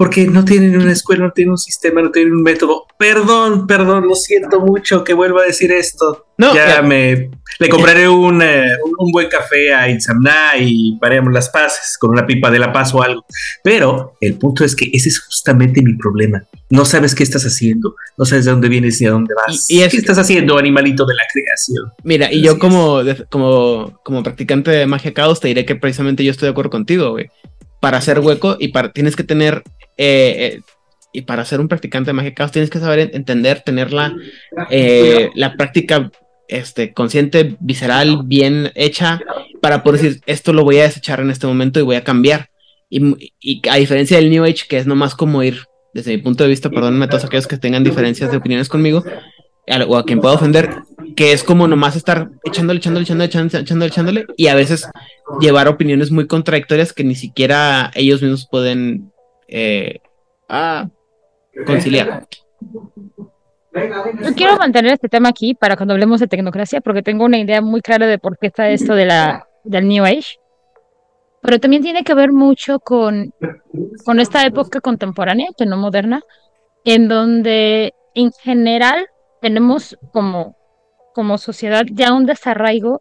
[0.00, 2.86] Porque no tienen una escuela, no tienen un sistema, no tienen un método.
[2.98, 6.24] Perdón, perdón, lo siento mucho que vuelva a decir esto.
[6.38, 7.28] No, ya me
[7.58, 12.26] le compraré un, eh, un, buen café a Itzamna y paremos las paces con una
[12.26, 13.26] pipa de la paz o algo.
[13.62, 16.42] Pero el punto es que ese es justamente mi problema.
[16.70, 19.66] No sabes qué estás haciendo, no sabes de dónde vienes ni a dónde vas.
[19.68, 21.92] Y- y es- ¿Qué estás haciendo, animalito de la creación?
[22.04, 26.30] Mira, y yo como, como, como practicante de magia caos te diré que precisamente yo
[26.30, 27.28] estoy de acuerdo contigo, güey.
[27.80, 29.62] Para hacer hueco y para tienes que tener
[30.00, 30.60] eh, eh,
[31.12, 34.14] y para ser un practicante de magia caos tienes que saber en- entender, tener la,
[34.70, 36.10] eh, la práctica
[36.48, 39.20] este, consciente, visceral, bien hecha,
[39.60, 42.48] para poder decir esto lo voy a desechar en este momento y voy a cambiar.
[42.88, 42.98] Y,
[43.40, 45.64] y a diferencia del New Age, que es nomás como ir,
[45.94, 49.04] desde mi punto de vista, perdónenme a todos aquellos que tengan diferencias de opiniones conmigo,
[49.88, 50.70] o a quien pueda ofender,
[51.14, 54.88] que es como nomás estar echándole, echándole, echándole, echándole, echándole, echándole, y a veces
[55.40, 59.09] llevar opiniones muy contradictorias que ni siquiera ellos mismos pueden
[59.50, 60.00] eh,
[60.48, 60.88] ah,
[61.66, 62.26] conciliar.
[63.72, 67.60] Yo quiero mantener este tema aquí para cuando hablemos de tecnocracia, porque tengo una idea
[67.60, 70.38] muy clara de por qué está esto de la, del New Age.
[71.42, 73.32] Pero también tiene que ver mucho con,
[74.04, 76.22] con esta época contemporánea, que no moderna,
[76.84, 79.06] en donde en general
[79.40, 80.56] tenemos como,
[81.14, 83.00] como sociedad ya un desarraigo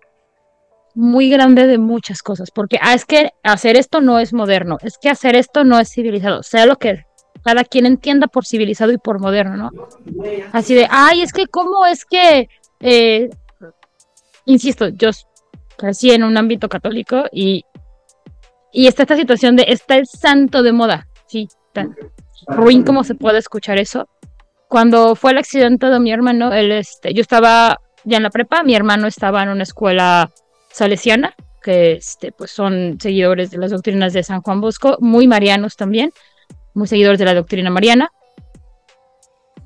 [0.95, 4.98] muy grande de muchas cosas, porque ah, es que hacer esto no es moderno, es
[4.98, 7.06] que hacer esto no es civilizado, sea lo que
[7.44, 9.72] cada quien entienda por civilizado y por moderno, ¿no?
[10.52, 12.49] Así de, ay, es que cómo es que,
[12.82, 13.30] eh,
[14.45, 15.10] insisto, yo
[15.78, 17.64] crecí en un ámbito católico y,
[18.72, 21.95] y está esta situación de, está el santo de moda, sí, tan
[22.48, 24.07] ruin como se puede escuchar eso.
[24.68, 28.64] Cuando fue el accidente de mi hermano, él, este, yo estaba ya en la prepa,
[28.64, 30.30] mi hermano estaba en una escuela
[30.72, 35.76] salesiana, que este, pues son seguidores de las doctrinas de San Juan Bosco, muy marianos
[35.76, 36.12] también,
[36.74, 38.10] muy seguidores de la doctrina mariana.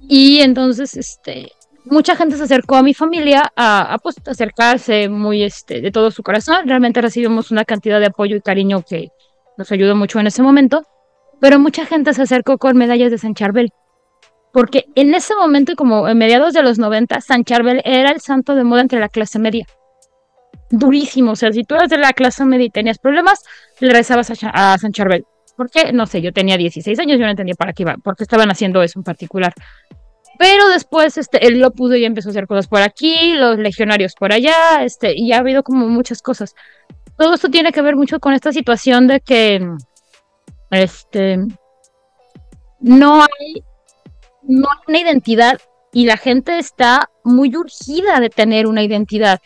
[0.01, 1.51] Y entonces, este,
[1.85, 6.11] mucha gente se acercó a mi familia a, a, pues, acercarse muy este, de todo
[6.11, 6.67] su corazón.
[6.67, 9.09] Realmente recibimos una cantidad de apoyo y cariño que
[9.57, 10.83] nos ayudó mucho en ese momento.
[11.39, 13.71] Pero mucha gente se acercó con medallas de San Charbel.
[14.51, 18.55] Porque en ese momento, como en mediados de los 90, San Charbel era el santo
[18.55, 19.65] de moda entre la clase media.
[20.75, 21.33] Durísimo.
[21.33, 23.43] O sea, si tú eras de la clase media y tenías problemas,
[23.79, 25.23] le rezabas a, a San Charbel.
[25.55, 25.93] ¿Por qué?
[25.93, 28.49] No sé, yo tenía 16 años, yo no entendía para qué iba, por qué estaban
[28.49, 29.53] haciendo eso en particular.
[30.39, 34.15] Pero después este, él lo pudo y empezó a hacer cosas por aquí, los legionarios
[34.15, 36.55] por allá, este, y ha habido como muchas cosas.
[37.19, 39.63] Todo esto tiene que ver mucho con esta situación de que
[40.71, 41.37] este,
[42.79, 43.63] no hay,
[44.41, 49.39] no hay una identidad y la gente está muy urgida de tener una identidad,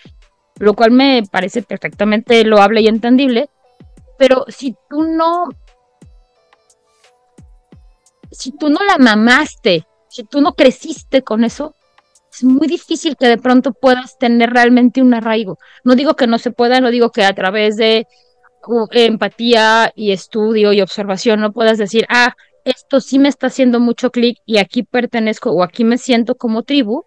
[0.60, 3.50] lo cual me parece perfectamente loable y entendible.
[4.18, 5.50] Pero si tú no
[8.32, 11.76] si tú no la mamaste, si tú no creciste con eso,
[12.32, 15.58] es muy difícil que de pronto puedas tener realmente un arraigo.
[15.84, 18.08] No digo que no se pueda, no digo que a través de
[18.92, 22.36] empatía y estudio y observación no puedas decir, ah,
[22.66, 26.64] esto sí me está haciendo mucho clic y aquí pertenezco o aquí me siento como
[26.64, 27.06] tribu.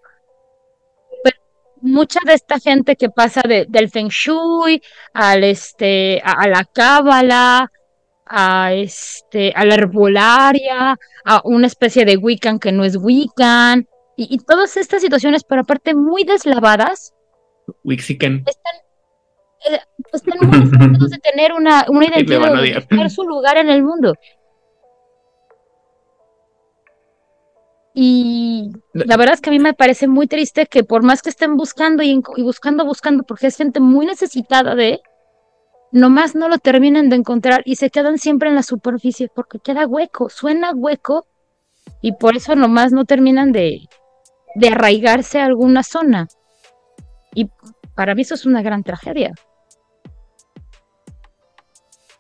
[1.83, 4.83] Mucha de esta gente que pasa de- del feng shui
[5.15, 7.71] al este, a, a la cábala,
[8.27, 13.87] a este, a la herbolaria, a una especie de Wiccan que no es Wiccan,
[14.17, 17.13] y, y todas estas situaciones, pero aparte muy deslavadas,
[17.85, 18.45] Wixican.
[19.69, 19.81] eh,
[20.13, 20.59] están muy
[20.93, 24.15] lejos de tener una, una identidad de buscar su lugar en el mundo.
[27.93, 31.31] Y la verdad es que a mí me parece muy triste que por más que
[31.31, 35.01] estén buscando y, buscando, buscando, porque es gente muy necesitada de,
[35.91, 39.87] nomás no lo terminan de encontrar y se quedan siempre en la superficie porque queda
[39.87, 41.27] hueco, suena hueco
[42.01, 43.89] y por eso nomás no terminan de,
[44.55, 46.29] de arraigarse a alguna zona.
[47.35, 47.49] Y
[47.97, 49.33] para mí eso es una gran tragedia.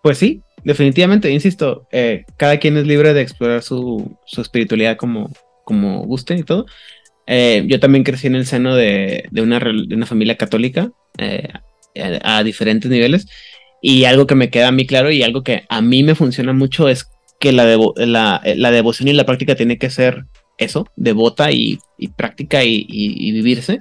[0.02, 5.30] Pues sí, definitivamente, insisto, eh, cada quien es libre de explorar su, su espiritualidad como,
[5.70, 6.66] como guste y todo.
[7.26, 11.48] Eh, yo también crecí en el seno de, de una, de una familia católica eh,
[12.24, 13.28] a, diferentes niveles
[13.80, 16.52] y algo que me queda a mí claro y algo que a mí me funciona
[16.52, 20.24] mucho es que la, devo- la, devoción y la práctica tiene que ser
[20.58, 23.78] eso, devota y, y práctica y- y vivirse.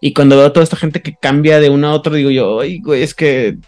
[0.00, 2.80] Y cuando veo toda esta gente que cambia de uno a otro, digo yo, ay,
[2.80, 3.58] güey, es que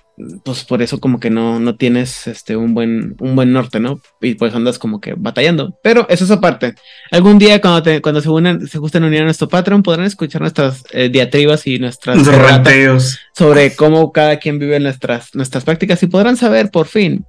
[0.45, 4.01] pues por eso como que no, no tienes este un buen, un buen norte, ¿no?
[4.21, 5.77] Y por eso andas como que batallando.
[5.83, 6.75] Pero eso es aparte.
[7.11, 10.41] Algún día cuando, te- cuando se unan, se gusten unir a nuestro Patreon, podrán escuchar
[10.43, 13.19] nuestras eh, diatribas y nuestras ranteos.
[13.35, 17.25] sobre cómo cada quien vive nuestras, nuestras prácticas y podrán saber por fin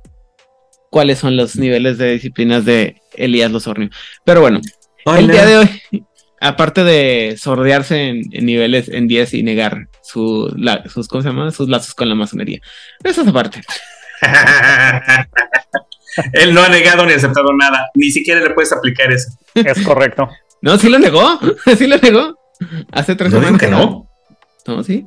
[0.92, 3.90] cuáles son los niveles de disciplinas de Elías Losornio.
[4.24, 4.62] Pero bueno,
[5.18, 6.06] el día de hoy,
[6.44, 11.30] aparte de sordearse en, en niveles en 10 y negar su, la- sus, ¿cómo se
[11.30, 11.52] llama?
[11.52, 12.60] sus lazos con la masonería.
[13.03, 13.61] Eso es aparte.
[16.34, 17.90] Él no ha negado ni aceptado nada.
[17.95, 19.32] Ni siquiera le puedes aplicar eso.
[19.56, 20.30] Es correcto.
[20.61, 21.40] No, sí lo negó.
[21.78, 22.40] Sí lo negó.
[22.94, 23.60] Hace tres semanas.
[23.60, 24.07] que no.
[24.65, 25.06] No, sí.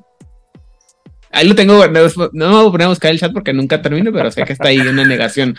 [1.33, 1.83] Ahí lo tengo.
[1.87, 2.03] No, me
[2.47, 4.81] voy a poner a buscar el chat porque nunca termino, pero sé que está ahí
[4.81, 5.57] una negación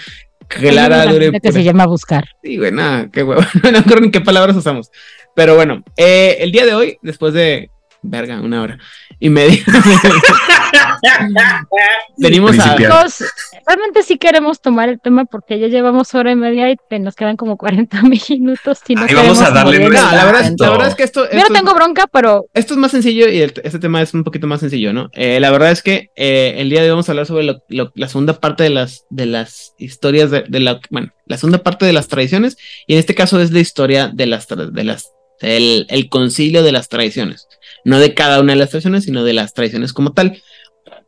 [0.50, 1.52] clara, Hay una página que pura.
[1.54, 2.26] se llama buscar.
[2.44, 3.42] Sí, güey, nada, qué huevo.
[3.64, 4.92] No me acuerdo ni qué palabras usamos.
[5.38, 7.70] Pero bueno, eh, el día de hoy, después de.
[8.02, 8.78] Verga, una hora
[9.20, 9.60] y media.
[12.18, 12.76] Venimos a.
[12.76, 17.16] Realmente sí queremos tomar el tema porque ya llevamos hora y media y te- nos
[17.16, 18.80] quedan como 40 minutos.
[18.88, 21.30] Y no Ahí vamos a darle No, la verdad, la verdad es que esto.
[21.32, 24.14] Yo esto no tengo bronca, pero Esto es más sencillo y el- este tema es
[24.14, 25.10] un poquito más sencillo, ¿no?
[25.14, 27.62] Eh, la verdad es que eh, el día de hoy vamos a hablar sobre lo-
[27.70, 31.60] lo- la segunda parte de las, de las historias de, de la, bueno, la segunda
[31.60, 32.58] parte de las tradiciones
[32.88, 35.12] y en este caso es la historia de las, tra- de las,
[35.42, 37.48] el, el concilio de las tradiciones,
[37.86, 40.42] no de cada una de las tradiciones, sino de las tradiciones como tal,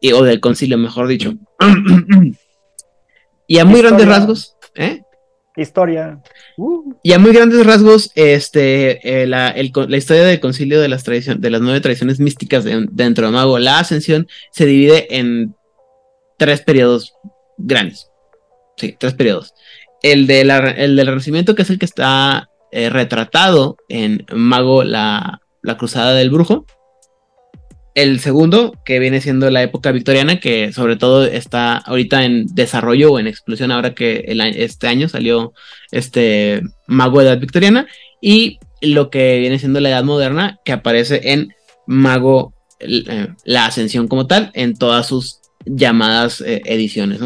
[0.01, 1.33] y- o del concilio, mejor dicho.
[3.47, 5.01] y a muy grandes rasgos, ¿eh?
[5.57, 6.21] Historia.
[7.03, 10.87] Y a muy grandes rasgos, este, eh, la, el co- la historia del concilio de
[10.87, 15.53] las, de las nueve tradiciones místicas de- dentro de Mago, la ascensión, se divide en
[16.37, 17.13] tres periodos
[17.57, 18.09] grandes.
[18.77, 19.53] Sí, tres periodos.
[20.01, 24.83] El, de la- el del Renacimiento, que es el que está eh, retratado en Mago,
[24.83, 26.65] la, la Cruzada del Brujo.
[27.95, 33.11] El segundo, que viene siendo la época victoriana, que sobre todo está ahorita en desarrollo
[33.11, 34.23] o en explosión, ahora que
[34.55, 35.53] este año salió
[35.91, 37.87] este Mago Edad Victoriana.
[38.21, 41.49] Y lo que viene siendo la Edad Moderna, que aparece en
[41.87, 47.19] Mago eh, la Ascensión como tal, en todas sus llamadas eh, ediciones.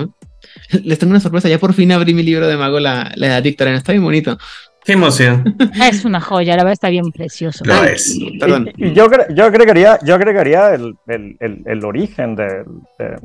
[0.83, 3.43] Les tengo una sorpresa, ya por fin abrí mi libro de Mago la, la Edad
[3.43, 4.37] Victoriana, está bien bonito.
[4.85, 5.55] Qué emoción.
[5.89, 7.63] es una joya, la verdad está bien precioso.
[7.65, 8.17] Lo es.
[8.39, 8.69] Perdón.
[8.77, 12.65] Y, y yo, yo agregaría, yo agregaría el, el- el- el origen de,
[12.99, 13.17] de-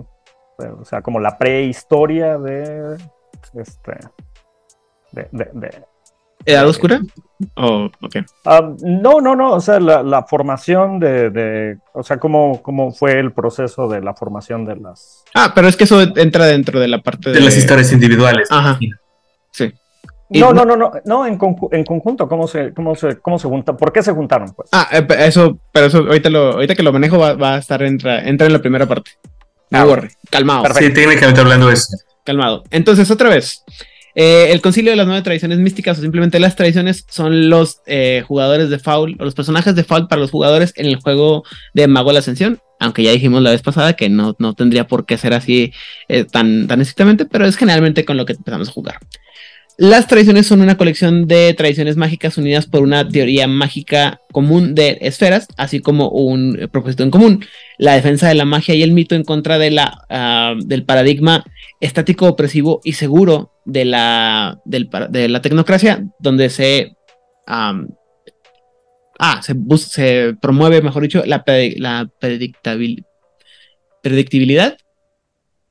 [0.59, 2.97] de- o sea, como la prehistoria de,
[3.55, 3.93] este,
[5.12, 5.82] de, de- de-
[6.44, 7.01] ¿Edad Oscura?
[7.56, 8.16] Oh, ok.
[8.47, 12.93] Ah, no, no, no, o sea, la, la formación de, de- o sea, cómo, cómo
[12.93, 15.24] fue el proceso de la formación de las...
[15.35, 18.48] Ah, pero es que eso entra dentro de la parte De las historias individuales.
[18.51, 18.78] Ajá.
[19.51, 19.72] Sí.
[20.31, 23.39] Y- No, no, no, no, no, en, conju- en conjunto, ¿cómo se, cómo se, cómo
[23.39, 23.77] se juntan?
[23.77, 24.69] ¿Por qué se juntaron, pues?
[24.73, 27.83] Ah, eh, eso, pero eso ahorita, lo, ahorita que lo manejo va, va a estar,
[27.83, 29.13] entra, entra en la primera parte.
[29.71, 30.11] No Ah, borre.
[30.31, 30.65] Calmado.
[30.75, 31.97] Sí, técnicamente hablando de eso.
[32.25, 32.63] Calmado.
[32.71, 33.63] Entonces, otra vez.
[34.15, 38.23] eh, el concilio de las nueve tradiciones místicas o simplemente las tradiciones son los eh,
[38.27, 41.87] jugadores de Foul o los personajes de Foul para los jugadores en el juego de
[41.89, 42.59] Mago de la Ascensión.
[42.81, 45.73] Aunque ya dijimos la vez pasada que no, no tendría por qué ser así
[46.09, 48.99] eh, tan, tan estrictamente, pero es generalmente con lo que empezamos a jugar.
[49.81, 54.99] Las tradiciones son una colección de tradiciones mágicas unidas por una teoría mágica común de
[55.03, 57.45] esferas, así como un propósito en común.
[57.79, 61.45] La defensa de la magia y el mito en contra de la, ah, del paradigma
[61.79, 66.97] estático, opresivo y seguro de la, del de la tecnocracia, donde se,
[67.47, 67.81] ah,
[69.43, 71.45] se, promueve, mejor dicho, la,
[71.77, 73.05] la predictabil-
[74.03, 74.77] predictibilidad.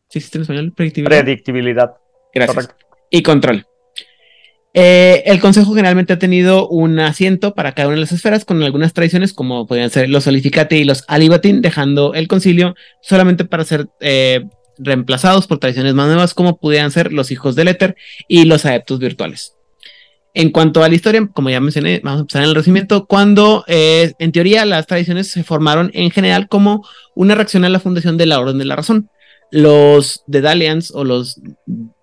[0.09, 0.73] ¿Sí existe en español?
[0.73, 1.23] Predictibilidad.
[1.23, 1.91] Predictibilidad.
[2.33, 2.55] Gracias.
[2.55, 2.85] Correcto.
[3.09, 3.65] Y control.
[4.79, 8.61] Eh, el Consejo generalmente ha tenido un asiento para cada una de las esferas con
[8.61, 13.63] algunas tradiciones como podrían ser los Solificati y los Alibatin, dejando el concilio solamente para
[13.63, 14.45] ser eh,
[14.77, 17.95] reemplazados por tradiciones más nuevas como pudieran ser los hijos del éter
[18.27, 19.55] y los adeptos virtuales.
[20.35, 23.65] En cuanto a la historia, como ya mencioné, vamos a empezar en el recibimiento, cuando
[23.65, 28.15] eh, en teoría las tradiciones se formaron en general como una reacción a la fundación
[28.15, 29.09] de la Orden de la Razón.
[29.49, 31.41] Los Dedalians o los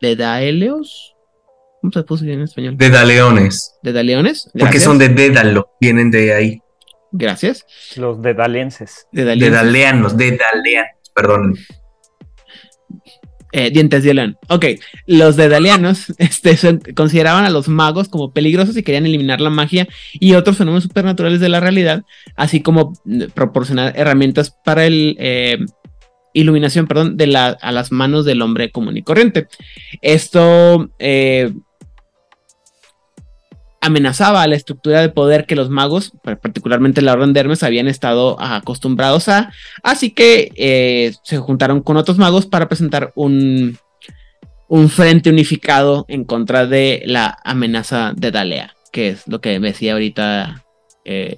[0.00, 1.13] Dedaeleos,
[1.84, 2.78] ¿cómo se puso en español?
[2.78, 3.74] De Daleones.
[3.82, 4.50] Dedaleones.
[4.58, 5.68] Porque son de Dédalo.
[5.78, 6.62] Vienen de ahí.
[7.12, 7.66] Gracias.
[7.96, 9.06] Los dedalenses.
[9.12, 9.52] De Dedalians.
[9.54, 10.16] Daleanos.
[10.16, 10.92] De Daleanos.
[11.14, 11.54] Perdón.
[13.52, 14.38] Eh, dientes de león.
[14.48, 14.64] Ok,
[15.06, 19.86] los dedalianos este, son- consideraban a los magos como peligrosos y querían eliminar la magia
[20.14, 22.02] y otros fenómenos supernaturales de la realidad,
[22.34, 25.58] así como mm, proporcionar herramientas para el eh,
[26.32, 29.46] iluminación, perdón, de la, a las manos del hombre común y corriente.
[30.02, 31.52] Esto eh,
[33.84, 37.88] amenazaba a la estructura de poder que los magos, particularmente la Orden de Hermes, habían
[37.88, 39.52] estado acostumbrados a,
[39.82, 43.78] así que eh, se juntaron con otros magos para presentar un,
[44.68, 49.92] un frente unificado en contra de la amenaza de Dalea, que es lo que decía
[49.92, 50.64] ahorita.
[51.04, 51.36] eh,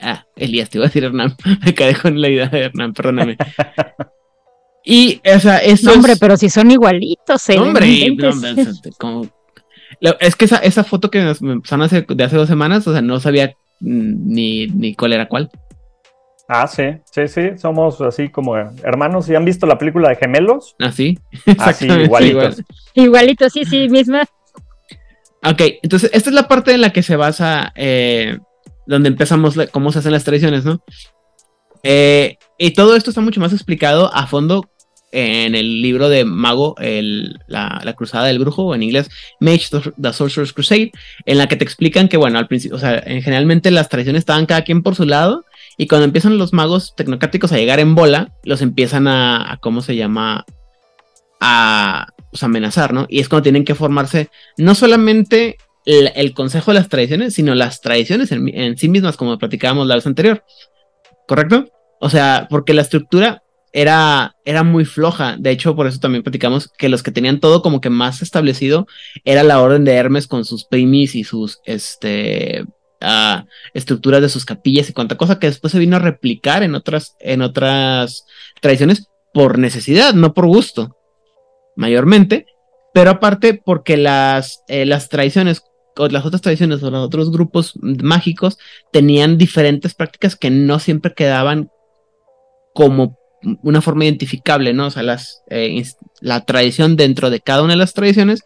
[0.00, 3.36] ah, Elías, te iba a decir Hernán, me quedé con la idea de Hernán, perdóname.
[4.82, 8.30] Y, o sea, eso No, hombre, es- pero si son igualitos, eh, no, hombre, no
[8.98, 9.28] como-
[10.00, 12.92] es que esa, esa foto que nos me pasaron hace, de hace dos semanas, o
[12.92, 15.50] sea, no sabía mm, ni, ni cuál era cuál.
[16.48, 16.82] Ah, sí,
[17.12, 19.28] sí, sí, somos así como hermanos.
[19.28, 20.74] ¿Y han visto la película de gemelos?
[20.80, 22.58] Así, Así, exactamente igualitos.
[22.58, 22.64] igual.
[22.94, 24.22] Igualito, sí, sí, misma.
[25.44, 28.38] Ok, entonces esta es la parte en la que se basa, eh,
[28.86, 30.82] donde empezamos la- cómo se hacen las tradiciones, ¿no?
[31.82, 34.68] Eh, y todo esto está mucho más explicado a fondo
[35.12, 39.10] en el libro de Mago, el- la, Cruzada del Brujo, en inglés
[39.40, 39.66] Mage
[40.00, 40.92] the- Sorcerer's Crusade,
[41.26, 44.20] en la que te explican que, bueno, al principio, o sea, en- generalmente las tradiciones
[44.20, 45.44] estaban cada quien por su lado
[45.76, 49.96] Y cuando empiezan los magos tecnocráticos a llegar en bola, los empiezan a, ¿cómo se
[49.96, 50.44] llama?
[51.40, 53.06] A pues, amenazar, ¿no?
[53.08, 54.28] Y es cuando tienen que formarse
[54.58, 55.56] no solamente
[55.86, 59.86] el, el consejo de las tradiciones, sino las tradiciones en, en sí mismas, como platicábamos
[59.86, 60.44] la vez anterior.
[61.26, 61.66] ¿Correcto?
[62.00, 63.42] O sea, porque la estructura
[63.72, 65.36] era, era muy floja.
[65.38, 68.86] De hecho, por eso también platicamos que los que tenían todo como que más establecido
[69.24, 72.66] era la orden de Hermes con sus primis y sus este,
[73.00, 76.74] ah, estructuras de sus capillas y cuanta cosa que después se vino a replicar en
[76.74, 78.26] otras, en otras
[78.60, 80.96] tradiciones por necesidad, no por gusto,
[81.76, 82.46] mayormente.
[82.92, 85.62] Pero aparte, porque las, eh, las tradiciones
[85.96, 88.58] o las otras tradiciones o los otros grupos mágicos
[88.90, 91.70] tenían diferentes prácticas que no siempre quedaban
[92.74, 93.19] como
[93.62, 94.86] una forma identificable, ¿no?
[94.86, 95.82] O sea, las, eh,
[96.20, 98.42] la tradición dentro de cada una de las tradiciones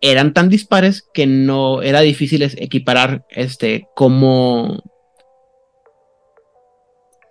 [0.00, 4.82] eran tan dispares que no era difícil equiparar este como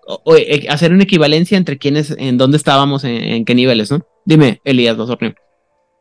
[0.05, 4.05] o, e, hacer una equivalencia entre quiénes, en dónde estábamos, en, en qué niveles, ¿no?
[4.25, 5.35] Dime, Elías Basornio.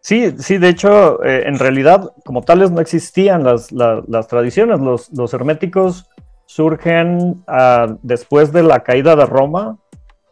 [0.00, 4.80] Sí, sí, de hecho, eh, en realidad, como tales, no existían las, la, las tradiciones.
[4.80, 6.06] Los, los, herméticos
[6.46, 9.78] surgen uh, después de la caída de Roma,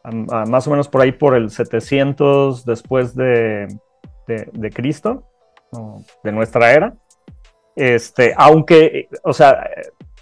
[0.05, 3.69] más o menos por ahí por el 700 después de,
[4.27, 5.25] de, de Cristo,
[6.23, 6.95] de nuestra era.
[7.77, 9.69] Este, aunque, o sea,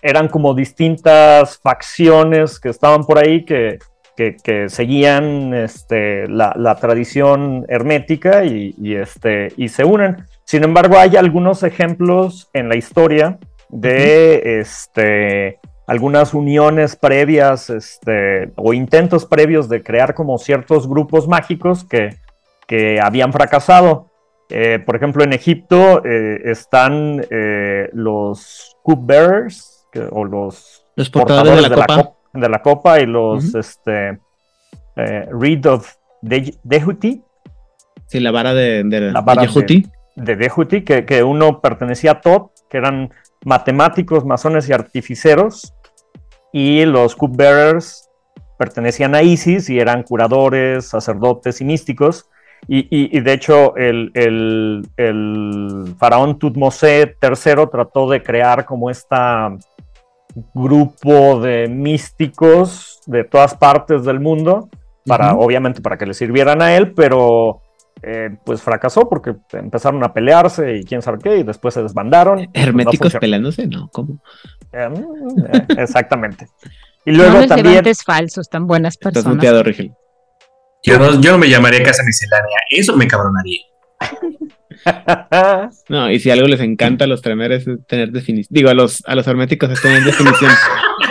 [0.02, 3.78] eran como distintas facciones que estaban por ahí que,
[4.16, 10.24] que, que seguían este, la, la, tradición hermética y, y, este, y se unen.
[10.44, 13.38] Sin embargo, hay algunos ejemplos en la historia
[13.68, 14.60] de uh -huh.
[14.60, 22.14] este, algunas uniones previas este, o intentos previos de crear como ciertos grupos mágicos que,
[22.66, 24.10] que habían fracasado.
[24.50, 31.62] Eh, por ejemplo, en Egipto eh, están eh, los cupbearers o los, los portadores, portadores
[31.62, 32.16] de, la, de, la copa.
[32.34, 33.00] de, la copa.
[33.00, 33.60] y los uh -huh.
[33.60, 34.18] este,
[35.40, 35.90] Reed of
[36.20, 37.22] Dehuti.
[38.08, 39.86] Sí, la vara de, de, la vara de Dehuti.
[40.16, 43.10] De, Dehuti, que, que, uno pertenecía a Tot, que eran
[43.44, 45.74] matemáticos, masones y artificeros,
[46.58, 48.10] y los cupbearers
[48.58, 52.28] pertenecían a Isis y eran curadores, sacerdotes y místicos.
[52.66, 58.90] Y, y, y de hecho, el, el, el, faraón Tutmosé III trató de crear como
[58.90, 59.56] esta
[60.52, 64.68] grupo de místicos de todas partes del mundo,
[65.06, 65.44] para, uh -huh.
[65.44, 67.62] obviamente para que le sirvieran a él, pero
[68.02, 72.48] eh, pues fracasó porque empezaron a pelearse y quién sabe qué, y después se desbandaron.
[72.52, 73.88] Herméticos no peleándose, ¿no?
[73.92, 74.20] ¿Cómo?
[74.72, 74.88] Eh,
[75.76, 76.46] exactamente.
[77.04, 77.84] Y luego no también.
[78.04, 79.24] falsos, tan buenas personas.
[79.24, 79.92] Estás muteado, Rigel.
[80.84, 83.62] Yo no, yo no me llamaría casa miscelánea, eso me cabronaría.
[85.88, 88.54] no, y si algo les encanta a los tremeres es tener definición.
[88.54, 90.52] Digo, a los, a los herméticos es tener definición.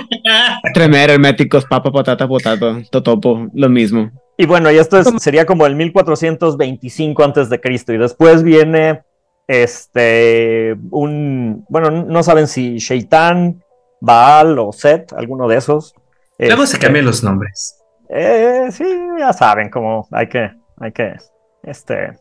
[0.74, 4.12] Tremer, herméticos, papa, patata, potato, totopo, lo mismo.
[4.38, 7.94] Y bueno, y esto es, sería como el 1425 antes de Cristo.
[7.94, 9.02] Y después viene
[9.48, 13.64] este un bueno, no saben si Shaitan,
[14.02, 15.96] Baal o Set, alguno de esos.
[16.38, 17.80] Luego este, se cambian los nombres.
[18.10, 18.86] Eh, sí,
[19.18, 21.16] ya saben cómo hay que, hay que
[21.64, 22.18] este,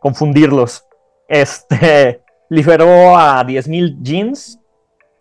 [0.00, 0.84] confundirlos.
[1.28, 4.58] Este liberó a 10.000 jeans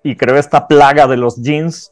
[0.03, 1.91] y creó esta plaga de los jeans.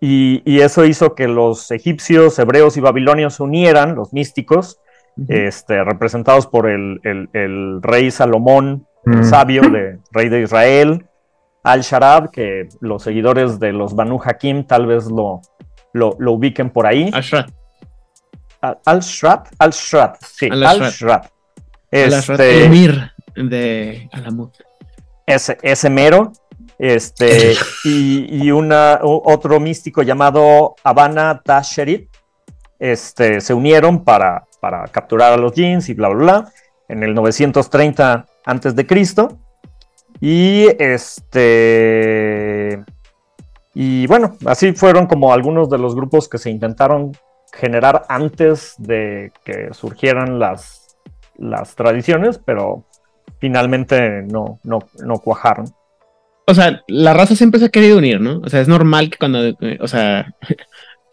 [0.00, 4.80] Y, y, eso hizo que los egipcios, hebreos y babilonios se unieran, los místicos,
[5.16, 5.46] uh -huh.
[5.46, 9.18] este, representados por el, el, el rey Salomón, uh -huh.
[9.18, 11.06] el sabio, de, rey de Israel,
[11.62, 15.40] Al-Sharab, que los seguidores de los Banu Hakim tal vez lo,
[15.92, 17.10] lo, lo ubiquen por ahí.
[17.12, 17.50] Al-Shrat.
[18.84, 21.24] Al-Shrat, Al-Shrat, sí, Al-Shrat.
[21.24, 21.30] Al
[21.90, 24.54] este, Emir de Alamut.
[25.26, 26.32] Ese, ese mero.
[26.78, 32.08] Este, y, y una, otro místico llamado Habana Tasherit
[32.78, 36.52] este, se unieron para, para capturar a los jeans y bla, bla, bla,
[36.88, 39.40] en el 930 antes de Cristo.
[40.20, 42.84] Y este.
[43.74, 47.10] Y bueno, así fueron como algunos de los grupos que se intentaron
[47.52, 50.96] generar antes de que surgieran las,
[51.36, 52.84] las tradiciones, pero
[53.40, 55.74] finalmente no, no, no cuajaron.
[56.46, 58.40] O sea, la raza siempre se ha querido unir, ¿no?
[58.44, 59.40] O sea, es normal que cuando,
[59.80, 60.36] o sea,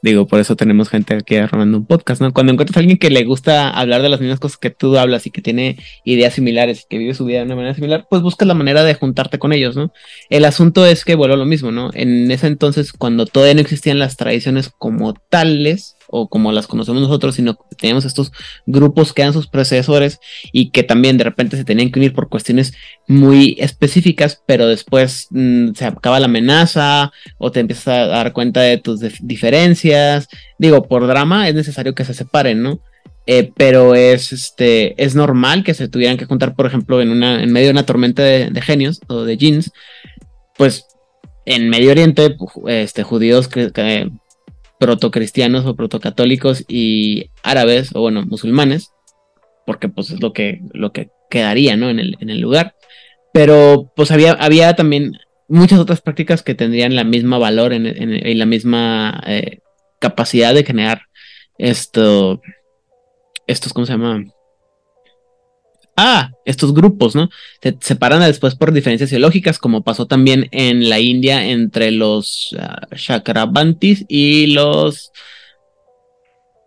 [0.02, 2.34] digo, por eso tenemos gente aquí armando un podcast, ¿no?
[2.34, 5.26] Cuando encuentras a alguien que le gusta hablar de las mismas cosas que tú hablas
[5.28, 8.22] y que tiene ideas similares y que vive su vida de una manera similar, pues
[8.22, 9.92] buscas la manera de juntarte con ellos, ¿no?
[10.30, 11.92] El asunto es que a lo mismo, ¿no?
[11.94, 17.02] En ese entonces, cuando todavía no existían las tradiciones como tales, o como las conocemos
[17.02, 18.32] nosotros, sino que teníamos estos
[18.66, 20.20] grupos que eran sus predecesores
[20.52, 22.74] y que también de repente se tenían que unir por cuestiones
[23.08, 28.62] muy específicas, pero después mm, se acaba la amenaza o te empiezas a dar cuenta
[28.62, 30.28] de tus dif- diferencias.
[30.58, 32.80] Digo, por drama es necesario que se separen, ¿no?
[33.32, 37.68] Eh, pero es, este, es normal que se tuvieran que juntar, por ejemplo, en, medio
[37.68, 39.72] de una tormenta de, genios o de jeans,
[40.58, 40.88] pues
[41.46, 42.36] en Medio Oriente,
[42.68, 44.10] este, judíos que, que-
[44.80, 48.92] protocristianos o protocatólicos y árabes, o bueno, musulmanes,
[49.66, 51.90] porque pues es lo que, lo que quedaría, ¿no?
[51.90, 52.76] En el, en el lugar.
[53.34, 55.14] Pero pues había, había también
[55.48, 59.60] muchas otras prácticas que tendrían la misma valor en, en- y la misma eh,
[60.00, 61.02] capacidad de generar
[61.58, 62.42] esto,
[63.48, 64.24] estos, ¿cómo se llama?
[66.02, 67.30] Ah, estos grupos, ¿no?
[67.62, 72.88] Se separan después por diferencias ideológicas, como pasó también en la India entre los ah,
[72.96, 75.12] Chakrabantis y los.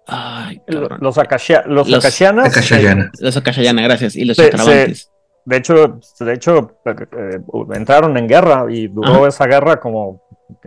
[0.07, 0.61] Ay.
[0.67, 3.11] Los, akashia- los, Los akashianas, Akashayana.
[3.21, 4.17] Los Akashayana, gracias.
[4.17, 5.09] Y los Se- Chakrabantis.
[5.45, 7.41] De hecho, de hecho eh,
[7.75, 9.29] entraron en guerra y duró Ajá.
[9.29, 10.23] esa guerra como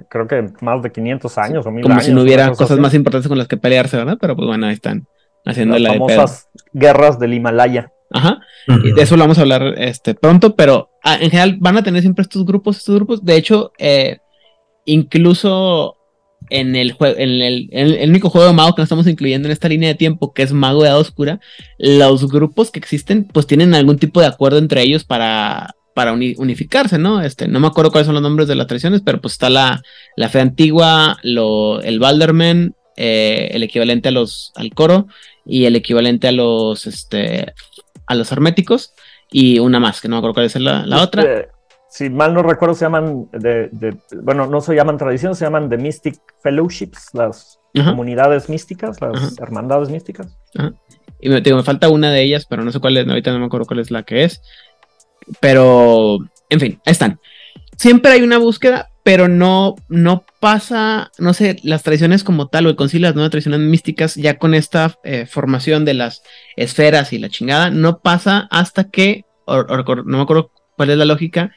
[0.09, 2.05] creo que más de 500 años o mil Como años.
[2.05, 2.81] si no hubiera cosa cosas así.
[2.81, 4.17] más importantes con las que pelearse, ¿verdad?
[4.19, 5.07] Pero pues bueno, ahí están
[5.45, 7.91] haciendo Las la de famosas guerras del Himalaya.
[8.17, 8.39] Ajá.
[8.95, 12.01] De eso lo vamos a hablar este, pronto, pero ah, en general van a tener
[12.01, 13.25] siempre estos grupos, estos grupos.
[13.25, 14.19] De hecho, eh,
[14.85, 15.97] incluso
[16.49, 19.47] en el juego, en el, en el único juego de mago que no estamos incluyendo
[19.47, 21.39] en esta línea de tiempo, que es Mago de Edad Oscura,
[21.77, 26.35] los grupos que existen, pues tienen algún tipo de acuerdo entre ellos para, para uni-
[26.37, 27.21] unificarse, ¿no?
[27.21, 29.81] Este, no me acuerdo cuáles son los nombres de las tradiciones, pero pues está la,
[30.15, 35.07] la fe antigua, lo, el Balderman, eh, el equivalente a los, al coro,
[35.47, 37.53] y el equivalente a los, este,
[38.07, 38.93] a los herméticos,
[39.31, 41.23] y una más, que no me acuerdo cuál es la, la otra.
[41.23, 41.49] Eh,
[41.89, 45.69] si mal no recuerdo, se llaman, de, de- bueno, no se llaman tradiciones, se llaman
[45.69, 47.91] The Mystic Fellowships, las Ajá.
[47.91, 49.29] comunidades místicas, las Ajá.
[49.43, 50.37] hermandades místicas.
[50.57, 50.73] Ajá.
[51.19, 53.39] Y me, digo, me falta una de ellas, pero no sé cuál es, ahorita no
[53.39, 54.41] me acuerdo cuál es la que es.
[55.39, 56.19] Pero,
[56.49, 57.19] en fin, ahí están.
[57.77, 62.69] Siempre hay una búsqueda, pero no, no pasa, no sé, las tradiciones como tal o
[62.69, 66.23] el concilio, las nuevas tradiciones místicas, ya con esta eh, formación de las
[66.55, 70.97] esferas y la chingada, no pasa hasta que, o- o- no me acuerdo cuál es
[70.97, 71.51] la lógica,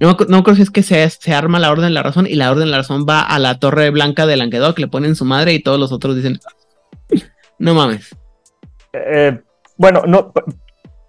[0.00, 2.34] no, no creo si es que se, se arma la Orden de la Razón y
[2.34, 5.24] la Orden de la Razón va a la Torre Blanca de Languedoc, le ponen su
[5.24, 6.40] madre y todos los otros dicen,
[7.58, 8.14] no mames.
[8.92, 9.40] Eh,
[9.78, 10.30] bueno, no,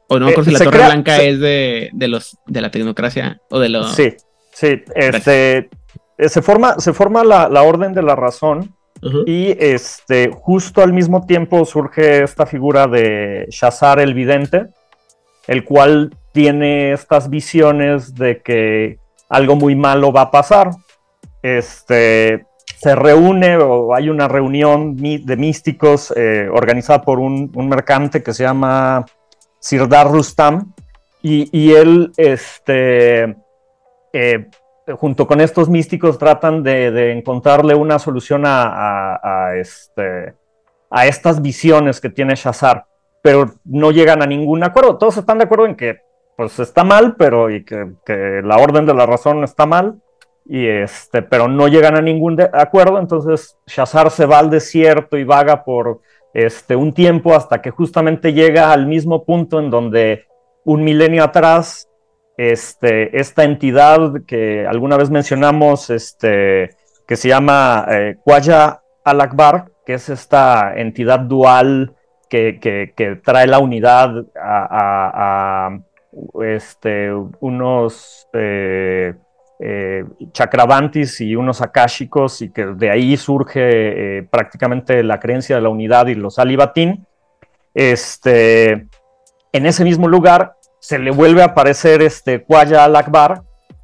[0.08, 2.38] O no me acuerdo Eh, si la Torre crea- Blanca se- es de, de los
[2.48, 3.94] de la tecnocracia o de los.
[3.96, 4.14] Sí,
[4.62, 4.84] sí.
[4.96, 5.70] Este,
[6.20, 8.76] se forma, se forma la, la orden de la razón
[9.26, 14.68] y este, justo al mismo tiempo surge esta figura de Shazar el Vidente,
[15.48, 20.70] el cual tiene estas visiones de que algo muy malo va a pasar.
[21.42, 22.46] Este,
[22.78, 28.34] se reúne o hay una reunión de místicos eh, organizada por un, un mercante que
[28.34, 29.06] se llama
[29.60, 30.74] Sirdar Rustam
[31.24, 33.36] y, y él, este,
[34.14, 34.50] eh,
[34.98, 38.44] junto con estos místicos, tratan de, encontrarle una solución
[39.56, 40.34] este,
[40.90, 42.86] a estas visiones que tiene Shazar,
[43.22, 44.98] pero no llegan a ningún acuerdo.
[44.98, 46.00] Todos están de acuerdo en que
[46.36, 50.02] pues está mal, pero y que, la orden de la razón está mal,
[50.46, 53.00] y este, pero no llegan a ningún acuerdo.
[53.00, 56.02] Entonces Shazar se va al desierto y vaga por
[56.34, 60.26] este, un tiempo hasta que justamente llega al mismo punto en donde
[60.64, 61.91] un milenio atrás
[62.38, 66.76] este, esta entidad que alguna vez mencionamos, este,
[67.08, 71.96] que se llama eh, Quaya al-Akbar, que es esta entidad dual
[72.32, 75.78] que, trae la unidad a,
[76.44, 79.14] este, unos eh,
[79.60, 83.60] eh, chakravantis y unos akashicos, y que de ahí surge
[84.18, 87.06] eh, prácticamente la creencia de la unidad y los alibatín.
[87.74, 93.44] En ese mismo lugar se le vuelve a aparecer este Quaya al-Akbar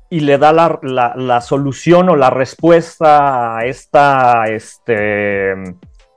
[0.10, 5.54] y le da la, la- la solución o la respuesta a esta este,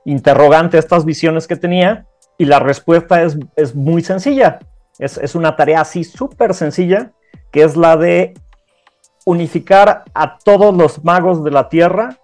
[0.05, 2.05] interrogante, a estas visiones que tenía.
[2.37, 4.59] Y la respuesta es, es muy sencilla.
[4.97, 7.11] Es, es una tarea así súper sencilla,
[7.51, 8.33] que es la de
[9.25, 12.17] unificar a todos los magos de la Tierra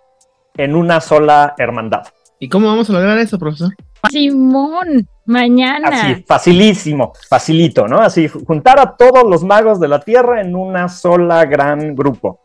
[0.55, 2.07] en una sola hermandad.
[2.39, 3.69] ¿Y cómo vamos a lograr eso, profesor?
[4.09, 5.89] Simón, mañana.
[5.89, 7.99] Así, facilísimo, facilito, ¿no?
[7.99, 12.41] Así, juntar a todos los magos de la Tierra en una sola gran grupo.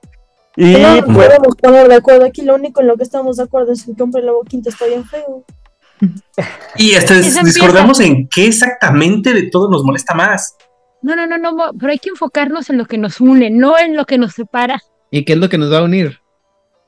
[0.56, 3.44] Y no pues, podemos poner de acuerdo aquí, lo único en lo que estamos de
[3.44, 5.44] acuerdo es que el hombre de la boquita está bien feo.
[6.76, 7.42] Y hasta empieza.
[7.42, 10.56] discordamos en qué exactamente de todo nos molesta más.
[11.00, 13.96] No, no, no, no, pero hay que enfocarnos en lo que nos une, no en
[13.96, 14.80] lo que nos separa.
[15.10, 16.18] ¿Y qué es lo que nos va a unir?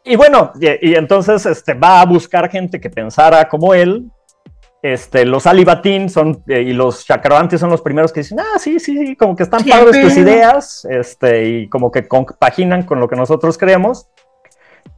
[0.04, 4.10] Y bueno, y, y entonces este, va a buscar gente que pensara como él.
[4.84, 8.78] Este, los Alibatín son eh, y los Chakrabanti son los primeros que dicen, ah, sí,
[8.78, 13.00] sí, sí, como que están Sí, padres tus ideas, este, y como que compaginan con
[13.00, 14.08] lo que nosotros creemos.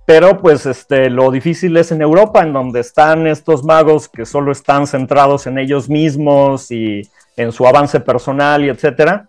[0.04, 4.50] Pero pues este, lo difícil es en Europa, en donde están estos magos que solo
[4.50, 9.28] están centrados en ellos mismos y en su avance personal y etcétera.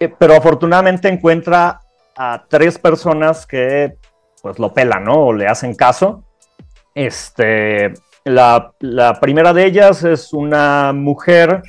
[0.00, 1.80] Eh, pero afortunadamente encuentra
[2.16, 3.94] a tres personas que
[4.42, 5.26] pues lo pelan, ¿no?
[5.26, 6.24] O le hacen caso.
[6.92, 7.92] Este,
[8.24, 11.62] la, la primera de ellas es una mujer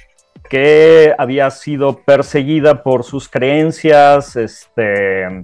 [0.49, 5.44] que había sido perseguida por sus creencias este, eh,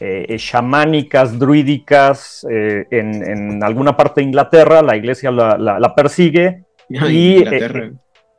[0.00, 4.82] eh, chamánicas, druídicas eh, en, en alguna parte de Inglaterra.
[4.82, 6.64] La iglesia la, la- la persigue
[7.00, 7.92] Ay, y eh,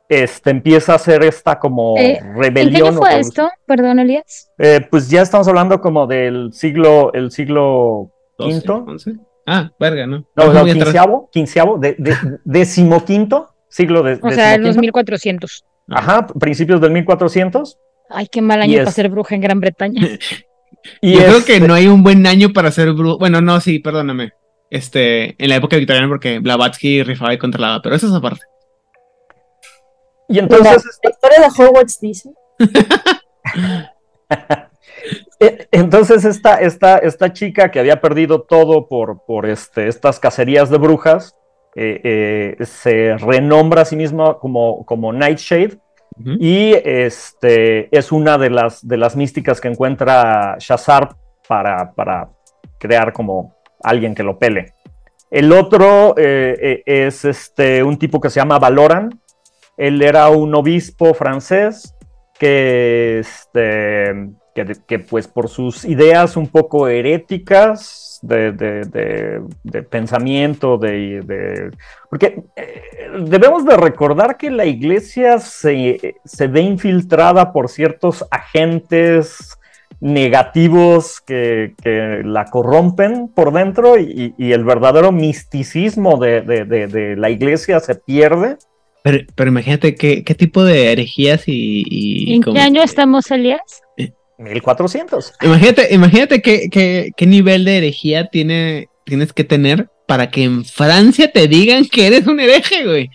[0.08, 2.98] este, empieza a hacer esta como Eh, ¿En qué rebelión.
[2.98, 3.48] o fue esto?
[3.64, 4.52] Perdón, Elías.
[4.58, 8.84] eh, pues ya estamos hablando como del siglo, el siglo ¿Doce, quinto.
[8.86, 9.12] once?
[9.46, 10.18] Ah, verga, ¿no?
[10.18, 14.98] No, Vamos no, quinceavo, quinceavo, de, de- decimoquinto siglo de, O sea, en los decimoquinto.
[14.98, 15.64] 1400.
[15.88, 17.78] Ajá, principios del 1400.
[18.10, 20.02] Ay, qué mal año es- para ser bruja en Gran Bretaña.
[21.00, 23.16] Y Yo creo este- que no hay un buen año para ser brujo.
[23.18, 24.32] Bueno, no, sí, perdóname.
[24.68, 28.40] Este, en la época victoriana, porque Blavatsky rifaba y controlaba, pero eso es aparte.
[30.28, 32.30] Y entonces, la historia de Hogwarts dice.
[35.40, 40.70] eh, entonces esta, esta, esta chica que había perdido todo por, por este, estas cacerías
[40.70, 41.36] de brujas,
[41.74, 45.78] eh, eh, se renombra a sí misma como, como Nightshade
[46.38, 51.16] y este, es una de las, de las místicas que encuentra Shazar
[51.48, 52.28] para, para
[52.78, 54.74] crear como alguien que lo pele.
[55.30, 59.18] El otro eh, es este, un tipo que se llama Valoran.
[59.78, 61.96] Él era un obispo francés
[62.38, 64.12] que, este,
[64.54, 71.22] que, que, pues por sus ideas un poco heréticas de, de- de- de pensamiento, de,
[71.22, 71.70] de-
[72.10, 72.82] porque eh,
[73.24, 79.58] debemos de recordar que la iglesia se, se ve infiltrada por ciertos agentes
[80.00, 86.86] negativos que, que la corrompen por dentro y, y el verdadero misticismo de, de- de-
[86.88, 88.56] de la iglesia se pierde.
[89.02, 91.82] Pero, pero imagínate qué, qué tipo de herejías y.
[91.88, 93.82] y ¿En qué año estamos, Elías?
[94.38, 95.34] 1400.
[95.42, 100.64] Imagínate, imagínate qué, qué, qué nivel de herejía tiene, tienes que tener para que en
[100.64, 103.10] Francia te digan que eres un hereje, güey.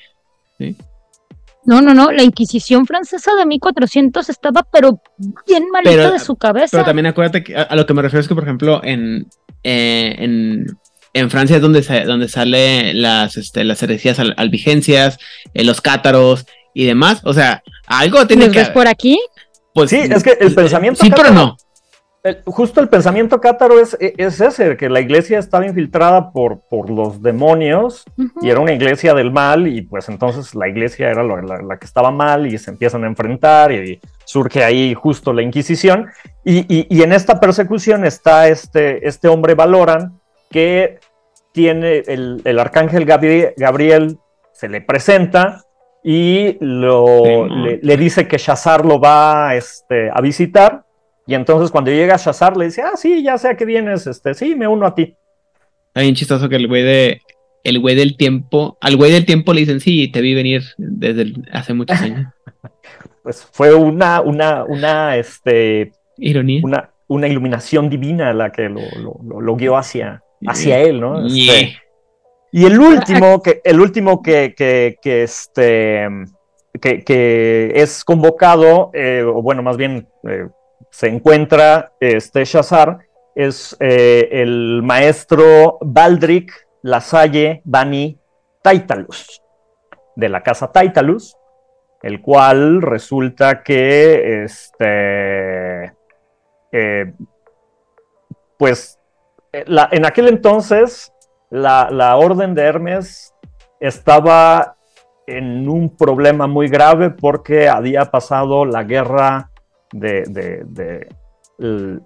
[1.65, 2.11] No, no, no.
[2.11, 5.01] La Inquisición francesa de 1400 estaba, pero
[5.45, 6.69] bien malita Pero- de su cabeza.
[6.71, 9.27] Pero también acuérdate que a, a lo que me refiero es que, por ejemplo, en,
[9.63, 10.65] eh, en,
[11.13, 15.17] en Francia es donde, sa- donde sale las, este, las herejías al- albigencias,
[15.53, 17.19] eh, los cátaros y demás.
[17.25, 18.59] O sea, algo tiene ¿Los que.
[18.59, 19.19] ves por aquí?
[19.77, 21.57] Pues, Sí, es que el pensamiento Sí, pero cátaro- no.
[22.23, 26.89] el- justo el pensamiento cátaro es, es ese, que la iglesia estaba infiltrada por, por
[26.89, 28.03] los demonios
[28.41, 31.85] y era una iglesia del mal y pues entonces la iglesia era la, la que
[31.85, 36.07] estaba mal y se empiezan a enfrentar y surge ahí justo la Inquisición
[36.43, 40.99] y, y- y en esta persecución está este, este hombre Valoran que
[41.51, 44.17] tiene el, el arcángel Gabriel, Gabriel
[44.53, 45.61] se le presenta
[46.09, 50.85] y lo, le, le dice que Shazar lo va este, a visitar
[51.25, 54.33] y entonces cuando llega Shazar le dice, ah, sí, ya sé a qué vienes, este,
[54.33, 55.13] sí, me uno a ti.
[55.87, 57.21] Está bien chistoso que el güey de.
[57.63, 58.77] El güey del tiempo.
[58.79, 62.27] Al güey del tiempo le dicen, sí, te vi venir desde el- hace muchos años.
[63.23, 66.61] Pues fue una, una, una, este, Ironía.
[66.63, 71.25] una, una iluminación divina la que lo, lo- lo- lo guió hacia, hacia él, ¿no?
[71.25, 71.69] Este, Yeah.
[72.51, 74.53] Y el último que, el último que,
[75.03, 76.07] este,
[76.81, 80.47] que, es convocado, eh, o bueno, más bien eh,
[80.89, 82.99] se encuentra este Shazar,
[83.35, 88.17] es eh, el maestro Baldric Lasalle Bani
[88.61, 89.41] Taitalus,
[90.15, 91.35] de la casa Taitalus,
[92.01, 95.93] el cual resulta que este
[98.57, 98.99] pues
[99.51, 101.11] en aquel entonces
[101.49, 103.33] la, la orden de Hermes
[103.79, 104.75] estaba
[105.27, 109.49] en un problema muy grave porque había pasado la guerra
[109.91, 111.07] de, de- de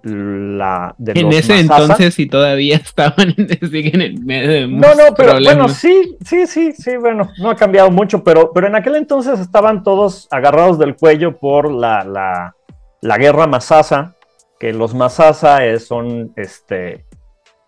[0.04, 1.82] la de En los ese Masasa.
[1.82, 5.44] entonces, y todavía estaban en, siguen en medio de No, no, pero problemas.
[5.44, 9.38] bueno, sí, sí, sí, sí, bueno, no ha cambiado mucho, pero, pero en aquel entonces
[9.40, 12.56] estaban todos agarrados del cuello por la, la,
[13.02, 14.14] la guerra Masasa,
[14.58, 17.04] que los Masasa eh, son este,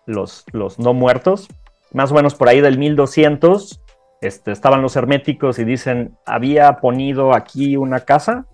[0.07, 1.47] los, los no muertos,
[1.95, 3.81] más o menos por ahí del 1200,
[4.21, 8.45] este, estaban los herméticos y dicen, había ponido aquí una casa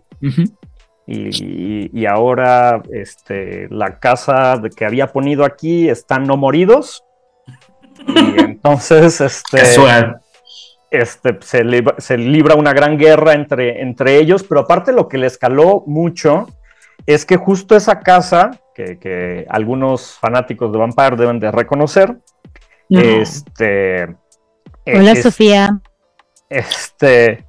[1.08, 7.04] y, y- y ahora este, la casa que había ponido aquí están no moridos.
[8.08, 9.60] Y entonces, este,
[10.90, 15.18] este, se, libra, se libra una gran guerra entre, entre ellos, pero aparte lo que
[15.18, 16.48] le escaló mucho
[17.06, 22.18] es que justo esa casa, que, que algunos fanáticos de Vampire deben de reconocer,
[22.92, 23.00] No.
[23.00, 24.16] este...
[24.86, 25.80] Hola, es- Sofía.
[26.50, 27.46] este,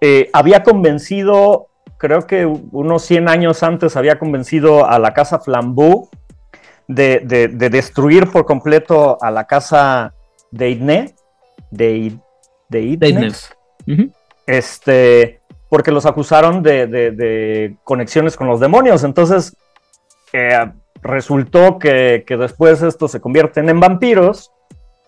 [0.00, 1.68] eh, había convencido,
[1.98, 6.08] creo que unos 100 años antes había convencido a la casa Flambeau
[6.88, 10.12] de, de- de destruir por completo a la casa
[10.50, 11.14] Deidne,
[11.70, 12.16] de,
[12.68, 13.28] Deidne.
[13.86, 14.10] Ujú.
[14.46, 19.04] este, porque los acusaron de, de- de conexiones con los demonios.
[19.04, 19.56] Entonces,
[20.32, 20.72] eh,
[21.02, 24.52] resultó que, que después estos se convierten en vampiros.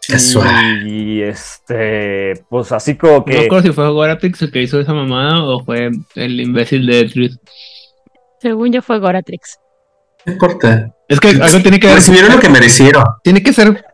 [0.09, 0.87] Casual.
[0.89, 3.45] Y este, pues así como No me que.
[3.47, 7.33] acuerdo si fue Goratrix el que hizo esa mamada o fue el imbécil de Truth.
[8.41, 9.59] Según yo fue Goratrix.
[10.25, 10.95] No importa.
[11.09, 11.97] Es que algo tiene que ver.
[11.97, 13.05] Recibieron lo que merecieron.
[13.23, 13.85] Tiene que ser.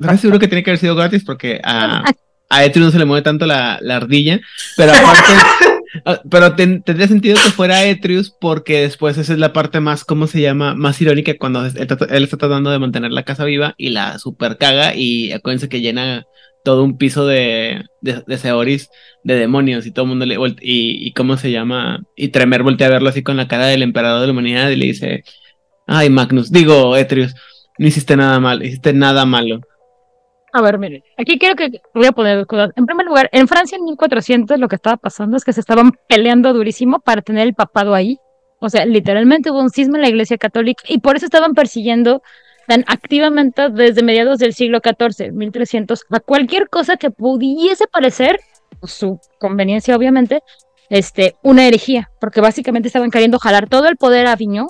[0.00, 2.04] Estoy seguro que tiene que haber sido gratis porque a,
[2.50, 4.40] a Etrius no se le mueve tanto la, la ardilla.
[4.76, 5.22] Pero aparte.
[6.04, 10.04] ah, pero ten- tendría sentido que fuera Etrius porque después esa es la parte más,
[10.04, 10.74] ¿cómo se llama?
[10.74, 14.94] Más irónica cuando él, está tratando de mantener la casa viva y la super caga
[14.94, 16.24] y acuérdense que llena
[16.64, 18.88] todo un piso de, de, de Seoris
[19.22, 22.86] de demonios y todo el mundo le y, y cómo se llama y Tremer voltea
[22.86, 25.24] a verlo así con la cara del emperador de la humanidad y le dice
[25.86, 27.34] ay Magnus digo Etrius
[27.78, 29.60] no hiciste nada mal hiciste nada malo
[30.56, 32.70] A ver, miren, aquí quiero que voy a poner dos cosas.
[32.76, 35.90] En primer lugar, en Francia en 1400 lo que estaba pasando es que se estaban
[36.08, 38.20] peleando durísimo para tener el papado ahí.
[38.60, 42.22] O sea, literalmente hubo un cisma en la Iglesia Católica y por eso estaban persiguiendo
[42.68, 48.38] tan activamente desde mediados del siglo XIV, 1300, a cualquier cosa que pudiese parecer,
[48.78, 50.40] por su conveniencia obviamente,
[50.88, 54.68] este, una herejía, porque básicamente estaban queriendo jalar todo el poder a Aviñón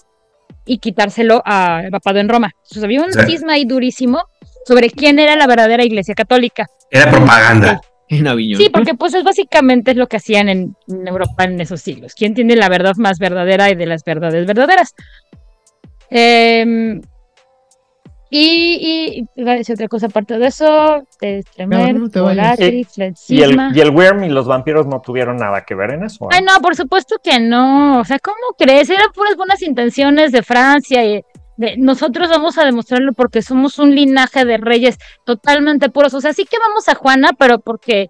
[0.64, 2.52] y quitárselo al papado en Roma.
[2.62, 4.22] Entonces había un cisma ahí durísimo
[4.66, 6.66] sobre quién era la verdadera iglesia católica.
[6.90, 7.80] Era propaganda.
[8.08, 11.60] en Aviñón Sí, porque pues es básicamente es lo que hacían en, en Europa en
[11.60, 12.14] esos siglos.
[12.14, 14.94] ¿Quién tiene la verdad más verdadera y de las verdades verdaderas?
[16.10, 17.00] Em,
[18.30, 22.22] y, y iba a decir otra cosa aparte de eso, de Tremer, No, no.
[22.22, 25.92] Volatrix, el Y el, y el Worm y los vampiros no tuvieron nada que ver
[25.92, 26.24] en eso.
[26.24, 26.28] ¿eh?
[26.32, 28.00] Ay, no, por supuesto que no.
[28.00, 28.90] O sea, ¿cómo crees?
[28.90, 31.22] Eran puras buenas intenciones de Francia y
[31.56, 36.14] de nosotros vamos a demostrarlo porque somos un linaje de reyes totalmente puros.
[36.14, 38.08] O sea, sí que vamos a Juana, pero porque,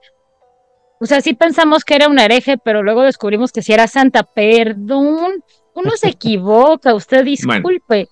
[1.00, 4.22] o sea, sí pensamos que era una hereje, pero luego descubrimos que sí era santa.
[4.22, 5.44] Perdón,
[5.74, 8.08] uno se equivoca, usted disculpe.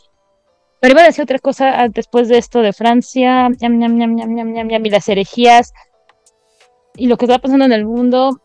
[0.81, 4.87] Pero iba a decir otra cosa ah, después de esto de Francia, ñam, ñam, ñam,
[4.87, 5.73] y las herejías
[6.97, 8.41] y lo que está pasando en el mundo.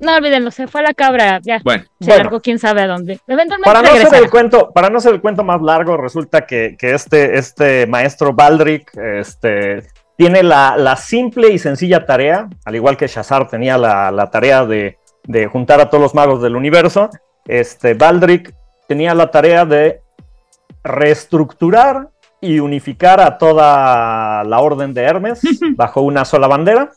[0.00, 1.60] No olvídenlo, se fue a la cabra, ya.
[1.62, 2.22] Bueno, se Bueno.
[2.24, 3.20] largó quién sabe a dónde.
[3.26, 4.18] Eventualmente Para no, regresará.
[4.18, 8.32] el cuento, para no hacer el cuento más largo, resulta que, que este, este maestro
[8.32, 9.82] Baldric este,
[10.16, 14.64] tiene la, la simple y sencilla tarea, al igual que Shazar tenía la, la tarea
[14.64, 17.10] de, de juntar a todos los magos del universo,
[17.46, 18.54] este, Baldric
[18.88, 20.00] tenía la tarea de
[20.82, 22.08] reestructurar
[22.40, 25.40] y unificar a toda la orden de Hermes
[25.76, 26.90] bajo una sola bandera.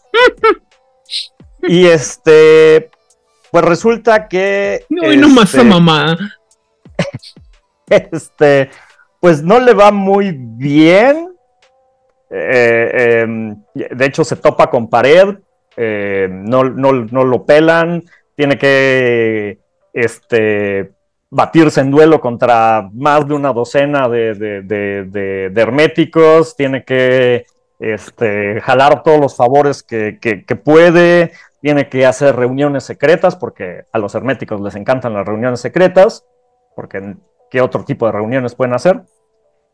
[1.65, 2.89] Y este,
[3.53, 4.83] pues resulta que...
[4.89, 6.17] no, y no más este, a mamá.
[7.87, 8.71] este,
[9.19, 11.29] pues no le va muy bien.
[12.31, 15.35] Eh, em, de hecho, se topa con pared,
[15.77, 18.03] eh, no, no- no lo pelan,
[18.35, 19.59] tiene que
[19.93, 20.91] este,
[21.29, 26.83] batirse en duelo contra más de una docena de, de- de- de- de herméticos, tiene
[26.83, 27.45] que
[27.77, 31.33] este, jalar todos los favores que, que- que puede,
[31.63, 36.25] tiene que hacer reuniones secretas, porque a los herméticos les encantan las reuniones secretas,
[36.75, 37.15] porque
[37.49, 39.03] qué otro tipo de reuniones pueden hacer.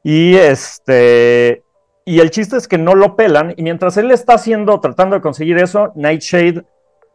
[0.04, 1.64] Y este.
[2.06, 3.56] Y el chiste es que no lo pelan.
[3.58, 6.64] Y mientras él está haciendo, tratando de conseguir eso, Nightshade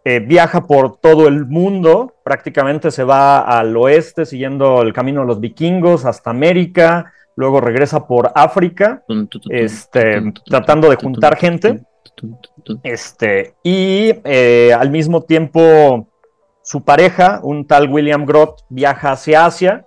[0.05, 2.13] eh, viaja por todo el mundo.
[2.25, 7.13] Prácticamente se va al oeste, siguiendo el camino de los vikingos hasta América.
[7.37, 9.05] Luego regresa por África,
[9.51, 11.85] este, tratando de juntar gente.
[12.83, 16.09] Este, y eh, al mismo tiempo,
[16.63, 19.87] su pareja, un tal William Groth, viaja hacia Asia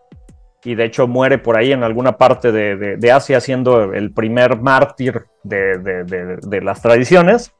[0.64, 4.60] y de hecho muere por ahí en alguna parte de, de- Asia, siendo el primer
[4.60, 7.54] mártir de- de las tradiciones.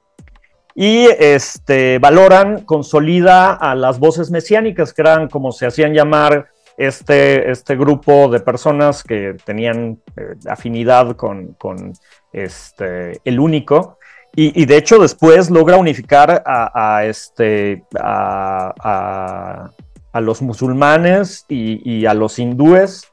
[0.76, 7.50] Y este, valoran, consolida a las voces mesiánicas, que eran como se hacían llamar este,
[7.50, 11.94] este grupo de personas que tenían eh, afinidad con, con,
[12.32, 13.98] este, el único.
[14.40, 19.72] Y, de hecho después logra unificar a, este, a,
[20.14, 23.12] los musulmanes y, a los hindúes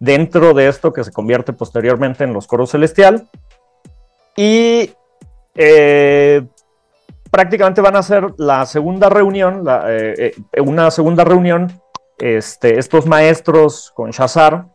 [0.00, 3.26] dentro de esto que se convierte posteriormente en los coros celestial.
[4.36, 4.90] Y
[5.54, 6.46] eh,
[7.30, 11.80] prácticamente van a ser la segunda reunión, eh, eh, una segunda reunión,
[12.18, 14.66] este, estos maestros con Shazar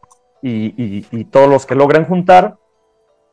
[0.42, 2.58] y, y- todos los que logren juntar,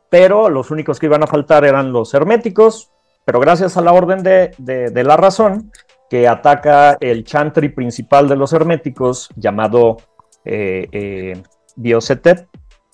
[0.09, 2.91] pero los únicos que iban a faltar eran los herméticos,
[3.25, 5.71] pero gracias a la orden de, de- de la razón,
[6.09, 9.97] que ataca el chantry principal de los herméticos, llamado
[10.43, 11.43] eh, eh,
[11.75, 12.47] Diosetep,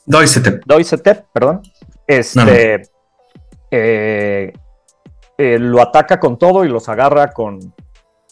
[0.06, 0.60] Doisete.
[0.66, 1.62] Doisetep, perdón,
[2.06, 2.82] este,
[3.72, 4.54] eh,
[5.38, 7.74] eh, lo ataca con todo y los agarra con,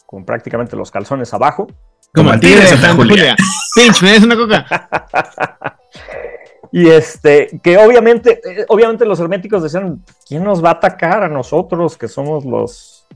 [0.06, 1.66] con prácticamente los calzones abajo.
[2.14, 3.34] Como el tigre de Santa Julia.
[3.74, 4.66] Pinch, ¿me das una coca?
[6.76, 11.28] Y este, que obviamente, eh, obviamente los herméticos decían, ¿quién nos va a atacar a
[11.28, 13.06] nosotros que somos los...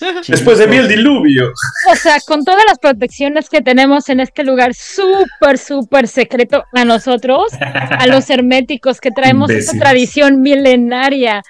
[0.26, 1.52] Después de mí el diluvio.
[1.92, 6.86] O sea, con todas las protecciones que tenemos en este lugar súper, súper secreto a
[6.86, 9.82] nosotros, a los herméticos que traemos esta Imbéciles.
[9.82, 11.42] tradición milenaria.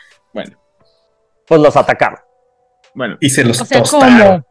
[1.47, 2.19] Pues los atacaron.
[2.93, 4.43] Bueno, Y se los O sea, tostaron.
[4.43, 4.47] ¿cómo?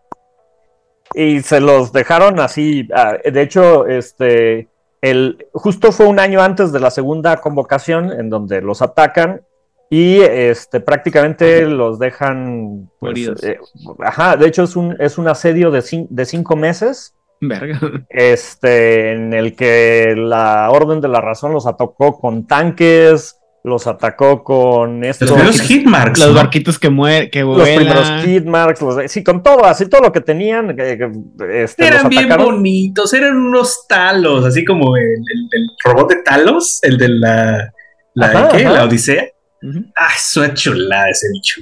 [1.13, 2.87] Y se los dejaron así.
[2.95, 4.69] ah, de hecho, este,
[5.01, 9.41] el, justo fue un año antes de la segunda convocación en donde los atacan
[9.89, 12.89] y este, prácticamente los dejan.
[12.99, 13.43] pues, Moridos.
[13.43, 13.57] eh,
[14.03, 17.15] ajá, de hecho es un, es un asedio de, cin- de cinco meses.
[17.41, 17.79] verga.
[18.09, 23.38] este, en el que la Orden de la Razón los atacó con tanques,
[23.69, 26.19] los atacó con estos, Los primeros hitmarks.
[26.19, 26.33] Los ¿no?
[26.35, 27.75] barquitos que mueven, que los vuelan.
[27.77, 32.27] primeros Kidmarks, los- sí, con todo, así todo lo que tenían, este, Eran los bien
[32.29, 37.71] bonitos, eran unos talos, así como el, el- el robot de Talos, el de la,
[38.15, 38.65] la, Ajá, ¿qué?
[38.65, 38.73] ajá.
[38.75, 39.23] la Odisea.
[39.61, 39.85] Ujú.
[39.95, 41.61] Ah, es una chulada ese bicho.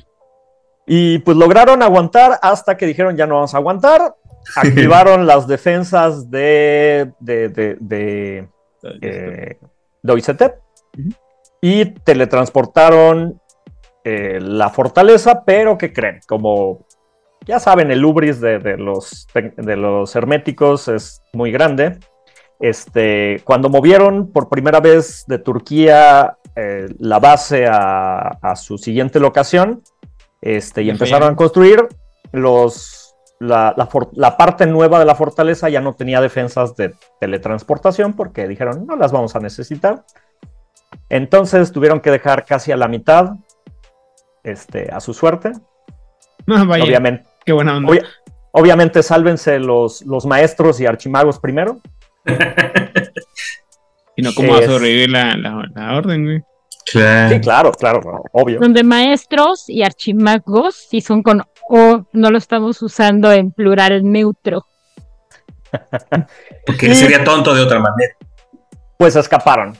[0.88, 4.16] Y pues lograron aguantar hasta que dijeron ya no vamos a aguantar.
[4.56, 8.48] Activaron las defensas de, de, de, de,
[9.02, 9.58] eh,
[10.02, 10.56] Doisetep
[10.98, 11.10] Ujú.
[11.62, 13.42] Y teletransportaron
[14.04, 16.20] eh, la fortaleza, pero ¿qué creen?
[16.28, 16.86] Como
[17.46, 21.98] ya saben, el ubris de, de los, de los herméticos es muy grande.
[22.60, 29.20] Este, cuando movieron por primera vez de Turquía eh, la base a, a su siguiente
[29.20, 29.84] locación
[30.42, 31.88] este, y empezaron a construir,
[32.32, 36.96] los, la, la for- la parte nueva de la fortaleza ya no tenía defensas de
[37.20, 40.04] teletransportación porque dijeron no las vamos a necesitar.
[41.10, 43.32] Entonces tuvieron que dejar casi a la mitad
[44.44, 45.52] este, a su suerte.
[46.50, 47.92] Ah, vaya, Obviamente, qué buena onda.
[47.92, 48.06] obvia-
[48.52, 51.82] obviamente sálvense los, los maestros y archimagos primero.
[54.16, 56.42] Y no cómo va a es- sobrevivir la, la, la orden, güey.
[56.92, 57.30] Claro.
[57.36, 58.60] Sí, claro, claro, obvio.
[58.60, 64.66] Donde maestros y archimagos, si son con O, no lo estamos usando en plural neutro.
[66.66, 68.14] Porque sería tonto de otra manera.
[68.98, 69.78] pues escaparon.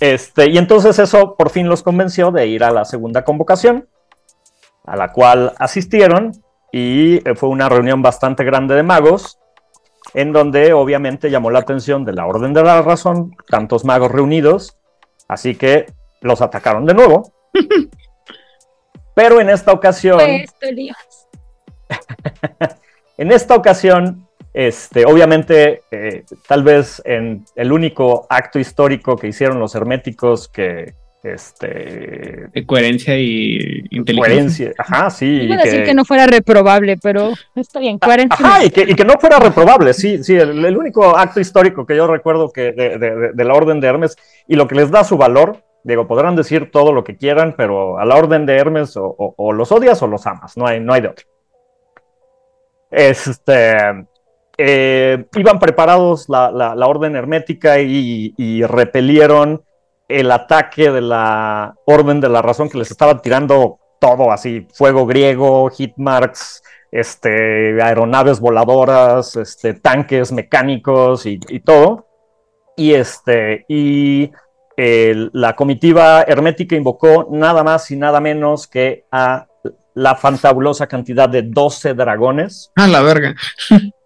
[0.00, 3.86] Este, y entonces eso por fin los convenció de ir a la segunda convocación,
[4.84, 6.32] a la cual asistieron,
[6.72, 9.38] y eh, fue una reunión bastante grande de magos,
[10.14, 14.78] en donde obviamente llamó la atención de la Orden de la Razón, tantos magos reunidos,
[15.28, 15.86] así que
[16.22, 17.32] los atacaron de nuevo.
[19.14, 20.54] Pero en esta ocasión, Pues,
[23.18, 29.58] en esta ocasión, este, obviamente, eh, tal vez en el único acto histórico que hicieron
[29.60, 34.72] los herméticos que, este, De coherencia y inteligencia.
[34.72, 35.26] coherencia, ajá, sí.
[35.42, 38.36] Iba a decir que no fuera reprobable, pero está bien, coherencia.
[38.44, 41.84] Ajá, y que, y que no fuera reprobable, sí, sí, el, el único acto histórico
[41.86, 44.16] que yo recuerdo que de, de- de- de la Orden de Hermes
[44.48, 47.98] y lo que les da su valor, digo, podrán decir todo lo que quieran, pero
[47.98, 50.80] a la Orden de Hermes o, o- o los odias o los amas, no hay,
[50.80, 51.26] no hay de otro.
[52.90, 53.76] Este,
[54.62, 59.64] eh, iban preparados la, la- Orden Hermética y, repelieron
[60.06, 65.06] el ataque de la Orden de la Razón que les estaba tirando todo así, fuego
[65.06, 72.06] griego, hitmarks, este, aeronaves voladoras, este, tanques mecánicos y, todo.
[72.76, 74.30] Y, este, y
[74.76, 79.46] la comitiva hermética invocó nada más y nada menos que a
[79.94, 82.72] la fantabulosa cantidad de 12 dragones.
[82.76, 83.34] Ah, la verga.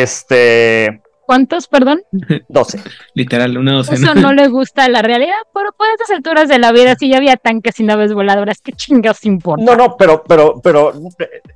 [0.00, 2.02] Este, ¿Cuántos, perdón?
[2.48, 2.80] 12.
[3.14, 4.12] Literal, una docena.
[4.12, 7.08] Eso no le gusta a la realidad, pero por estas alturas de la vida, si
[7.08, 9.64] ya había tanques y naves voladoras, ¿qué chingados importa?
[9.64, 10.92] No, no, pero, pero, pero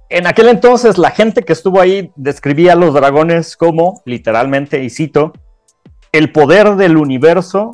[0.08, 4.90] en aquel entonces la gente que estuvo ahí describía a los dragones como, literalmente, y
[4.90, 5.32] cito,
[6.12, 7.72] el poder del universo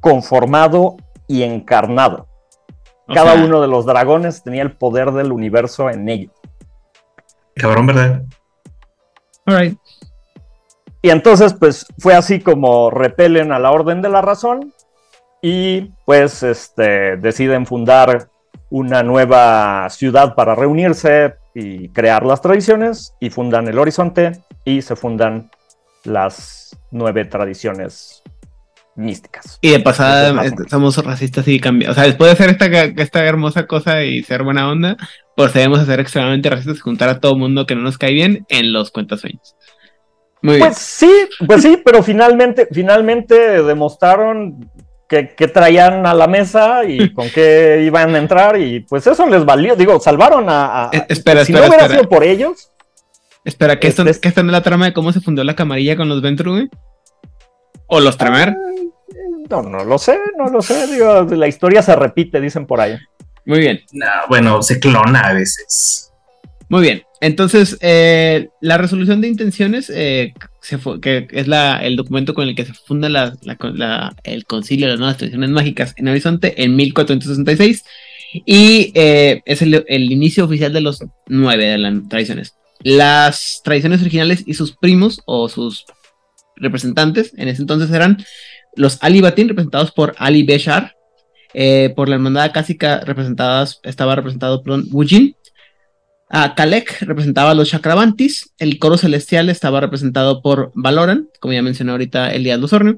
[0.00, 0.96] conformado
[1.28, 2.28] y encarnado.
[3.06, 6.32] O Cada sea, uno de los dragones tenía el poder del universo en ellos.
[7.54, 8.22] Cabrón, ¿verdad?
[11.02, 14.72] Y entonces, pues fue así como repelen a la Orden de la Razón
[15.42, 18.30] y pues este, deciden fundar
[18.70, 24.32] una nueva ciudad para reunirse y crear las tradiciones y fundan el horizonte
[24.64, 25.50] y se fundan
[26.04, 28.23] las nueve tradiciones
[28.96, 29.58] místicas.
[29.60, 31.96] Y de pasada este, somos racistas y cambiamos.
[31.96, 34.96] O sea, después de hacer esta, esta hermosa cosa y ser buena onda,
[35.36, 38.46] procedemos a ser extremadamente racistas y juntar a todo mundo que no nos cae bien
[38.48, 39.56] en los cuentasueños.
[40.42, 41.10] Muy pues sí,
[41.46, 44.70] pues sí, pero finalmente, finalmente demostraron
[45.08, 49.44] que, traían a la mesa y con qué iban a entrar y pues eso les
[49.44, 50.90] valió, digo, salvaron a...
[50.92, 52.70] Eh, espera, si no hubiera sido por ellos...
[53.44, 56.08] Espera, ¿que esto, este, no es la trama de cómo se fundó la camarilla con
[56.08, 56.66] los Ventru,
[57.86, 58.54] ¿O los Tremer?
[59.50, 60.86] No, no lo sé, no lo sé.
[60.86, 62.96] Digo, la historia se repite, dicen por ahí.
[63.44, 63.80] Muy bien.
[64.28, 66.12] bueno, se clona a veces.
[66.68, 67.02] Muy bien.
[67.20, 70.34] Entonces, eh, la resolución de intenciones, eh,
[71.00, 73.32] que es la, el documento con el que se funda
[74.24, 77.84] el concilio de las nuevas tradiciones mágicas en Horizonte en 1466,
[78.44, 82.56] y eh, es el, el, inicio oficial de los nueve de las tradiciones.
[82.80, 85.86] Las tradiciones originales y sus primos o sus
[86.56, 88.18] representantes en ese entonces eran
[88.76, 90.96] los Ali Batin, representados por Ali Beshar,
[91.52, 95.36] eh, por la hermandad cásica representadas, estaba representado por Wujin.
[96.28, 101.62] A Kalek representaba a los Chakravantis, el coro celestial estaba representado por Valoran, como ya
[101.62, 102.96] mencioné ahorita Elías Luzorne,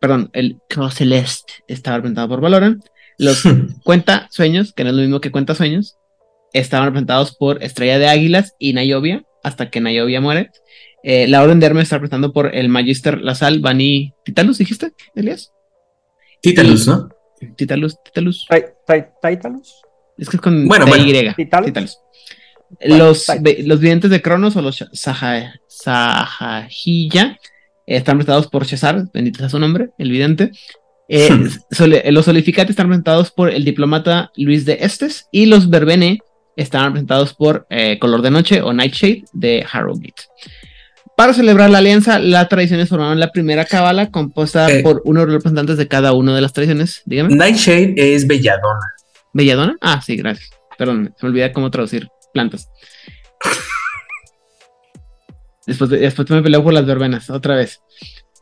[0.00, 2.80] perdón, el coro celeste estaba representado por Valoran,
[3.18, 3.42] los
[3.84, 5.96] cuenta sueños, que no es lo mismo que cuenta sueños,
[6.52, 10.50] estaban representados por Estrella de Águilas y Nayovia, hasta que Nayovia muere,
[11.02, 15.52] eh, la Orden de Hermes está representando por el Magister Lasal Bani Titalus, dijiste, Elias?
[16.40, 17.08] Titalus, ¿no?
[17.56, 18.46] Titalus, Titalus.
[18.86, 19.82] Titalus.
[20.16, 21.34] Es que es con bueno, Y.
[21.34, 21.98] Titalus.
[22.80, 23.26] Los,
[23.64, 24.84] los videntes de Cronos o los
[25.68, 27.38] Sahajilla
[27.86, 30.50] están representados por Cesar, bendito sea su nombre, el vidente.
[31.08, 31.30] Eh,
[32.10, 36.18] los solificates están representados por el diplomata Luis de Estes y los verbene
[36.56, 40.24] están representados por eh, Color de Noche o Nightshade de Harrowgate.
[41.18, 44.84] Para celebrar la alianza, las tradiciones formaron la primera cábala compuesta eh.
[44.84, 47.02] por uno de los representantes de cada una de las tradiciones.
[47.06, 47.34] Dígame.
[47.34, 48.94] Nightshade es Belladona.
[49.32, 49.76] ¿Belladona?
[49.80, 50.50] Ah, sí, gracias.
[50.78, 52.68] Perdón, se me olvida cómo traducir plantas.
[55.66, 57.80] después, después me peleo por las verbenas, otra vez.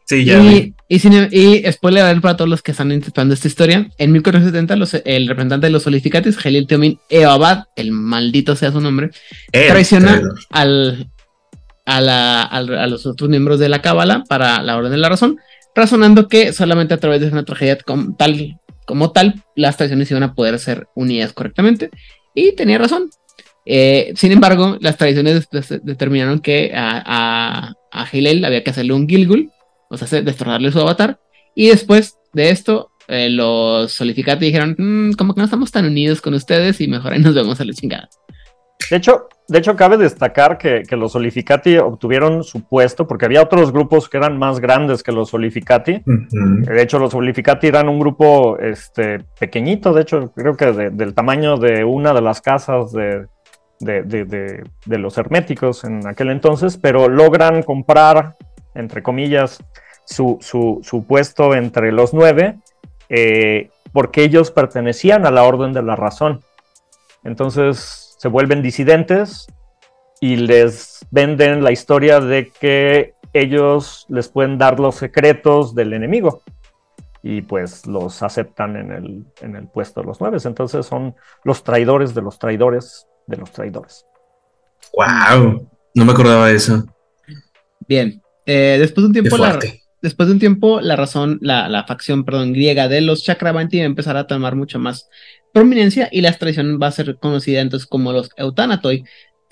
[0.04, 0.38] Sí, ya.
[0.42, 1.00] Y, y,
[1.32, 3.88] y, spoiler para todos los que están intentando esta historia.
[3.96, 9.12] En 1470, el representante de los solificates, Gelil Teomin Eoabad, el maldito sea su nombre,
[9.50, 10.20] traiciona
[10.50, 11.08] al,
[11.86, 15.38] a, los otros miembros de la Cábala para la Orden de la Razón,
[15.74, 20.24] razonando que solamente a través de una tragedia como tal, como tal las tradiciones iban
[20.24, 21.90] a poder ser unidas correctamente.
[22.34, 23.10] Y tenía razón.
[23.64, 25.48] Eh, sin embargo, las tradiciones
[25.82, 29.50] determinaron que a, a, había que hacerle un Gilgul,
[29.88, 31.18] o sea, destrozarle su avatar.
[31.54, 36.20] Y después de esto, eh, los Solificati dijeron, mm, como que no estamos tan unidos
[36.20, 38.08] con ustedes y mejor ahí nos vemos a la chingada.
[38.90, 43.72] De hecho, de hecho, cabe destacar que, los Solificati obtuvieron su puesto porque había otros
[43.72, 46.02] grupos que eran más grandes que los Solificati.
[46.04, 51.58] De hecho, los Solificati eran un grupo este, pequeñito, de hecho, creo que del tamaño
[51.58, 53.28] de una de las casas de,
[54.86, 58.34] los herméticos en aquel entonces, pero logran comprar,
[58.74, 59.62] entre comillas,
[60.06, 62.58] su, puesto entre los nueve
[63.08, 66.40] eh, porque ellos pertenecían a la Orden de la Razón.
[67.22, 69.46] Entonces, se vuelven disidentes
[70.20, 76.42] y les venden la historia de que ellos les pueden dar los secretos del enemigo
[77.22, 80.38] y pues los aceptan en el, en el puesto de los nueve.
[80.44, 84.04] Entonces son los traidores de los traidores de los traidores.
[84.92, 85.70] ¡Wow!
[85.94, 86.84] No me acordaba de eso.
[87.86, 88.20] Bien.
[88.44, 89.56] Eh, después de un tiempo, la,
[90.02, 93.84] después de un tiempo, la razón, la, la facción, perdón, griega de los Chakravanti va
[93.84, 95.08] a empezar a tomar mucho más
[95.56, 99.04] prominencia y la tradición va a ser conocida entonces como los Eutanatoi.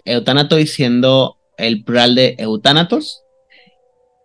[0.05, 3.23] Eutanatoi siendo el plural de Eutanatos,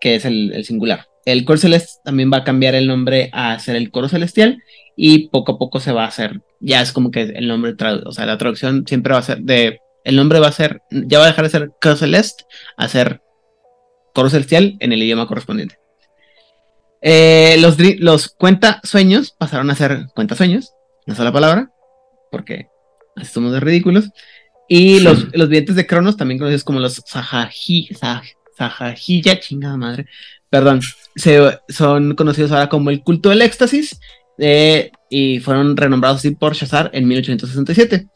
[0.01, 1.07] que es el, singular.
[1.23, 4.61] El coro celeste también va a cambiar el nombre a ser el coro celestial
[4.97, 7.73] y poco a poco se va a hacer, ya es como que el nombre,
[8.05, 11.19] o sea, la traducción siempre va a ser de, el nombre va a ser, ya
[11.19, 12.43] va a dejar de ser coro celeste
[12.75, 13.21] a ser
[14.13, 15.79] coro celestial en el idioma correspondiente.
[17.01, 20.73] Eh, los, los cuenta sueños pasaron a ser cuenta sueños
[21.09, 21.71] una sola palabra,
[22.31, 22.67] porque
[23.15, 24.11] así somos de ridículos.
[24.67, 28.21] Y los, los videntes de Cronos, también conocidos como los Sahajilla,
[29.39, 30.05] chingada madre,
[30.51, 30.81] perdón,
[31.15, 33.99] se, son conocidos ahora como el culto del éxtasis
[34.37, 38.07] eh, y fueron renombrados así por Shazar en 1867.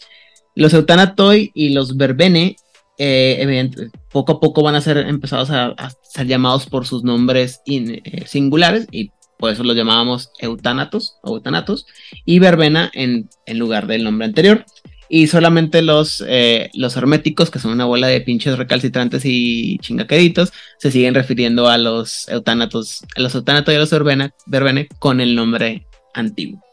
[0.55, 2.55] Los Eutanatoi y los Verbene,
[2.99, 3.71] eh,
[4.11, 8.87] poco a poco van a ser empezados a, ser llamados por sus nombres eh, singulares
[8.91, 9.09] y
[9.43, 11.85] por eso los llamábamos eutanatos eutanatos,
[12.23, 14.63] y verbena en, en lugar del nombre anterior.
[15.09, 20.53] Y solamente los, eh, los herméticos, que son una bola de pinches recalcitrantes y chingaqueritos,
[20.77, 25.19] se siguen refiriendo a los eutanatos, a los eutanatos y a los verbena, verbene con
[25.19, 26.63] el nombre antiguo.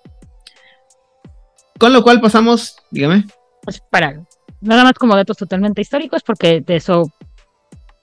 [1.77, 3.25] Con lo cual pasamos, dígame.
[3.65, 4.23] Pues para
[4.61, 7.11] nada más como datos totalmente históricos, porque de eso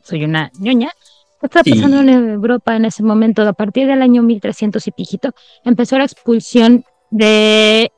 [0.04, 0.92] soy una ñoña.
[1.40, 1.72] ¿Qué estaba Sí.
[1.72, 3.48] pasando en Europa en ese momento?
[3.48, 5.32] A partir del año 1300 y pijito,
[5.64, 7.92] empezó la expulsión de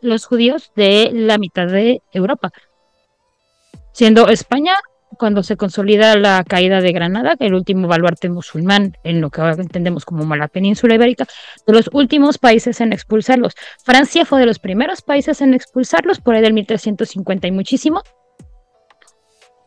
[0.00, 2.50] los judíos de la mitad de Europa,
[3.92, 4.74] siendo España
[5.18, 9.54] cuando se consolida la caída de Granada, el último baluarte musulmán en lo que ahora
[9.60, 11.26] entendemos como la península ibérica,
[11.66, 13.52] de los últimos países en expulsarlos.
[13.84, 18.02] Francia fue de los primeros países en expulsarlos, por ahí del 1350 y muchísimo.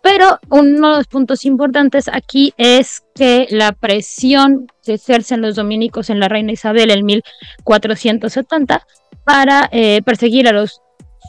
[0.04, 6.10] Pero uno de los puntos importantes aquí es que la presión que ejercen los dominicos
[6.10, 8.86] en la reina Isabel en 1470
[9.24, 10.82] para eh, perseguir a los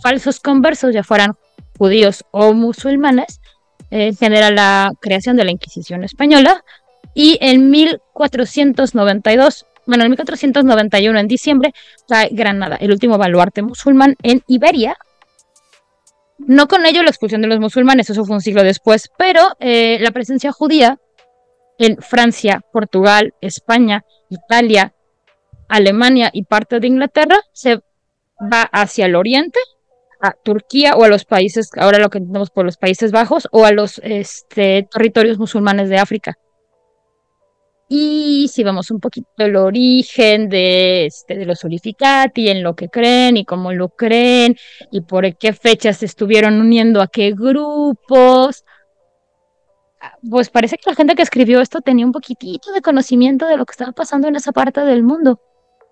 [0.02, 1.34] falsos conversos, ya fueran
[1.78, 3.40] judíos o musulmanes,
[3.92, 6.64] eh, genera la creación de la Inquisición española.
[7.14, 11.72] Y en 1492, bueno, en 1491 en diciembre,
[12.08, 14.96] cae Granada, el último baluarte musulmán en Iberia,
[16.38, 19.98] no con ello la expulsión de los musulmanes, eso fue un siglo después, pero eh,
[20.00, 20.98] la presencia judía
[21.78, 24.94] en Francia, Portugal, España, Italia,
[25.68, 27.76] Alemania y parte de Inglaterra se
[28.40, 29.58] va hacia el oriente,
[30.20, 33.64] a Turquía o a los países, ahora lo que entendemos por los Países Bajos, o
[33.64, 36.38] a los este, territorios musulmanes de África.
[37.88, 42.88] Y si vemos un poquito el origen de, este, de los Urificati, en lo que
[42.88, 44.56] creen y cómo lo creen,
[44.90, 48.64] y por qué fechas se estuvieron uniendo a qué grupos,
[50.00, 53.58] ah, pues parece que la gente que escribió esto tenía un poquitito de conocimiento de
[53.58, 55.40] lo que estaba pasando en esa parte del mundo.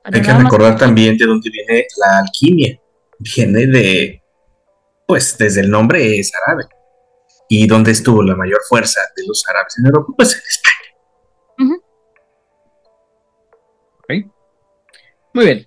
[0.04, 2.78] Hay que recordar también de dónde viene la alquimia.
[3.18, 4.22] Viene de,
[5.06, 6.64] pues desde el nombre es árabe.
[7.48, 10.12] ¿Y dónde estuvo la mayor fuerza de los árabes en Europa?
[10.16, 10.91] Pues en España.
[15.34, 15.66] Muy bien.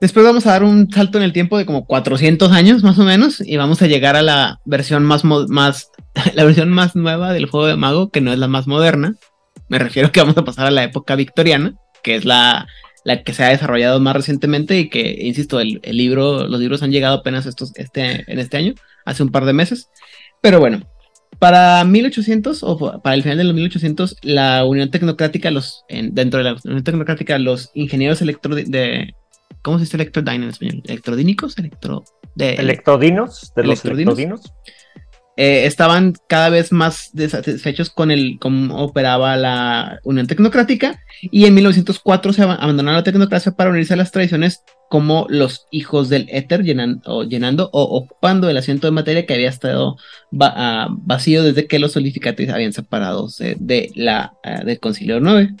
[0.00, 3.04] Después vamos a dar un salto en el tiempo de como 400 años más o
[3.04, 5.90] menos y vamos a llegar a la versión más, más
[6.34, 9.14] la versión más nueva del juego de mago, que no es la más moderna.
[9.68, 12.68] Me refiero que vamos a pasar a la época victoriana, que es la,
[13.04, 16.82] la que se ha desarrollado más recientemente y que, insisto, el, el libro, los libros
[16.82, 18.74] han llegado apenas estos, este, en este año,
[19.04, 19.88] hace un par de meses.
[20.40, 20.82] Pero bueno,
[21.38, 26.38] para 1800 o para el final de los 1800, la Unión Tecnocrática, los, en- dentro
[26.38, 29.14] de la Unión Tecnocrática, los ingenieros electro de,
[29.62, 30.82] ¿cómo se dice electrodyne en español?
[30.86, 31.58] ¿Electrodínicos?
[31.58, 32.04] Electro,
[32.34, 34.18] de, Electrodinos, de los Electrodinos.
[34.18, 34.52] electrodinos.
[35.36, 41.54] Eh, estaban cada vez más desatisfechos con el cómo operaba la Unión Tecnocrática y en
[41.54, 46.26] 1904 se ab- abandonó la tecnocracia para unirse a las tradiciones como los hijos del
[46.30, 49.96] éter llenan- o llenando o ocupando el asiento de materia que había estado
[50.32, 55.54] va- ah, vacío desde que los solificatis habían separado de la, ah, del concilio 9.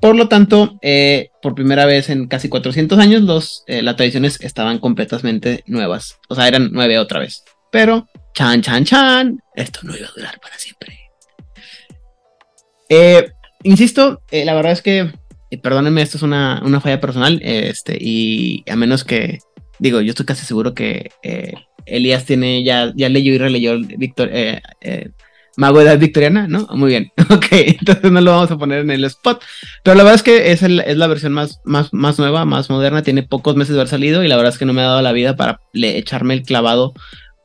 [0.00, 4.38] Por lo tanto, eh, por primera vez en casi 400 años, los, eh, las tradiciones
[4.42, 6.18] estaban completamente nuevas.
[6.28, 7.44] O sea, eran nueve otra vez.
[7.72, 8.06] Pero,
[8.36, 10.98] chan, chan, chan, esto no iba a durar para siempre.
[12.90, 13.30] Eh,
[13.62, 15.10] insisto, eh, la verdad es que,
[15.50, 19.38] eh, perdónenme, esto es una, una falla personal, este, y a menos que,
[19.78, 21.54] digo, yo estoy casi seguro que eh,
[21.86, 24.30] Elías tiene, ya, ya leyó y releyó Victor,
[25.56, 26.66] Mago Edad Victoriana, ¿no?
[26.72, 29.42] Muy bien, ok, entonces no lo vamos a poner en el spot,
[29.82, 32.68] pero la verdad es que es, el- es la versión más, más, más nueva, más
[32.68, 34.86] moderna, tiene pocos meses de haber salido y la verdad es que no me ha
[34.88, 36.92] dado la vida para echarme el clavado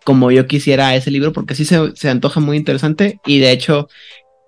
[0.03, 3.87] como yo quisiera ese libro, porque sí se, se antoja muy interesante y de hecho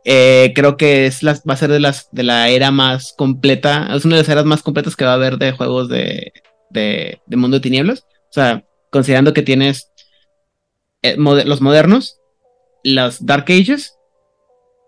[0.05, 3.89] eh, creo que es la- va a ser de las de la era más completa,
[3.95, 6.33] es una de las eras más completas que va a haber de juegos de,
[6.71, 8.05] de, Mundo de Tinieblas.
[8.29, 9.91] O sea, considerando que tienes
[11.03, 12.19] eh, los modernos,
[12.83, 13.95] los Dark Ages,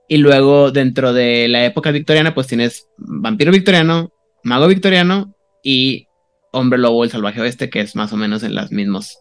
[0.07, 4.11] y luego dentro de la época victoriana, pues tienes Vampiro Victoriano,
[4.43, 5.33] Mago Victoriano
[5.63, 6.07] y
[6.51, 9.17] Hombre Lobo el Salvaje Oeste, que es más o menos en las mismos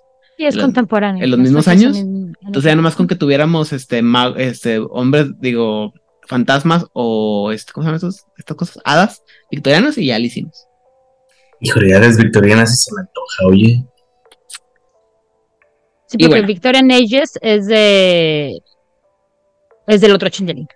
[0.49, 1.25] Es en los- contemporáneo.
[1.25, 1.97] en los mismos años.
[1.97, 4.03] son en- en Entonces ya nomás con que tuviéramos este,
[4.39, 5.93] este hombres, digo,
[6.27, 8.25] fantasmas o este, ¿cómo se llaman esos?
[8.39, 10.67] Estas cosas, hadas victorianas y ya lo hicimos.
[11.61, 13.85] Híjole, ya las victorianas se me antoja, oye.
[16.07, 16.47] Sí, Y porque bueno.
[16.47, 18.61] Victorian Ages es de.
[19.87, 20.69] Es del otro Changeling.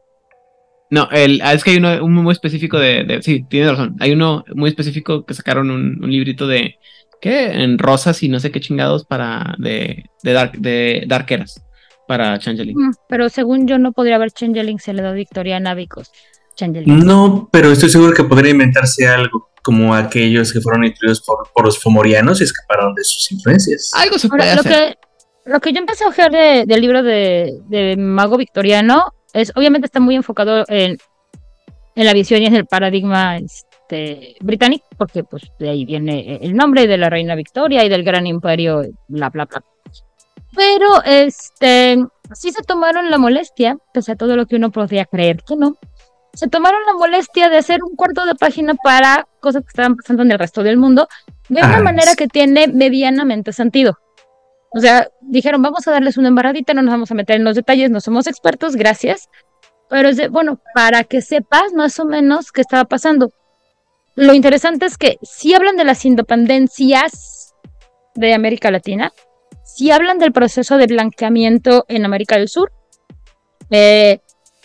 [0.90, 3.96] No, el, ah, es que hay uno un muy específico de, de- sí, tienes razón.
[4.00, 6.76] Hay uno muy específico que sacaron un, un librito de
[7.20, 7.62] ¿qué?
[7.62, 11.62] En rosas y no sé qué chingados para de de dark de darkeras
[12.06, 12.76] para Changeling.
[12.76, 16.10] Mm, Pero según yo no podría haber Changeling se le da Victorian Abicos.
[16.56, 17.04] Changeling.
[17.06, 21.64] No, pero estoy seguro que podría inventarse algo como aquellos que fueron instruidos por, por
[21.64, 23.90] los fomorianos y escaparon de sus influencias.
[23.94, 24.96] Algo se Ahora, puede lo hacer.
[25.44, 29.52] que, lo que yo empecé a ojear de- del libro de, de Mago Victoriano es,
[29.54, 30.96] obviamente está muy enfocado en,
[31.94, 33.36] en la visión y en el paradigma
[33.88, 38.04] este, británico, porque pues de ahí viene el nombre de la reina Victoria y del
[38.04, 39.64] gran imperio, bla, bla, bla.
[40.54, 41.98] Pero este,
[42.34, 45.76] sí se tomaron la molestia, pese a todo lo que uno podría creer que no,
[46.34, 50.22] se tomaron la molestia de hacer un cuarto de página para cosas que estaban pasando
[50.22, 51.08] en el resto del mundo,
[51.48, 53.98] de una Ah, manera que tiene medianamente sentido.
[54.70, 57.56] O sea, dijeron, vamos a darles una embarradita, no nos vamos a meter en los
[57.56, 59.30] detalles, no somos expertos, gracias.
[59.88, 63.32] Pero es de, bueno, para que sepas más o menos qué estaba pasando.
[64.18, 67.54] Lo interesante es que sí hablan de las independencias
[68.16, 69.12] de América Latina,
[69.62, 72.72] sí hablan del proceso de blanqueamiento en América del Sur,
[73.70, 74.18] eh,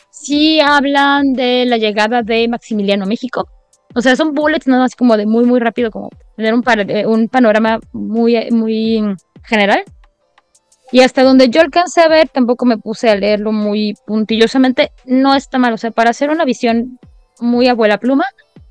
[0.09, 3.47] sí hablan de la llegada de Maximiliano a México.
[3.93, 6.87] O sea, son bullets nada más como de muy, muy rápido, como tener un, par-
[7.05, 9.03] un panorama muy, muy
[9.43, 9.83] general.
[10.91, 14.91] Y hasta donde yo alcancé a ver, tampoco me puse a leerlo muy puntillosamente.
[15.05, 16.99] No está mal, o sea, para hacer una visión
[17.39, 18.25] muy abuela pluma,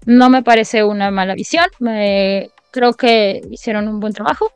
[0.06, 1.66] no me parece una mala visión.
[1.78, 4.50] Me, creo que hicieron un buen trabajo.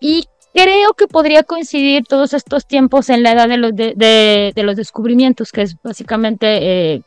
[0.00, 0.24] Y
[0.54, 4.62] creo que podría coincidir todos estos tiempos en la edad de los, de, de- de
[4.62, 7.02] los descubrimientos, que es básicamente eh,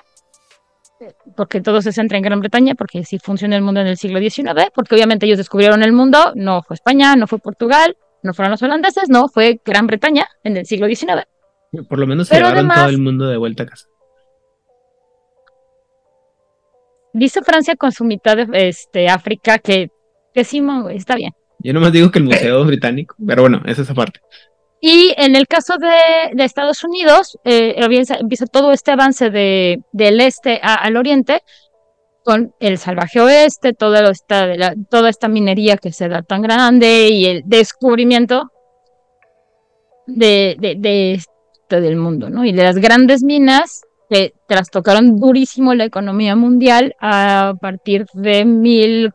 [1.36, 4.20] porque todo se centra en Gran Bretaña, porque así funciona el mundo en el siglo
[4.20, 8.52] XIX, porque obviamente ellos descubrieron el mundo, no fue España, no fue Portugal, no fueron
[8.52, 11.24] los holandeses, no, fue Gran Bretaña en el siglo XIX.
[11.90, 13.88] Por lo menos se llevaron todo el mundo de vuelta a casa.
[17.14, 19.90] Dice Francia con su mitad de este, África que,
[20.34, 20.62] que sí,
[20.92, 21.32] está bien.
[21.60, 24.20] Yo nomás digo que el Museo Británico, pero bueno, esa es esa parte.
[24.82, 29.80] Y en el caso de, de Estados Unidos, eh, empieza, empieza todo este avance de,
[29.94, 31.42] del este a- al oriente,
[32.26, 37.08] con el salvaje oeste, toda esta, la- toda esta minería que se da tan grande
[37.10, 38.50] y el descubrimiento
[40.08, 41.30] de, de, de esto
[41.82, 42.44] del mundo, ¿no?
[42.44, 43.82] Y de las grandes minas
[44.14, 49.12] que trastocaron durísimo la economía mundial a partir de mil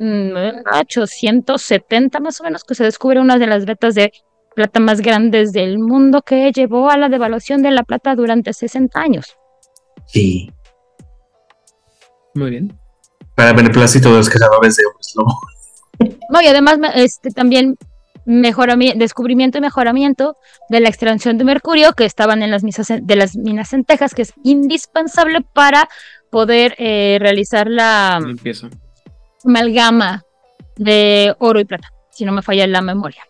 [0.00, 0.32] mm,
[0.80, 4.10] 870 más o menos, que se descubre una de las vetas de
[4.56, 9.00] plata más grandes del mundo que llevó a la devaluación de la plata durante 60
[9.00, 9.36] años.
[10.06, 10.50] Sí.
[12.34, 12.76] Muy bien.
[13.36, 15.38] Para beneplácito de los cazadores de hombres lobo.
[16.30, 17.76] No, y además este, también
[18.26, 20.36] mejorami- descubrimiento y mejoramiento
[20.68, 24.14] de la extracción de mercurio que estaban en las, misas de las minas en Texas,
[24.14, 25.88] que es indispensable para
[26.30, 28.20] poder eh, realizar la
[29.44, 30.22] amalgama
[30.76, 33.22] de oro y plata, si no me falla la memoria.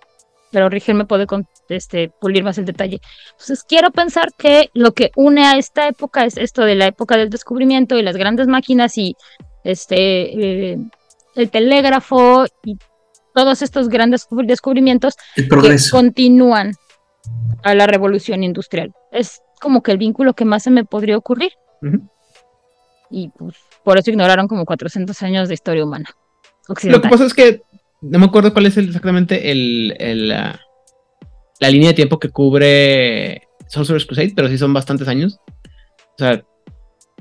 [0.50, 1.26] Pero Rigel me puede
[1.70, 3.00] este, pulir más el detalle.
[3.30, 7.16] Entonces quiero pensar que lo que une a esta época es esto de la época
[7.16, 9.16] del descubrimiento y las grandes máquinas y
[9.64, 10.78] este eh,
[11.34, 12.76] el telégrafo y
[13.34, 15.48] todos estos grandes descubri- descubrimientos que
[15.90, 16.72] continúan
[17.62, 18.92] a la revolución industrial.
[19.12, 21.52] Es como que el vínculo que más se me podría ocurrir.
[23.10, 26.08] Y pues por eso ignoraron como 400 años de historia humana.
[26.68, 27.02] Lo occidental.
[27.02, 27.62] que pasa es que
[28.00, 30.58] no me acuerdo cuál es el- exactamente el, el, ah,
[31.60, 35.38] la línea de tiempo que cubre Sorcerer's Crusade, pero sí son bastantes años.
[35.46, 36.42] O sea,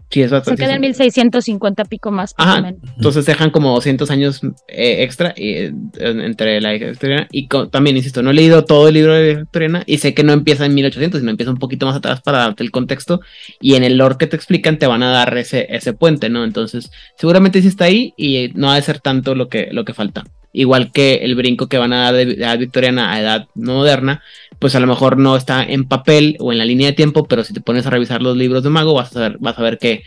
[0.09, 0.61] sí es Se bastante.
[0.63, 2.33] queda en 1650 pico más.
[2.37, 7.95] Ajá, entonces dejan como 200 años eh, extra eh, en- entre la victoriana y también,
[7.97, 10.73] insisto, no he leído todo el libro de victoriana y sé que no empieza en
[10.73, 13.21] 1800, sino empieza un poquito más atrás para darte el contexto
[13.61, 16.43] y en el lore que te explican te van a dar ese, ese puente, ¿no?
[16.43, 19.93] Entonces, seguramente sí está ahí y no ha de ser tanto lo que, lo que
[19.93, 20.23] falta.
[20.53, 24.21] Igual que el brinco que van a dar de edad victoriana a edad moderna,
[24.59, 27.43] pues a lo mejor no está en papel o en la línea de tiempo, pero
[27.43, 29.77] si te pones a revisar los libros de mago vas a saber, vas a ver
[29.77, 30.03] que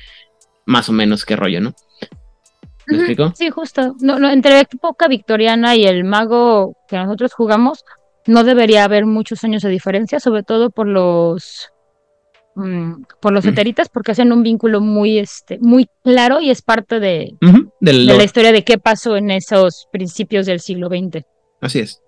[0.66, 1.74] más o menos qué rollo, ¿no?
[2.86, 3.32] ¿Me explico?
[3.34, 3.94] Sí, justo.
[4.00, 7.84] No, no, entre la época victoriana y el mago que nosotros jugamos,
[8.26, 11.70] no debería haber muchos años de diferencia, sobre todo por los
[12.55, 17.01] mm, por los eteritas, porque hacen un vínculo muy este muy claro y es parte
[17.01, 17.36] de,
[17.81, 21.24] del de la historia de qué pasó en esos principios del siglo XX.
[21.60, 22.01] Así es.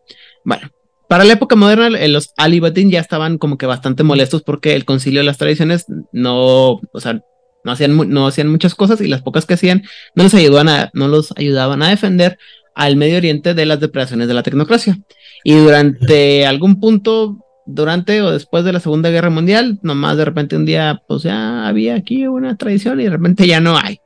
[0.45, 0.71] Bueno,
[1.09, 4.85] para la época moderna, eh, los Alibatín ya estaban como que bastante molestos porque el
[4.85, 7.21] concilio de las tradiciones no, o sea,
[7.65, 9.83] no hacían, no hacían muchas cosas y las pocas que hacían
[10.15, 12.39] no los ayudaban a, no los ayudaban a defender
[12.75, 14.99] al Medio Oriente de las depredaciones de la tecnocracia.
[15.45, 20.57] Y durante algún punto, durante o después de la Segunda Guerra Mundial, nomás de repente
[20.57, 24.01] un día, pues ya había aquí una tradición y de repente ya no hay.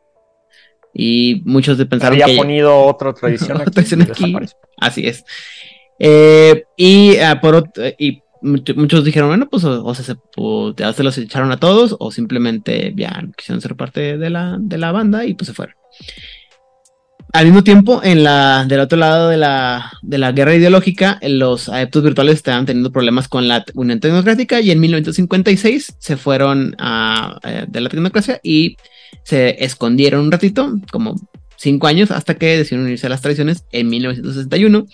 [0.92, 3.72] Y muchos de pensaron Había que ponido otra tradición Otra aquí.
[3.72, 4.34] tradición aquí.
[4.78, 5.24] Así es.
[5.98, 10.74] Eh, y, ah, por, ot- y mucho- muchos dijeron, bueno, pues o, o se, o
[10.74, 14.56] ya se los echaron a todos o simplemente ya no quisieron ser parte de la,
[14.58, 15.76] de la banda y pues se fueron.
[17.32, 21.68] Al mismo tiempo, en la, del otro lado de la, de la guerra ideológica, los
[21.68, 27.38] adeptos virtuales estaban teniendo problemas con la Unión Tecnocrática y en 1956 se fueron a,
[27.44, 28.76] eh, de la tecnocracia y
[29.22, 31.14] se escondieron un ratito, como
[31.56, 34.86] cinco años, hasta que decidieron unirse a las tradiciones en 1961.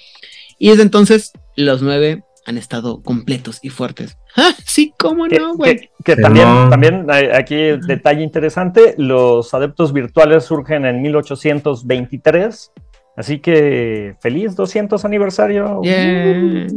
[0.58, 4.16] Y desde entonces, los nueve han estado completos y fuertes.
[4.36, 4.52] ¡Ah!
[4.64, 5.90] Sí, cómo no, güey.
[6.04, 6.70] que- también, no.
[6.70, 7.56] también hay aquí
[7.86, 12.72] detalle interesante, los adeptos virtuales surgen en 1823,
[13.16, 15.80] así que feliz 200 aniversario.
[15.82, 16.68] Yeah.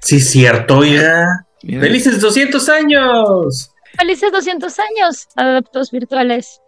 [0.00, 1.26] Sí, cierto, ya.
[1.60, 3.70] ¡Felices 200 años!
[3.98, 6.60] Felices 200 años, adeptos virtuales.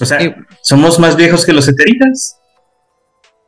[0.00, 0.18] O sea.
[0.62, 2.39] ¿somos más viejos que los eteritas?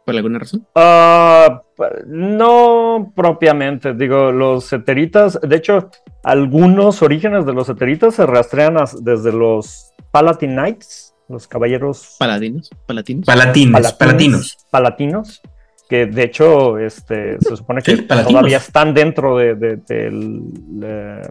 [0.04, 0.66] ¿Por alguna razón?
[0.74, 1.62] Ah,
[2.06, 5.90] no propiamente, digo, los eteritas, de hecho,
[6.24, 12.70] algunos orígenes de los eteritas se rastrean as- desde los Palatine Knights, los caballeros Paladinos,
[12.86, 13.26] palatinos.
[13.26, 14.56] Palatines, palatines, palatinos.
[14.70, 15.42] palatinos,
[15.88, 18.32] que de hecho este, se supone que Sí, palatinos.
[18.40, 20.42] todavía están dentro de, de- del,
[20.82, 21.22] eh,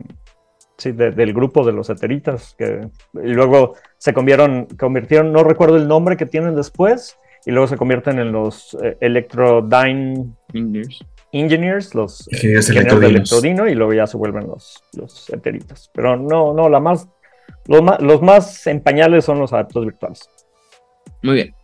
[0.78, 2.88] sí, de- del grupo de los eteritas, que
[3.24, 7.78] y luego se convirtieron, convirtieron, no recuerdo el nombre que tienen después, y luego se
[7.78, 11.00] convierten en los eh, Electrodyne Engineers.
[11.34, 15.90] Engineers, los Ingenieros de electrodino, y luego ya se vuelven los, los eteritas.
[15.94, 17.08] Pero no, no, la más,
[17.68, 20.30] los más, los más en pañales son los adeptos virtuales.
[21.24, 21.56] Muy bien.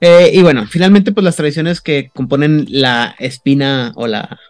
[0.00, 4.40] Eh, y bueno, finalmente, pues las tradiciones que componen la espina o la,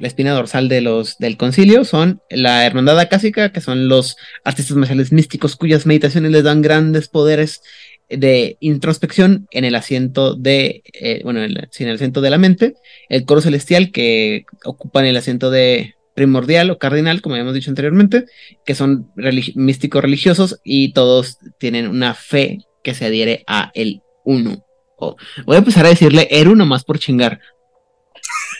[0.00, 4.76] la espina dorsal de los, del concilio son la hermandad acásica, que son los artistas
[4.76, 7.62] marciales místicos cuyas meditaciones les dan grandes poderes
[8.10, 12.38] de introspección en el asiento de, eh, bueno, en el, en el asiento de la
[12.38, 12.74] mente,
[13.08, 18.26] el coro celestial que ocupan el asiento de primordial o cardinal, como habíamos dicho anteriormente,
[18.66, 24.02] que son religi- místicos religiosos y todos tienen una fe que se adhiere a el
[24.24, 24.64] uno.
[24.96, 25.16] O-
[25.46, 27.40] voy a empezar a decirle Eru nomás por chingar.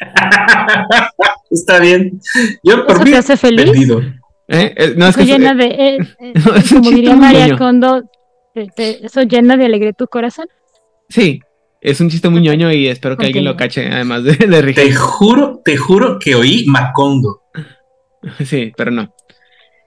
[1.51, 2.21] Está bien.
[2.63, 3.91] Yo por ¿Eso mí te hace feliz?
[4.49, 4.75] ¿Eh?
[4.77, 7.57] Eh, no, es que llena de, eh, eh, No, es un como diría María.
[7.57, 8.03] Kondo,
[8.77, 10.47] te- eso llena de alegría tu corazón.
[11.09, 11.41] sí,
[11.83, 14.73] es un chiste muy ñoño y espero que alguien lo cache, además de, de.
[14.75, 17.43] Te juro, te juro que oí Macondo.
[18.45, 19.15] Sí, pero no.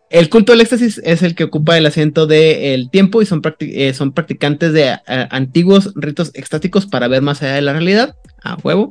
[0.10, 3.72] El culto del éxtasis es el que ocupa el asiento del tiempo y son, practi-
[3.76, 8.16] eh, son practicantes de eh, antiguos ritos extáticos para ver más allá de la realidad.
[8.44, 8.90] A huevo.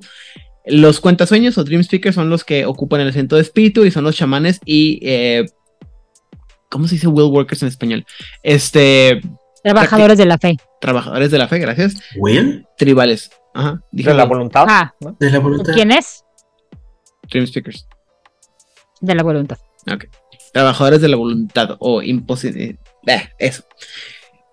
[0.64, 4.04] Los cuentasueños o dream speakers son los que ocupan el asiento de espíritu y son
[4.04, 5.00] los chamanes y.
[5.02, 5.46] eh,
[6.70, 8.04] ¿Cómo se dice will workers en español?
[8.44, 9.20] Este.
[9.62, 10.56] Trabajadores de la fe.
[10.80, 11.96] Trabajadores de la fe, gracias.
[12.16, 12.66] ¿Will?
[12.76, 13.30] Tribales.
[13.54, 13.80] Ajá.
[13.92, 14.64] dije De la voluntad.
[14.68, 15.16] Ah, ¿no?
[15.18, 15.72] De la voluntad.
[15.74, 16.24] ¿quién es?
[17.30, 17.86] Dream speakers.
[19.00, 19.58] De la voluntad.
[19.92, 20.06] Ok.
[20.52, 22.78] Trabajadores de la voluntad o imposible.
[23.38, 23.64] eso.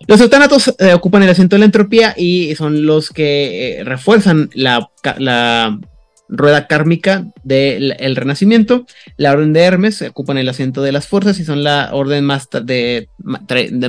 [0.08, 4.50] Los eutánatos eh, ocupan el asiento de la entropía y son los que eh, refuerzan
[4.54, 5.78] la, la
[6.30, 8.86] rueda kármica del el renacimiento.
[9.18, 12.48] La orden de Hermes ocupan el asiento de las fuerzas y son la orden más
[12.64, 13.10] de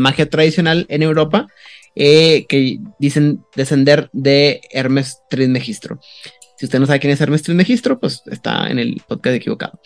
[0.01, 1.47] magia tradicional en Europa
[1.95, 6.01] eh, que dicen descender de Hermes Trismegistro.
[6.57, 9.81] Si usted no sabe quién es Hermes Trismegistro, pues está en el podcast equivocado.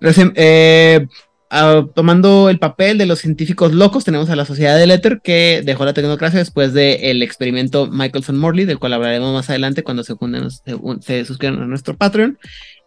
[0.00, 1.06] Reci- eh,
[1.50, 5.62] ah, tomando el papel de los científicos locos, tenemos a la Sociedad del Éter que
[5.64, 10.14] dejó la tecnocracia después del experimento Michelson-Morley, del cual hablaremos más adelante cuando se,
[11.00, 12.38] se, suscriban a nuestro Patreon.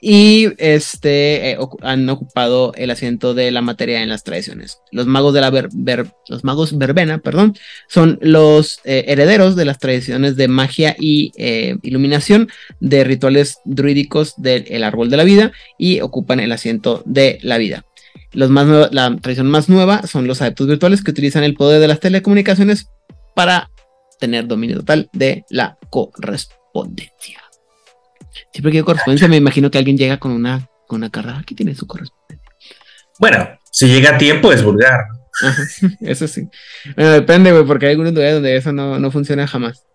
[0.03, 4.79] Y este eh, han ocupado el asiento de la materia en las tradiciones.
[4.91, 5.69] Los magos de la ver-
[6.27, 7.55] los magos verbena, perdón,
[7.87, 12.49] son los eh, herederos de las tradiciones de magia y eh, iluminación
[12.79, 17.85] de rituales druídicos del árbol de la vida y ocupan el asiento de la vida.
[18.33, 21.87] Los más la tradición más nueva son los adeptos virtuales que utilizan el poder de
[21.87, 22.87] las telecomunicaciones
[23.35, 23.69] para
[24.19, 27.41] tener dominio total de la correspondencia.
[28.53, 31.39] Siempre que digo correspondencia me imagino que alguien llega con una, con una carta.
[31.39, 32.49] Aquí tiene su correspondencia.
[33.19, 35.01] Bueno, si llega a tiempo es vulgar.
[35.41, 35.63] Ajá,
[36.01, 36.47] eso sí.
[36.95, 39.85] Bueno, depende, güey, porque hay algunos lugares donde eso no, no funciona jamás.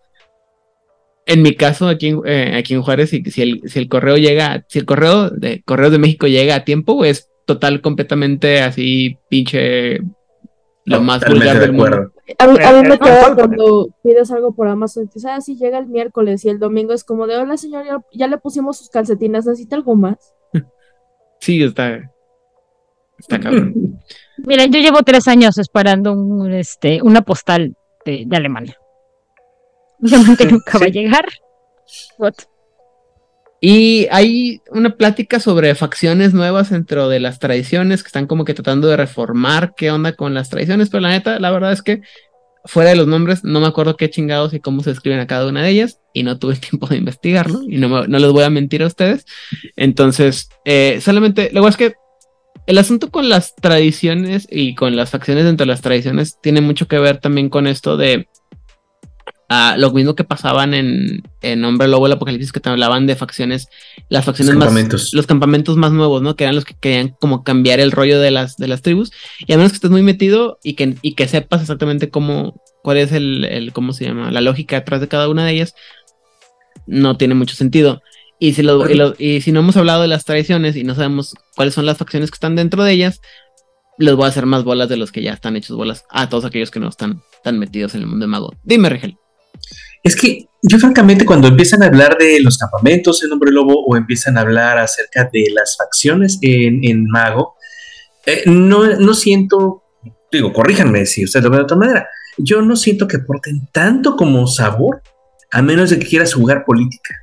[1.25, 4.65] En mi caso, aquí eh, aquí en Juárez, si, si el, si el correo llega,
[4.69, 9.17] si el correo de Correos de México llega a tiempo, güey, es total, completamente así,
[9.29, 10.01] pinche,
[10.83, 12.11] lo más vulgar de del mundo.
[12.37, 15.55] A mí, a mí me queda cuando pides algo por Amazon, y dices, ah, sí,
[15.55, 18.77] llega el miércoles y el domingo es como de, hola señor, ya, ya le pusimos
[18.77, 20.35] sus calcetines, ¿necesita algo más?
[21.39, 22.11] Sí, está,
[23.19, 23.99] está cabrón.
[24.39, 28.75] Miren, yo llevo tres años esperando un, este, una postal de, de Alemania.
[30.01, 31.25] Obviamente nunca va a llegar.
[32.17, 32.33] What?
[33.59, 38.53] Y hay una plática sobre facciones nuevas dentro de las tradiciones que están como que
[38.53, 42.01] tratando de reformar qué onda con las tradiciones, pero la neta, la verdad es que
[42.65, 45.47] fuera de los nombres, no me acuerdo qué chingados y cómo se escriben a cada
[45.47, 48.43] una de ellas y no tuve tiempo de investigarlo y no, me- no les voy
[48.43, 49.25] a mentir a ustedes.
[49.75, 51.95] Entonces, eh, solamente, luego es que
[52.67, 56.87] el asunto con las tradiciones y con las facciones dentro de las tradiciones tiene mucho
[56.87, 58.27] que ver también con esto de
[59.49, 63.69] lo mismo que pasaban en, en Hombre Lobo el Apocalipsis, que te hablaban de facciones,
[64.09, 65.13] las facciones Los más, campamentos.
[65.13, 66.35] los campamentos más nuevos, ¿no?
[66.35, 69.11] Que eran los que querían como cambiar el rollo de las, de las tribus.
[69.45, 72.97] Y a menos que estés muy metido y que, y que sepas exactamente cómo, cuál
[72.97, 74.31] es el, el, ¿cómo se llama?
[74.31, 75.75] La lógica detrás de cada una de ellas,
[76.85, 78.01] no tiene mucho sentido.
[78.39, 80.93] Y si, lo- y, lo- y si no hemos hablado de las tradiciones y no
[80.95, 83.21] sabemos cuáles son las facciones que están dentro de ellas,
[83.97, 86.45] les voy a hacer más bolas de los que ya están hechos bolas a todos
[86.45, 88.53] aquellos que no están tan metidos en el mundo de mago.
[88.63, 89.17] Dime, Rigel.
[90.03, 93.95] Es que yo francamente cuando empiezan a hablar de los campamentos en Hombre Lobo o
[93.95, 97.55] empiezan a hablar acerca de las facciones en, en Mago,
[98.25, 99.83] eh, no, no siento,
[100.31, 104.15] digo, corríjanme si ustedes lo ven de otra manera, yo no siento que aporten tanto
[104.15, 105.01] como sabor,
[105.51, 107.15] a menos de que quieras jugar política.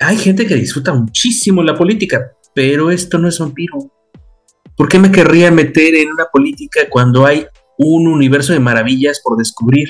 [0.00, 3.90] Hay gente que disfruta muchísimo la política, pero esto no es vampiro.
[4.76, 7.46] ¿Por qué me querría meter en una política cuando hay
[7.78, 9.88] un universo de maravillas por descubrir?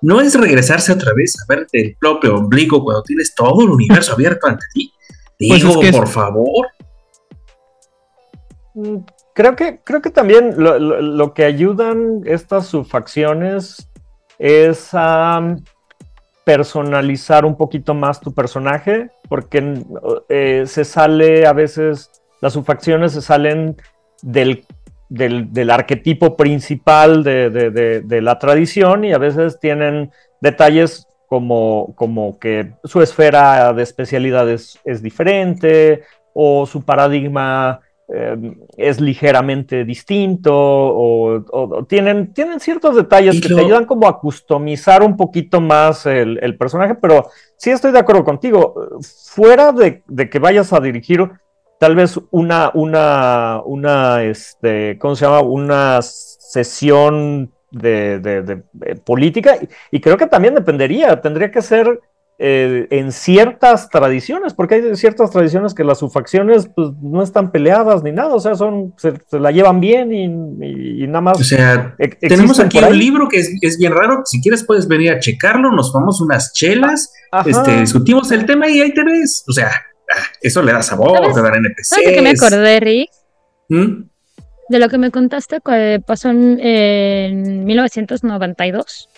[0.00, 4.12] No es regresarse otra vez a verte el propio ombligo cuando tienes todo el universo
[4.12, 4.92] abierto ante ti.
[5.38, 6.66] Pues Digo, es que es- por favor.
[8.74, 8.98] Mm,
[9.34, 13.88] Creo que, creo que también lo, lo- lo que ayudan estas subfacciones
[14.40, 15.62] es a mm,
[16.44, 19.84] personalizar un poquito más tu personaje, porque
[20.28, 22.10] eh, se sale a veces,
[22.40, 23.76] las subfacciones se salen
[24.22, 24.64] del,
[25.08, 31.06] del, del arquetipo principal de, de- de- de la tradición y a veces tienen detalles
[31.26, 36.02] como, como que su esfera de especialidades es diferente
[36.34, 37.80] o su paradigma
[38.10, 38.36] eh,
[38.78, 44.08] es ligeramente distinto o, o- o tienen, tienen ciertos detalles Y que te ayudan como
[44.08, 48.74] a customizar un poquito más el, el personaje, pero sí estoy de acuerdo contigo.
[49.34, 51.30] Fuera de, de que vayas a dirigir
[51.78, 55.40] tal vez una, una, una, este, ¿cómo se llama?
[55.40, 61.60] Una sesión de, de- de, eh, política y, y creo que también dependería, tendría que
[61.62, 62.00] ser
[62.40, 68.04] eh, en ciertas tradiciones, porque hay ciertas tradiciones que las subfacciones pues, no están peleadas
[68.04, 70.24] ni nada, o sea, son, se, se la llevan bien y,
[70.64, 71.40] y- y nada más.
[71.40, 74.22] O sea, ex- tenemos aquí un libro que es, es bien raro.
[74.24, 75.72] Si quieres, puedes venir a checarlo.
[75.72, 77.50] Nos tomamos unas chelas, Ajá.
[77.50, 79.44] este, discutimos el tema y ahí te ves.
[79.48, 79.82] O sea, ah,
[80.40, 81.34] eso le da sabor, ¿Sabes?
[81.34, 81.88] te da NPCs.
[81.88, 83.10] ¿Sabes de qué me acordé, Rick?
[83.68, 84.02] ¿Mm?
[84.70, 89.08] De lo que me contaste que pasó en, en 1992,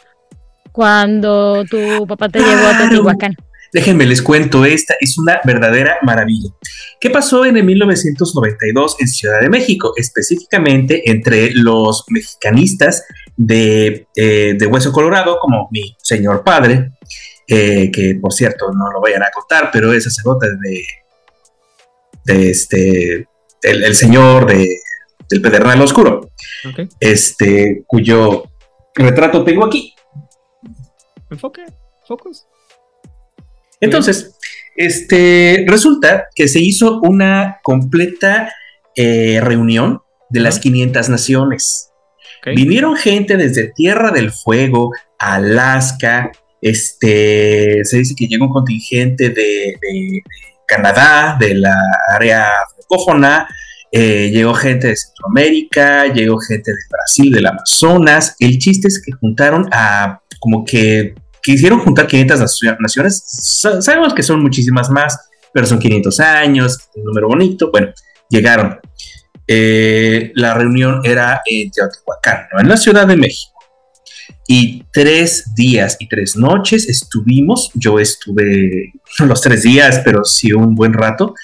[0.73, 2.79] cuando tu papá te llevó a Claro.
[2.89, 3.37] Teotihuacán.
[3.73, 6.51] Déjenme les cuento, esta es una verdadera maravilla.
[7.01, 9.93] ¿Qué pasó en el 1992 en Ciudad de México?
[9.97, 13.05] Específicamente entre los mexicanistas
[13.37, 16.91] de, eh, de Hueso Colorado, como mi señor padre,
[17.51, 20.85] eh, que por cierto no lo vayan a contar, pero es sacerdote de,
[22.25, 23.29] de este,
[23.63, 24.79] el, el señor de,
[25.29, 26.31] del Pedernal Oscuro,
[26.99, 28.45] este, cuyo
[28.95, 29.95] retrato tengo aquí.
[31.31, 31.65] Enfoque,
[32.07, 32.47] focus.
[33.81, 34.37] Entonces,
[34.77, 38.53] este, resulta que se hizo una completa
[38.95, 41.91] eh, reunión de las 500 naciones.
[42.45, 49.75] Vinieron gente desde Tierra del Fuego, Alaska, este, se dice que llegó un contingente de,
[50.67, 51.75] Canadá, de la
[52.15, 53.49] área francófona,
[53.93, 58.37] eh, llegó gente de Centroamérica, llegó gente de Brasil, del Amazonas.
[58.39, 63.23] El chiste es que juntaron a como que quisieron juntar 500 nacio- naciones.
[63.27, 65.19] Sa- sabemos que son muchísimas más,
[65.53, 67.71] pero son 500 años, un número bonito.
[67.73, 67.89] Bueno,
[68.29, 68.79] llegaron.
[69.49, 72.61] Eh, la reunión era en Teotihuacán, ¿no?
[72.61, 73.59] en la Ciudad de México.
[74.53, 80.75] Y tres días y tres noches estuvimos, yo estuve los tres días, pero sí un
[80.75, 81.35] buen rato,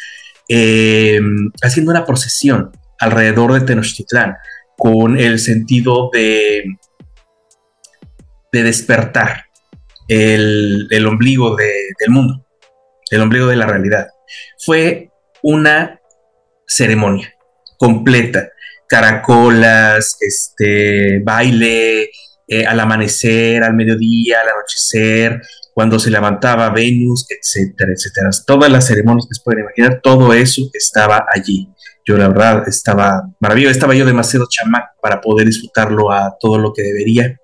[0.49, 1.21] eh,
[1.63, 4.35] haciendo una procesión alrededor de Tenochtitlán
[4.77, 6.65] con el sentido de,
[8.51, 9.45] de despertar
[10.09, 12.45] el, el ombligo de- del mundo,
[13.13, 14.09] el ombligo de la realidad.
[14.59, 15.11] Fue
[15.45, 16.01] una
[16.67, 17.33] ceremonia
[17.79, 18.49] completa,
[18.89, 22.11] caracolas, este, baile,
[22.49, 25.41] eh, al amanecer, al mediodía, al anochecer,
[25.75, 28.31] cuando se levantaba Venus, etcétera, etcétera.
[28.47, 31.69] Todas las ceremonias que se pueden imaginar, todo eso estaba allí.
[32.07, 36.73] Yo la verdad estaba maravilloso, estaba yo demasiado chamaco para poder disfrutarlo a todo lo
[36.73, 37.37] que debería.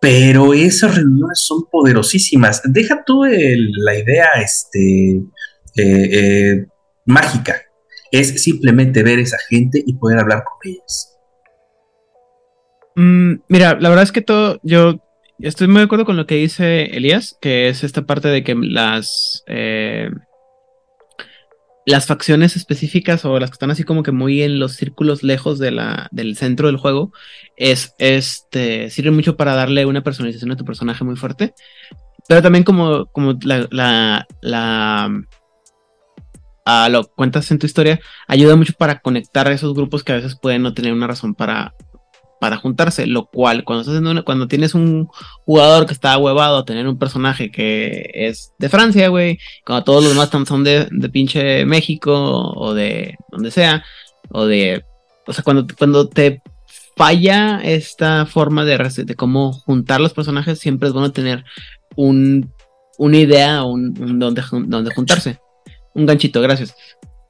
[0.00, 2.60] pero esas reuniones son poderosísimas.
[2.64, 5.22] Deja tú la idea este,
[5.76, 6.66] eh, eh,
[7.06, 7.62] mágica.
[8.10, 11.13] Es simplemente ver esa gente y poder hablar con ellos.
[12.96, 15.00] Mm, mira, la verdad es que todo, yo
[15.40, 18.54] estoy muy de acuerdo con lo que dice Elías, que es esta parte de que
[18.54, 20.10] las eh,
[21.86, 25.58] las facciones específicas o las que están así como que muy en los círculos lejos
[25.58, 27.12] de la, del centro del juego,
[27.56, 31.54] es este sirven mucho para darle una personalización a tu personaje muy fuerte.
[32.28, 35.24] Pero también como, como la, la, la
[36.64, 40.16] a lo cuentas en tu historia, ayuda mucho para conectar a esos grupos que a
[40.16, 41.74] veces pueden no tener una razón para,
[42.44, 45.08] para juntarse, lo cual cuando, estás haciendo una- cuando tienes un
[45.46, 50.04] jugador que está huevado a tener un personaje que es de Francia, güey, cuando todos
[50.04, 53.82] los demás son de, de pinche México o de donde sea,
[54.30, 54.84] o de,
[55.26, 56.42] o sea, cuando, cuando te
[56.98, 61.46] falla esta forma de, de cómo juntar los personajes, siempre es bueno tener
[61.96, 62.52] un,
[62.98, 65.38] una idea o un, un donde, donde juntarse.
[65.94, 66.76] Un ganchito, gracias.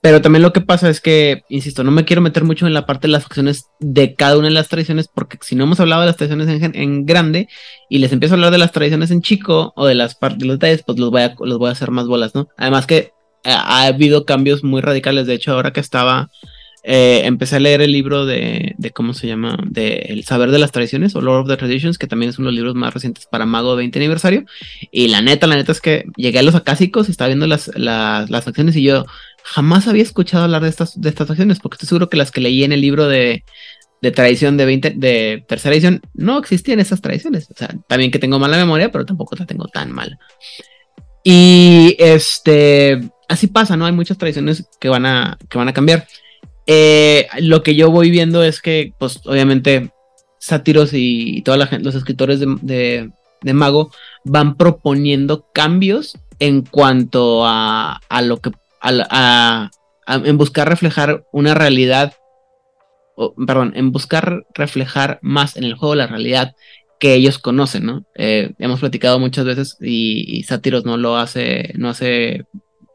[0.05, 2.85] Pero también lo que pasa es que, insisto, no me quiero meter mucho en la
[2.85, 6.03] parte de las facciones de cada una de las tradiciones, porque si no hemos hablado
[6.03, 7.49] de las tradiciones en, en grande
[7.89, 10.45] y les empiezo a hablar de las tradiciones en chico o de las partes de
[10.45, 12.49] los detalles, pues los voy a, los voy a hacer más bolas, ¿no?
[12.59, 13.11] Además que eh,
[13.45, 15.27] ha habido cambios muy radicales.
[15.27, 16.29] De hecho, ahora que estaba,
[16.83, 19.57] eh, empecé a leer el libro de, de ¿cómo se llama?
[19.67, 22.49] De El saber de las tradiciones o Lord of the Traditions, que también es uno
[22.49, 24.45] de los libros más recientes para Mago 20 aniversario.
[24.91, 27.71] Y la neta, la neta es que llegué a los acásicos y estaba viendo las,
[27.75, 29.07] las, las facciones y yo
[29.45, 32.41] jamás había escuchado hablar de estas, de estas facciones, porque estoy seguro que las que
[32.41, 33.45] leí en el libro de,
[34.01, 37.51] de tradición de 20, de tercera edición, no existían esas tradiciones.
[37.51, 40.19] O sea, también que tengo mala memoria, pero tampoco la tengo tan mal.
[41.23, 43.85] Y este, así pasa, ¿no?
[43.85, 46.07] Hay muchas tradiciones que van a, que van a cambiar.
[46.67, 49.91] Eh, lo que yo voy viendo es que, pues, obviamente,
[50.39, 53.11] sátiros y, toda la gente, los escritores de, de,
[53.43, 53.91] de Mago
[54.25, 58.51] van proponiendo cambios en cuanto a, a lo que,
[60.07, 62.15] en buscar reflejar una realidad,
[63.17, 66.55] o, perdón, en buscar reflejar más en el juego la realidad
[66.99, 68.07] que ellos conocen, ¿no?
[68.15, 72.45] Eh, hemos platicado muchas veces y, y Sátiros no lo hace, no hace,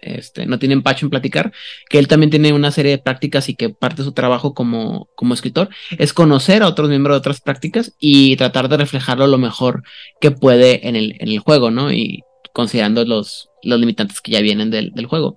[0.01, 1.51] este, no tiene empacho en platicar,
[1.90, 5.09] que él también tiene una serie de prácticas y que parte de su trabajo como,
[5.16, 9.38] como escritor es conocer a otros miembros de otras prácticas y tratar de reflejarlo lo
[9.38, 9.84] mejor
[10.22, 11.92] que puede en el, en el juego, ¿no?
[11.92, 15.36] Y considerando los, los limitantes que ya vienen del, del juego.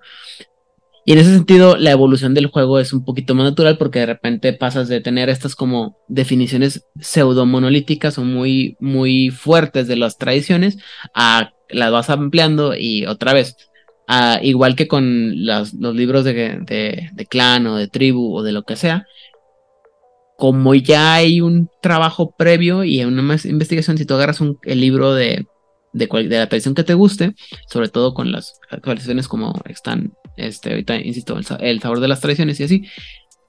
[1.05, 4.05] Y en ese sentido, la evolución del juego es un poquito más natural porque de
[4.05, 10.17] repente pasas de tener estas como definiciones pseudo monolíticas o muy, muy fuertes de las
[10.17, 10.77] tradiciones
[11.13, 13.57] a las vas ampliando y otra vez,
[14.43, 18.63] igual que con las- los libros de, de, clan o de tribu o de lo
[18.63, 19.05] que sea,
[20.37, 25.13] como ya hay un trabajo previo y una investigación, si tú agarras un, el libro
[25.13, 25.45] de,
[25.93, 27.33] de, cual- de la tradición que te guste,
[27.69, 32.19] sobre todo con las actualizaciones como están, este, ahorita, insisto, el, el sabor de las
[32.21, 32.83] tradiciones y así,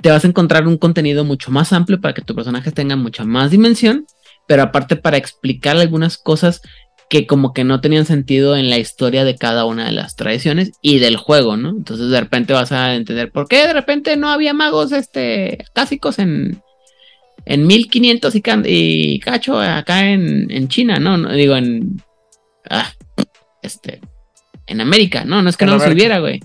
[0.01, 3.25] te vas a encontrar un contenido mucho más amplio para que tu personaje tenga mucha
[3.25, 4.07] más dimensión,
[4.47, 6.61] pero aparte para explicar algunas cosas
[7.09, 10.73] que como que no tenían sentido en la historia de cada una de las tradiciones
[10.83, 11.71] y del juego, ¿no?
[11.71, 16.19] Entonces de repente vas a entender por qué de repente no había magos este clásicos
[16.19, 16.61] en
[17.47, 20.99] en 1500 y, y cacho acá en, en China.
[20.99, 22.01] No, Digo en
[22.71, 22.93] ah,
[23.63, 24.01] este
[24.67, 26.41] en América, no, no es que En no los hubiera, güey.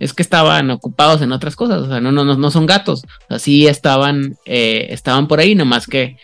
[0.00, 3.02] Es que estaban ocupados en otras cosas, o sea, no, no, no, no son gatos,
[3.04, 6.16] o sea, sí estaban, eh, estaban por ahí, nomás que,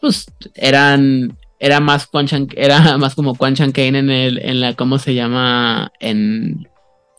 [0.00, 4.60] pues, eran, era más Quan Chan- era más como Quan Chan Kane en el, en
[4.60, 5.92] la, ¿cómo se llama?
[6.00, 6.68] En,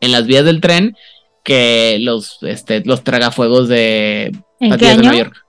[0.02, 0.96] en las vías del tren,
[1.44, 5.02] que los, este, los tragafuegos de ¿En qué Patillas de año?
[5.12, 5.46] Nueva York.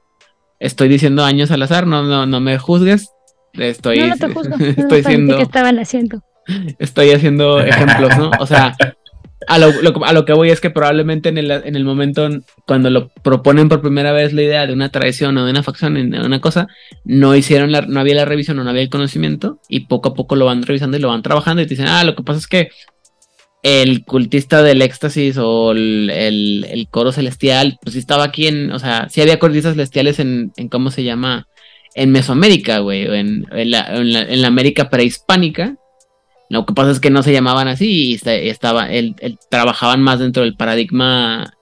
[0.61, 3.11] Estoy diciendo años al azar, no, no, no me juzgues.
[3.55, 4.57] Estoy, no, no te juzgo.
[4.59, 6.23] estoy no, siendo, que estaban haciendo?
[6.79, 8.31] estoy haciendo ejemplos, ¿no?
[8.41, 8.75] O sea,
[9.49, 12.27] a lo, lo- a lo que voy es que probablemente en el, en el momento
[12.27, 15.63] en- cuando lo proponen por primera vez la idea de una tradición o de una
[15.63, 16.69] facción, en- de una cosa,
[17.05, 20.15] no hicieron la, no había la revisión o no había el conocimiento y poco a
[20.15, 22.39] poco lo van revisando y lo van trabajando y te dicen, ah, lo que pasa
[22.39, 22.71] es que
[23.63, 28.73] el cultista del éxtasis o el, el- el coro celestial, pues sí estaba aquí en,
[28.73, 31.47] o sea, sí había coristas celestiales en, en ¿cómo se llama?
[31.95, 35.77] En Mesoamérica, güey, en, en la, en la- América prehispánica.
[36.49, 40.03] Lo que pasa es que no se llamaban así y esta- estaba, el, el- trabajaban
[40.03, 41.55] más dentro del paradigma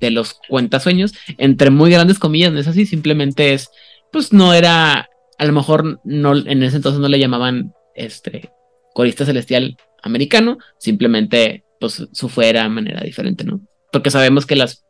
[0.00, 3.68] de los cuentasueños, entre muy grandes comillas, no es así, simplemente es,
[4.12, 8.50] pues no era, a lo mejor no, en ese entonces no le llamaban este
[8.94, 13.60] corista celestial americano, simplemente pues su fue era de manera diferente, ¿no?
[13.90, 14.84] Porque sabemos que las,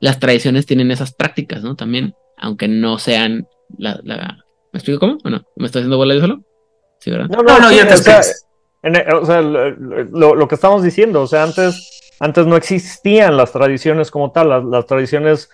[0.00, 1.74] las tradiciones tienen esas prácticas, ¿no?
[1.76, 3.46] También, aunque no sean
[3.78, 4.38] la, la-
[4.72, 5.18] ¿Me explico cómo?
[5.24, 5.42] ¿O no?
[5.56, 6.40] ¿Me estoy haciendo bola yo solo?
[7.00, 7.28] Sí, ¿verdad?
[7.28, 8.20] No, No, no, sí, ya te o sea,
[8.82, 12.56] en el- o sea, lo, lo- lo que estamos diciendo, o sea, antes, antes no
[12.56, 15.50] existían las tradiciones como tal, las, las tradiciones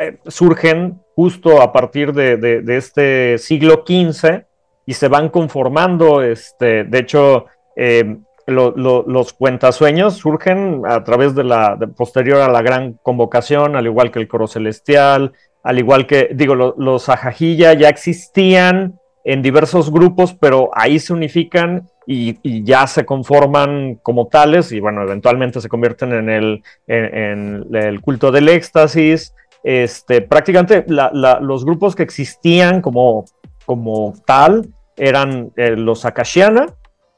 [0.00, 4.44] eh, surgen justo a partir de, de- de este siglo XV
[4.86, 11.34] y se van conformando, este, de hecho, eh, lo- lo- los cuentasueños surgen a través
[11.34, 15.32] de la, de- posterior a la gran convocación, al igual que el coro celestial,
[15.64, 21.14] al igual que, digo, lo- los ajajilla ya existían en diversos grupos, pero ahí se
[21.14, 27.66] unifican y, ya se conforman como tales y bueno, eventualmente se convierten en el, en,
[27.74, 29.34] el culto del éxtasis.
[29.62, 33.24] Este, prácticamente los grupos que existían como,
[33.64, 34.68] como tal
[34.98, 36.66] eran eh, los Akashiana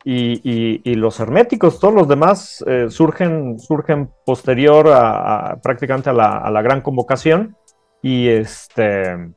[0.05, 6.81] y, los herméticos, todos los demás eh, surgen, surgen posterior a, prácticamente a la gran
[6.81, 7.57] convocación
[8.02, 9.33] y este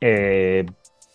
[0.00, 0.64] eh,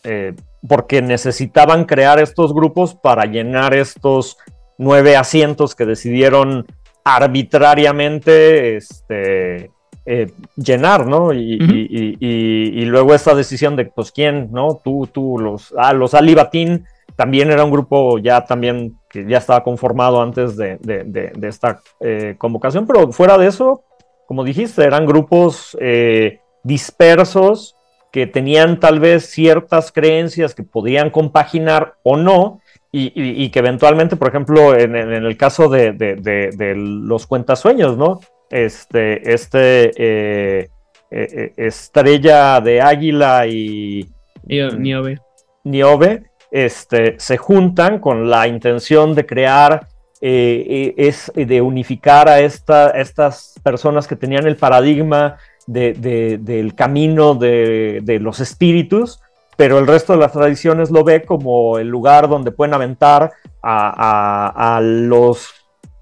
[0.03, 0.33] eh,
[0.67, 4.37] porque necesitaban crear estos grupos para llenar estos
[4.77, 6.65] nueve asientos que decidieron
[7.03, 9.71] arbitrariamente este,
[10.05, 11.33] eh, llenar, ¿no?
[11.33, 14.79] Y, y- y- y- y luego esta decisión de, pues, ¿quién, no?
[14.83, 19.63] Tú, tú, los, ah, los Alibatín también era un grupo ya también que ya estaba
[19.63, 23.83] conformado antes de, de- de- de esta eh, convocación, pero fuera de eso,
[24.27, 27.75] como dijiste, eran grupos eh, dispersos
[28.11, 33.59] que tenían tal vez ciertas creencias que podían compaginar o no, y, y- y que
[33.59, 38.21] eventualmente, por ejemplo, en, el caso de, de- de- de los cuentasueños, ¿no?
[38.49, 40.69] Este, este eh,
[41.11, 44.09] eh, eh, estrella de águila y
[44.73, 45.19] Ni- Niobe.
[45.65, 49.87] Niobe este, se juntan con la intención de crear,
[50.21, 55.37] eh, eh, es de unificar a esta- estas personas que tenían el paradigma
[55.67, 59.19] de- de- del camino de, de los espíritus,
[59.55, 63.31] pero el resto de las tradiciones lo ve como el lugar donde pueden aventar
[63.61, 65.49] a, a- a los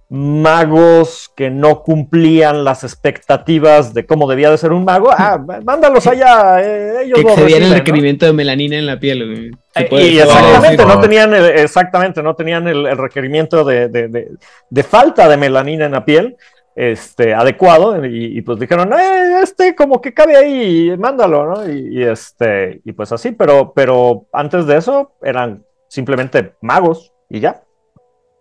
[0.07, 5.09] magos que no cumplían las expectativas de cómo debía de ser un mago.
[5.11, 9.89] Ah, mándalos allá, eh, ellos Que excedían el requerimiento de melanina en la piel, Eh,
[9.91, 14.27] y exactamente, no tenían el, exactamente, no tenían el, el requerimiento de, de- de-
[14.69, 16.37] de falta de melanina en la piel
[16.75, 21.71] este, adecuado y, y, pues dijeron, "Eh, este como que cabe ahí, mándalo, ¿no?
[21.71, 27.39] Y, y, este, y pues así, pero, pero antes de eso eran simplemente magos y
[27.39, 27.63] ya.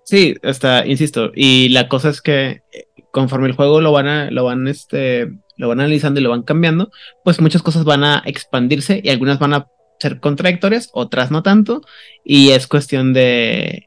[0.05, 4.31] Sí, hasta, insisto, y la cosa es que eh, conforme el juego lo van a,
[4.31, 6.91] lo van, este, lo van analizando y lo van cambiando,
[7.23, 9.69] pues muchas cosas van a expandirse y algunas van a
[10.01, 11.83] ser contradictorias, otras no tanto,
[12.25, 13.87] y es cuestión de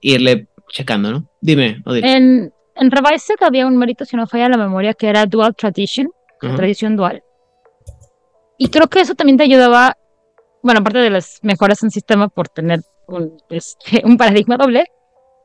[0.00, 1.30] irle checando, ¿no?
[1.40, 2.04] Dime, Odil.
[2.04, 6.10] En, en Revised había un mérito, si no falla la memoria, que era Dual Tradition,
[6.42, 6.56] Ajá.
[6.56, 7.22] tradición dual.
[8.58, 9.96] Y creo que eso también te ayudaba,
[10.62, 14.84] bueno, aparte de las mejoras en sistema por tener un, este, un paradigma doble,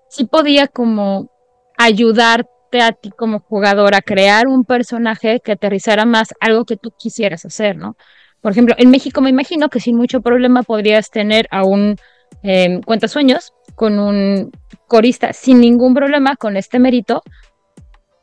[0.09, 1.30] sí podía como
[1.77, 6.91] ayudarte a ti como jugador a crear un personaje que aterrizara más algo que tú
[6.98, 7.95] quisieras hacer, ¿no?
[8.41, 11.95] Por ejemplo, en México me imagino que sin mucho problema podrías tener a un
[12.43, 14.51] eh, cuentasueños con un
[14.88, 17.24] corista sin ningún problema con este mérito,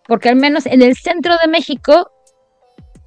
[0.06, 2.10] porque al menos en el centro de México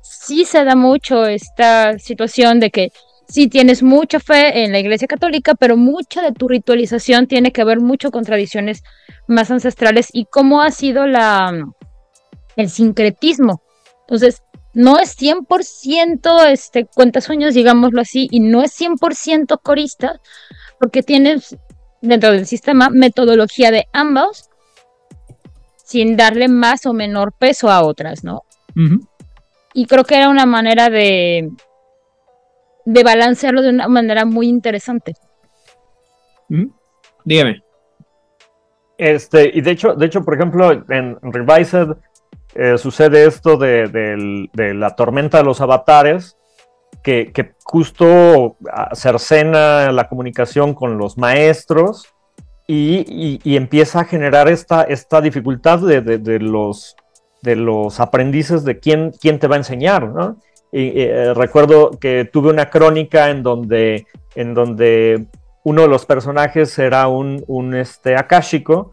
[0.01, 2.91] sí se da mucho esta situación de que
[3.27, 7.63] sí tienes mucha fe en la Iglesia Católica, pero mucha de tu ritualización tiene que
[7.63, 8.81] ver mucho con tradiciones
[9.27, 11.53] más ancestrales y cómo ha sido la
[12.55, 13.61] el sincretismo.
[14.07, 14.41] Entonces,
[14.73, 20.19] no es 100% este cuentasueños, digámoslo así, y no es 100% corista,
[20.79, 21.55] porque tienes
[22.01, 24.49] dentro del sistema metodología de ambos
[25.83, 28.43] sin darle más o menor peso a otras, ¿no?
[29.73, 31.49] Y creo que era una manera de,
[32.85, 35.13] de balancearlo de una manera muy interesante.
[37.25, 37.63] Dígame.
[38.97, 41.95] Este, y de hecho, de hecho, por ejemplo, en Revised
[42.55, 46.37] eh, sucede esto de, del- de la tormenta de los avatares,
[47.03, 48.57] que, que justo
[48.93, 52.07] cercena la comunicación con los maestros
[52.67, 56.95] y, y- empieza a generar esta, esta dificultad de, de- los,
[57.41, 60.37] de los aprendices de quién, quién te va a enseñar, ¿no?
[60.71, 64.05] Y, eh, recuerdo que tuve una crónica en donde,
[64.35, 65.25] en donde
[65.63, 68.91] uno de los personajes era un, un este, akáshico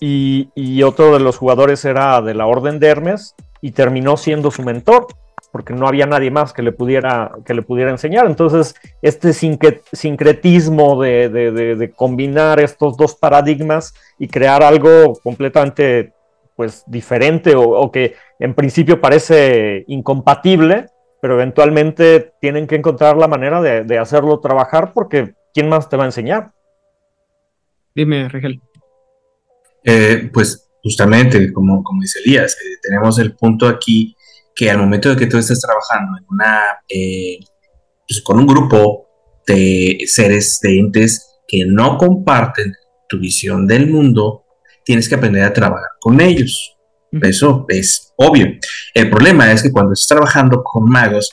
[0.00, 4.50] y, y otro de los jugadores era de la Orden de Hermes y terminó siendo
[4.50, 5.06] su mentor
[5.54, 8.26] porque no había nadie más que le pudiera, que le pudiera enseñar.
[8.26, 15.12] Entonces, este sincre- sincretismo de, de- de- de combinar estos dos paradigmas y crear algo
[15.22, 16.12] completamente
[16.56, 20.88] pues, diferente o, o que en principio parece incompatible,
[21.22, 25.96] pero eventualmente tienen que encontrar la manera de, de hacerlo trabajar porque ¿quién más te
[25.96, 26.50] va a enseñar?
[27.94, 28.60] Dime, Rigel.
[29.84, 34.13] Eh, pues justamente, como, como dice Elías, eh, tenemos el punto aquí
[34.54, 37.38] que al momento de que tú estés trabajando en una, eh,
[38.06, 39.08] pues, con un grupo
[39.46, 42.72] de seres, de entes que no comparten
[43.08, 44.44] tu visión del mundo,
[44.84, 46.76] tienes que aprender a trabajar con ellos.
[47.22, 48.46] Eso es obvio.
[48.92, 51.30] El problema es que cuando estás trabajando con magos,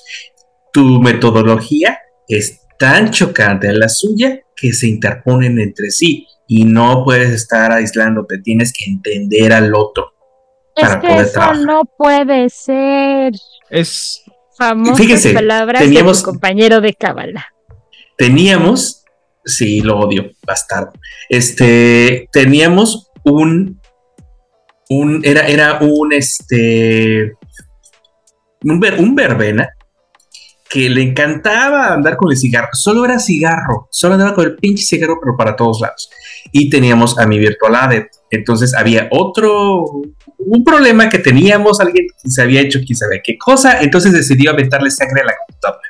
[0.74, 7.04] tu metodología es tan chocante a la suya que se interponen entre sí y no
[7.04, 10.14] puedes estar aislándote, tienes que entender al otro
[10.82, 11.58] Es que eso trabajar.
[11.60, 13.34] no puede ser.
[13.70, 14.24] Es
[14.58, 17.48] Famosas Fíjese, palabras teníamos- de tu compañero de cábala.
[18.18, 19.04] Teníamos,
[19.46, 20.92] sí, lo odio, bastardo.
[21.30, 23.82] Este, teníamos un,
[24.90, 27.34] un, era, era un, este,
[28.64, 29.70] un, ver- un verbena
[30.72, 32.70] que le encantaba andar con el cigarro.
[32.72, 36.10] Solo era cigarro, solo andaba con el pinche cigarro, pero para todos lados.
[36.54, 38.16] Y teníamos a mi virtual adept.
[38.30, 39.84] Entonces había otro,
[40.38, 44.52] un problema que teníamos, alguien que se había hecho quién sabe qué cosa, entonces decidió
[44.52, 45.90] aventarle sangre a la computadora.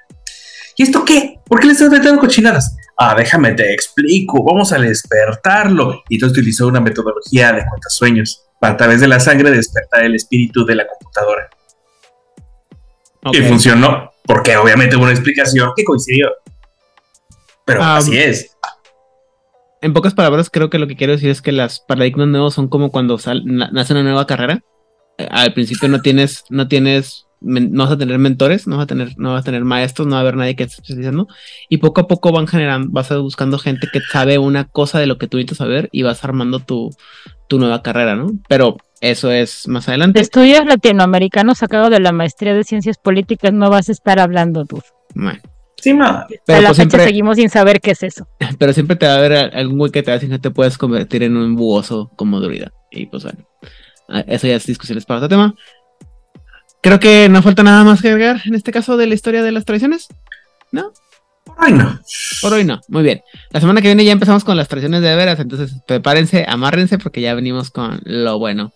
[0.75, 1.39] ¿Y esto qué?
[1.45, 2.75] ¿Por qué le estás metiendo cochinadas?
[2.97, 6.01] Ah, déjame te explico, vamos a despertarlo.
[6.09, 10.15] Y entonces utilizó una metodología de cuentasueños para a través de la sangre despertar el
[10.15, 11.49] espíritu de la computadora.
[13.23, 13.35] Ok.
[13.35, 16.31] Y funcionó, porque obviamente hubo una explicación que coincidió.
[17.65, 18.55] Pero Ah, así es.
[19.81, 22.67] En pocas palabras, creo que lo que quiero decir es que las paradigmas nuevos son
[22.69, 24.63] como cuando sal- na- nace una nueva carrera.
[25.17, 28.87] Eh, al principio no tienes, no tienes, no vas a tener mentores, no vas a
[28.87, 31.27] tener, no vas a tener maestros, no va a haber nadie que esté especializando.
[31.67, 35.17] Y poco a poco van generando, vas buscando gente que sabe una cosa de lo
[35.17, 36.91] que tú necesitas saber y vas armando tu,
[37.51, 38.27] tu nueva carrera, ¿no?
[38.47, 40.21] Pero eso es más adelante.
[40.21, 44.81] Estudios latinoamericanos sacado de la maestría de ciencias políticas no vas a estar hablando tú.
[45.13, 45.41] Bueno,
[45.75, 46.21] Sí, ma.
[46.21, 48.25] a pero la pues fecha siempre, seguimos sin saber qué es eso.
[48.57, 50.49] pero siempre te va a haber algún güey que te va a decir que te
[50.49, 52.71] puedes convertir en un buoso como druida.
[52.89, 53.45] Y pues bueno,
[54.27, 55.53] eso ya es discusiones para otro tema.
[56.81, 59.51] Creo que no falta nada más que agregar en este caso de la historia de
[59.51, 60.07] las tradiciones.
[60.71, 60.93] ¿No?
[61.63, 61.99] Ay, no.
[62.41, 62.81] Por hoy no.
[62.87, 63.21] Muy bien.
[63.51, 67.21] La semana que viene ya empezamos con las tradiciones de veras, entonces prepárense, amárrense porque
[67.21, 68.73] ya venimos con lo bueno.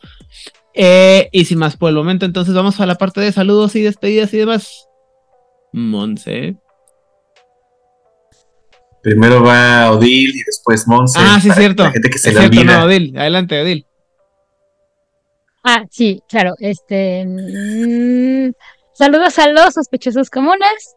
[0.75, 3.81] Eh, y sin más por el momento, entonces vamos a la parte de saludos y
[3.81, 4.87] despedidas y demás.
[5.73, 6.57] Monse.
[9.01, 11.17] Primero va Odil y después Monse.
[11.21, 11.83] Ah, sí, cierto.
[11.85, 12.77] La gente que se Es le cierto, olvida.
[12.79, 13.17] no, Odil.
[13.17, 13.87] Adelante, Odil.
[15.63, 16.53] Ah, sí, claro.
[16.59, 17.25] Este.
[17.25, 18.51] mm,
[18.93, 20.95] saludos a los sospechosos comunes.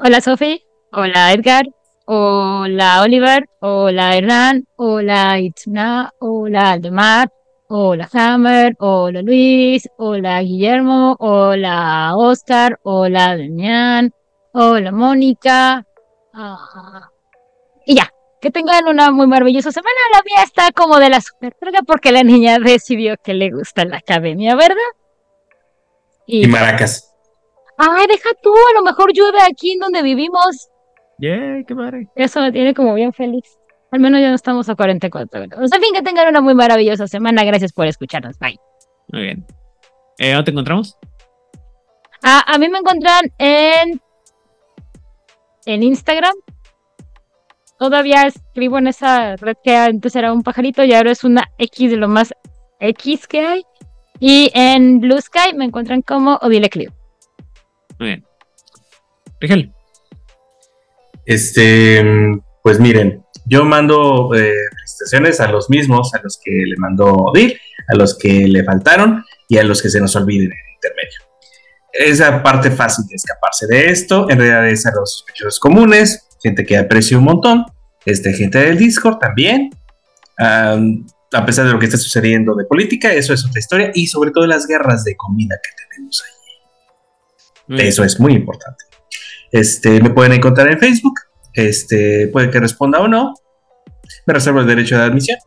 [0.00, 0.62] Hola, Sofi.
[0.94, 1.64] Hola, Edgar.
[2.04, 3.48] Hola, Oliver.
[3.60, 4.66] Hola, Hernán.
[4.76, 6.12] Hola, Itzna.
[6.18, 7.32] Hola, Aldemar.
[7.68, 8.74] Hola, Hammer.
[8.78, 9.88] Hola, Luis.
[9.96, 11.16] Hola, Guillermo.
[11.18, 12.78] Hola, Oscar.
[12.82, 14.12] Hola, Damián.
[14.52, 15.86] Hola, Mónica.
[16.34, 17.08] Ah,
[17.86, 18.12] y ya.
[18.42, 19.96] Que tengan una muy maravillosa semana.
[20.12, 23.86] La mía está como de la super verga porque la niña decidió que le gusta
[23.86, 24.76] la academia, ¿verdad?
[26.26, 27.14] Y Maracas.
[27.78, 30.68] Ay, deja tú, a lo mejor llueve aquí en donde vivimos.
[31.18, 32.08] Yay, qué padre.
[32.16, 33.44] Eso me tiene como bien feliz.
[33.90, 35.72] Al menos ya no estamos a 44 grados.
[35.72, 37.44] En fin, que tengan una muy maravillosa semana.
[37.44, 38.38] Gracias por escucharnos.
[38.38, 38.58] Bye.
[39.08, 39.46] Muy bien.
[40.18, 40.98] Eh, ¿Dónde te encontramos?
[42.22, 44.00] Ah, a mí me encuentran en,
[45.66, 46.34] en Instagram.
[47.78, 51.90] Todavía escribo en esa red que antes era un pajarito y ahora es una X
[51.90, 52.32] de lo más
[52.78, 53.62] X que hay.
[54.20, 56.92] Y en Blue Sky me encuentran como Odile Clio.
[57.98, 58.24] Muy bien.
[59.40, 59.72] Rigel.
[61.24, 62.04] Este,
[62.62, 67.58] pues miren, yo mando eh, felicitaciones a los mismos, a los que le mandó Odil,
[67.88, 71.20] a los que le faltaron y a los que se nos olviden en el intermedio.
[71.92, 76.64] Esa parte fácil de escaparse de esto, en realidad es a los sospechosos comunes, gente
[76.64, 77.66] que aprecio un montón,
[78.06, 79.70] este, gente del Discord también,
[80.38, 84.06] am, a pesar de lo que está sucediendo de política, eso es otra historia, y
[84.06, 86.32] sobre todo las guerras de comida que tenemos ahí.
[87.86, 88.84] Eso es muy importante.
[89.52, 91.20] Este, me pueden encontrar en Facebook.
[91.52, 93.34] Este, puede que responda o no.
[94.26, 95.38] Me reservo el derecho de admisión.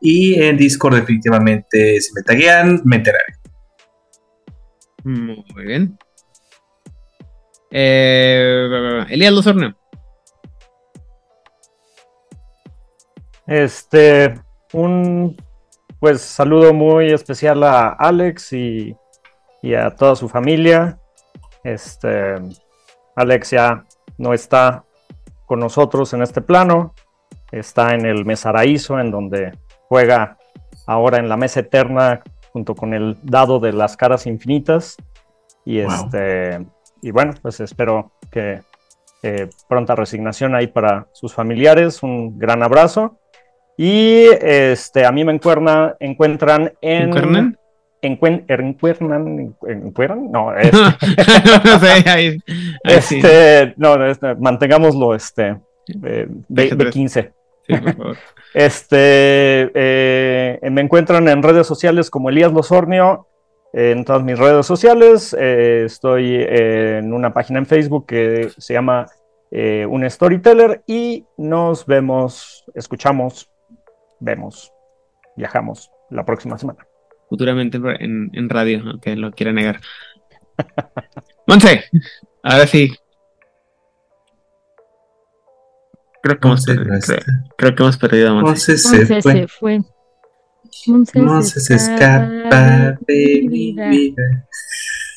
[0.00, 3.34] Y en Discord, definitivamente, si me taguean, me enteraré.
[5.02, 5.98] Muy bien.
[7.70, 9.74] Eh, Elías Lozorno.
[13.46, 14.34] Este,
[14.74, 15.34] un
[15.98, 18.94] pues saludo muy especial a Alex y,
[19.62, 20.98] y a toda su familia.
[21.64, 22.36] Este,
[23.18, 23.84] Alex ya
[24.16, 24.84] no está
[25.46, 26.94] con nosotros en este plano,
[27.50, 29.52] está en el Mesaraíso, en donde
[29.88, 30.36] juega
[30.86, 32.20] ahora en la mesa eterna
[32.52, 34.96] junto con el dado de las caras infinitas.
[35.64, 35.92] Y Wow.
[35.92, 36.66] este,
[37.02, 38.60] y bueno, pues espero que
[39.22, 42.02] eh, pronta resignación ahí para sus familiares.
[42.02, 43.18] Un gran abrazo.
[43.76, 47.02] Y este, a mí me encuerna- encuentran en.
[47.08, 47.57] ¿Encuernan?
[48.02, 50.76] Encuen- encuernan, encuernan, no, este,
[51.64, 52.38] no sé, ahí,
[52.84, 53.16] ahí sí.
[53.18, 56.92] este, no, este, mantengámoslo, este, de, de tres.
[56.92, 57.32] 15.
[57.66, 58.16] Sí, por favor.
[58.54, 63.26] Este, eh, me encuentran en redes sociales como Elías Losornio,
[63.74, 65.36] en todas mis redes sociales.
[65.38, 69.06] eh, estoy en una página en Facebook que se llama
[69.50, 73.50] eh, Un Storyteller y nos vemos, escuchamos,
[74.18, 74.72] vemos,
[75.36, 76.87] viajamos la próxima semana.
[77.28, 79.80] Futuramente en, en radio, aunque lo quiera negar.
[81.46, 81.84] Monse,
[82.42, 82.92] ahora sí.
[86.22, 87.14] Creo que, hemos, Monse per- no está.
[87.16, 88.48] creo, creo que hemos perdido a Monse.
[88.72, 89.32] Monse se Monse fue.
[89.32, 89.80] se fue.
[90.86, 94.46] Monse Monse se escapa de mi vida.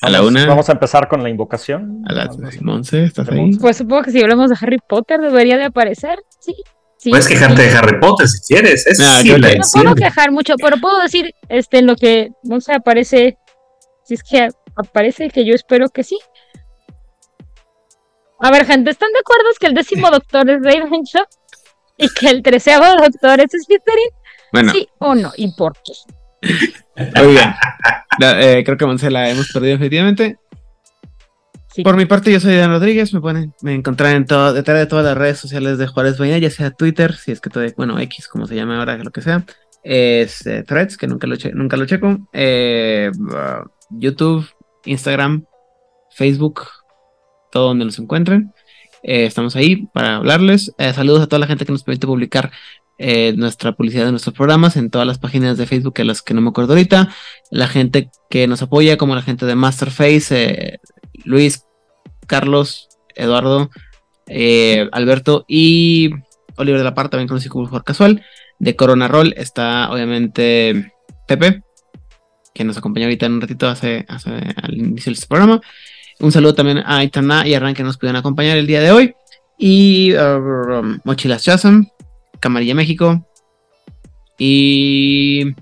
[0.03, 0.45] A la una.
[0.47, 2.03] Vamos a empezar con la invocación.
[2.07, 3.55] A las Monse, ¿estás ahí?
[3.57, 6.19] Pues supongo que si hablamos de Harry Potter debería de aparecer.
[6.39, 6.55] Sí.
[7.01, 7.69] Sí Puedes quejarte sí.
[7.69, 8.85] de Harry Potter si quieres.
[8.85, 12.29] Es Ah, sí, la No puedo quejar mucho, pero puedo decir este, en lo que
[12.43, 13.37] Monse aparece.
[14.03, 16.17] Si es que aparece, que yo espero que sí.
[18.39, 21.25] A ver, gente, ¿están de acuerdo que el décimo doctor es Ravenclaw?
[21.97, 24.09] Y que el treceavo doctor es Slytherin,
[24.51, 25.31] Bueno, ¿sí o no?
[25.37, 25.93] ¿Y por qué?
[27.23, 27.53] muy bien.
[28.21, 30.37] Eh, creo que Monse la hemos perdido efectivamente.
[31.83, 33.13] Por mi parte, yo soy Dan Rodríguez.
[33.13, 36.37] Me pueden me encontrar en todo, detrás de todas las redes sociales de Juárez Vaina,
[36.37, 39.21] ya sea Twitter, si es que todavía, bueno, X, como se llame ahora, lo que
[39.21, 39.45] sea.
[39.83, 42.27] Es eh, Threads, que nunca lo, che- nunca lo checo.
[42.33, 44.45] eh, uh, YouTube,
[44.85, 45.45] Instagram,
[46.11, 46.61] Facebook,
[47.51, 48.53] todo donde nos encuentren.
[49.03, 50.73] Eh, estamos ahí para hablarles.
[50.93, 52.51] Saludos a toda la gente que nos permite publicar
[52.99, 56.35] eh, nuestra publicidad de nuestros programas en todas las páginas de Facebook, a las que
[56.35, 57.09] no me acuerdo ahorita.
[57.49, 60.27] La gente que nos apoya, como la gente de Masterface,
[60.75, 60.79] eh,
[61.25, 61.65] Luis,
[62.27, 63.69] Carlos, Eduardo,
[64.27, 66.11] eh, Alberto y
[66.55, 68.23] Oliver de la Par, también conocido como Casual.
[68.59, 70.93] De Corona Roll está obviamente
[71.27, 71.63] Pepe,
[72.53, 75.61] que nos acompañó ahorita en un ratito hace, al inicio de este programa.
[76.19, 78.91] Un saludo también a Aitana y a Ran que nos pudieron acompañar el día de
[78.91, 79.15] hoy.
[79.57, 81.85] Y uh, Mochilas Chasm,
[82.39, 83.27] Camarilla México.
[84.37, 85.55] Y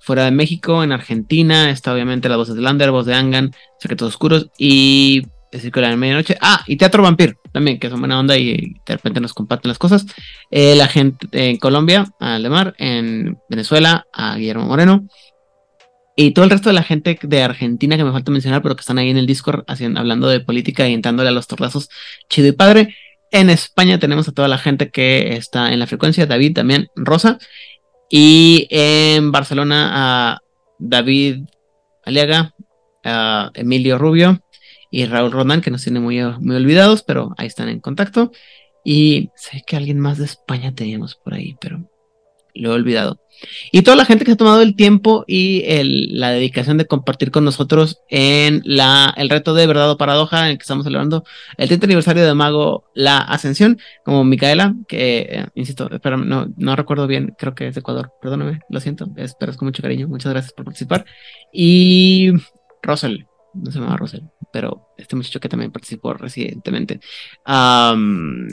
[0.00, 4.08] fuera de México, en Argentina, está obviamente las voces de Lander, voz de Angan, Secretos
[4.08, 5.22] Oscuros y
[5.52, 6.36] El Círculo de la Medianoche.
[6.40, 9.78] Ah, y Teatro Vampir también, que son buena onda y de repente nos comparten las
[9.78, 10.06] cosas.
[10.50, 15.06] Eh, la gente en Colombia, a Aldemar, en Venezuela, a Guillermo Moreno.
[16.16, 18.80] Y todo el resto de la gente de Argentina que me falta mencionar, pero que
[18.80, 21.88] están ahí en el Discord haciendo, hablando de política y entrándole a los torrazos
[22.28, 22.94] chido y padre.
[23.30, 27.38] En España tenemos a toda la gente que está en la frecuencia, David también, Rosa.
[28.10, 30.42] Y en Barcelona a
[30.78, 31.44] David
[32.04, 32.54] Aliaga,
[33.04, 34.42] a Emilio Rubio
[34.90, 38.32] y Raúl Rodán, que nos tiene muy, muy olvidados, pero ahí están en contacto.
[38.84, 41.89] Y sé que alguien más de España teníamos por ahí, pero
[42.54, 43.18] lo he olvidado.
[43.72, 47.30] Y toda la gente que ha tomado el tiempo y el- la dedicación de compartir
[47.30, 51.24] con nosotros en la, el reto de verdad o paradoja en el que estamos celebrando
[51.56, 56.76] el 30 aniversario de Mago La Ascensión, como Micaela, que, eh, insisto, espérame, no, no
[56.76, 60.32] recuerdo bien, creo que es de Ecuador, perdóname, lo siento, espero con mucho cariño, muchas
[60.32, 61.06] gracias por participar.
[61.50, 62.32] Y
[62.82, 64.20] Russell, no se llama Russell,
[64.52, 67.00] pero este muchacho que también participó recientemente.
[67.44, 68.46] Am,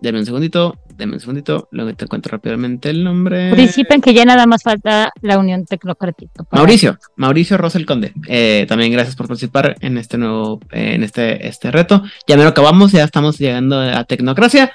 [0.00, 3.50] denme un segundito, denme un segundito, luego te encuentro rápidamente el nombre.
[3.50, 6.44] Participen que ya nada más falta la Unión Tecnocrática.
[6.50, 8.12] Mauricio, Mauricio Rosel Conde.
[8.28, 12.02] Eh, también gracias por participar en este nuevo, eh, en este, este reto.
[12.26, 14.72] Ya me lo acabamos, ya estamos llegando a Tecnocracia.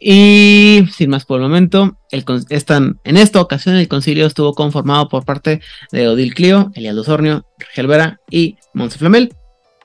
[0.00, 5.08] Y sin más por el momento, el, están, en esta ocasión el concilio estuvo conformado
[5.08, 9.34] por parte de Odil Clio, Elialdo Sornio, Rigel Vera y Monse Flamel.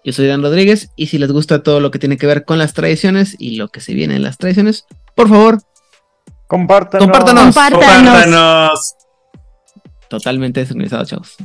[0.04, 2.58] Yo soy Dan Rodríguez y si les gusta todo lo que tiene que ver con
[2.58, 5.60] las tradiciones y lo que se viene en las tradiciones, por favor,
[6.48, 7.06] compártanos.
[7.08, 7.56] Compártanos.
[7.56, 8.96] compártanos.
[10.10, 11.38] Totalmente desorganizado, chavos.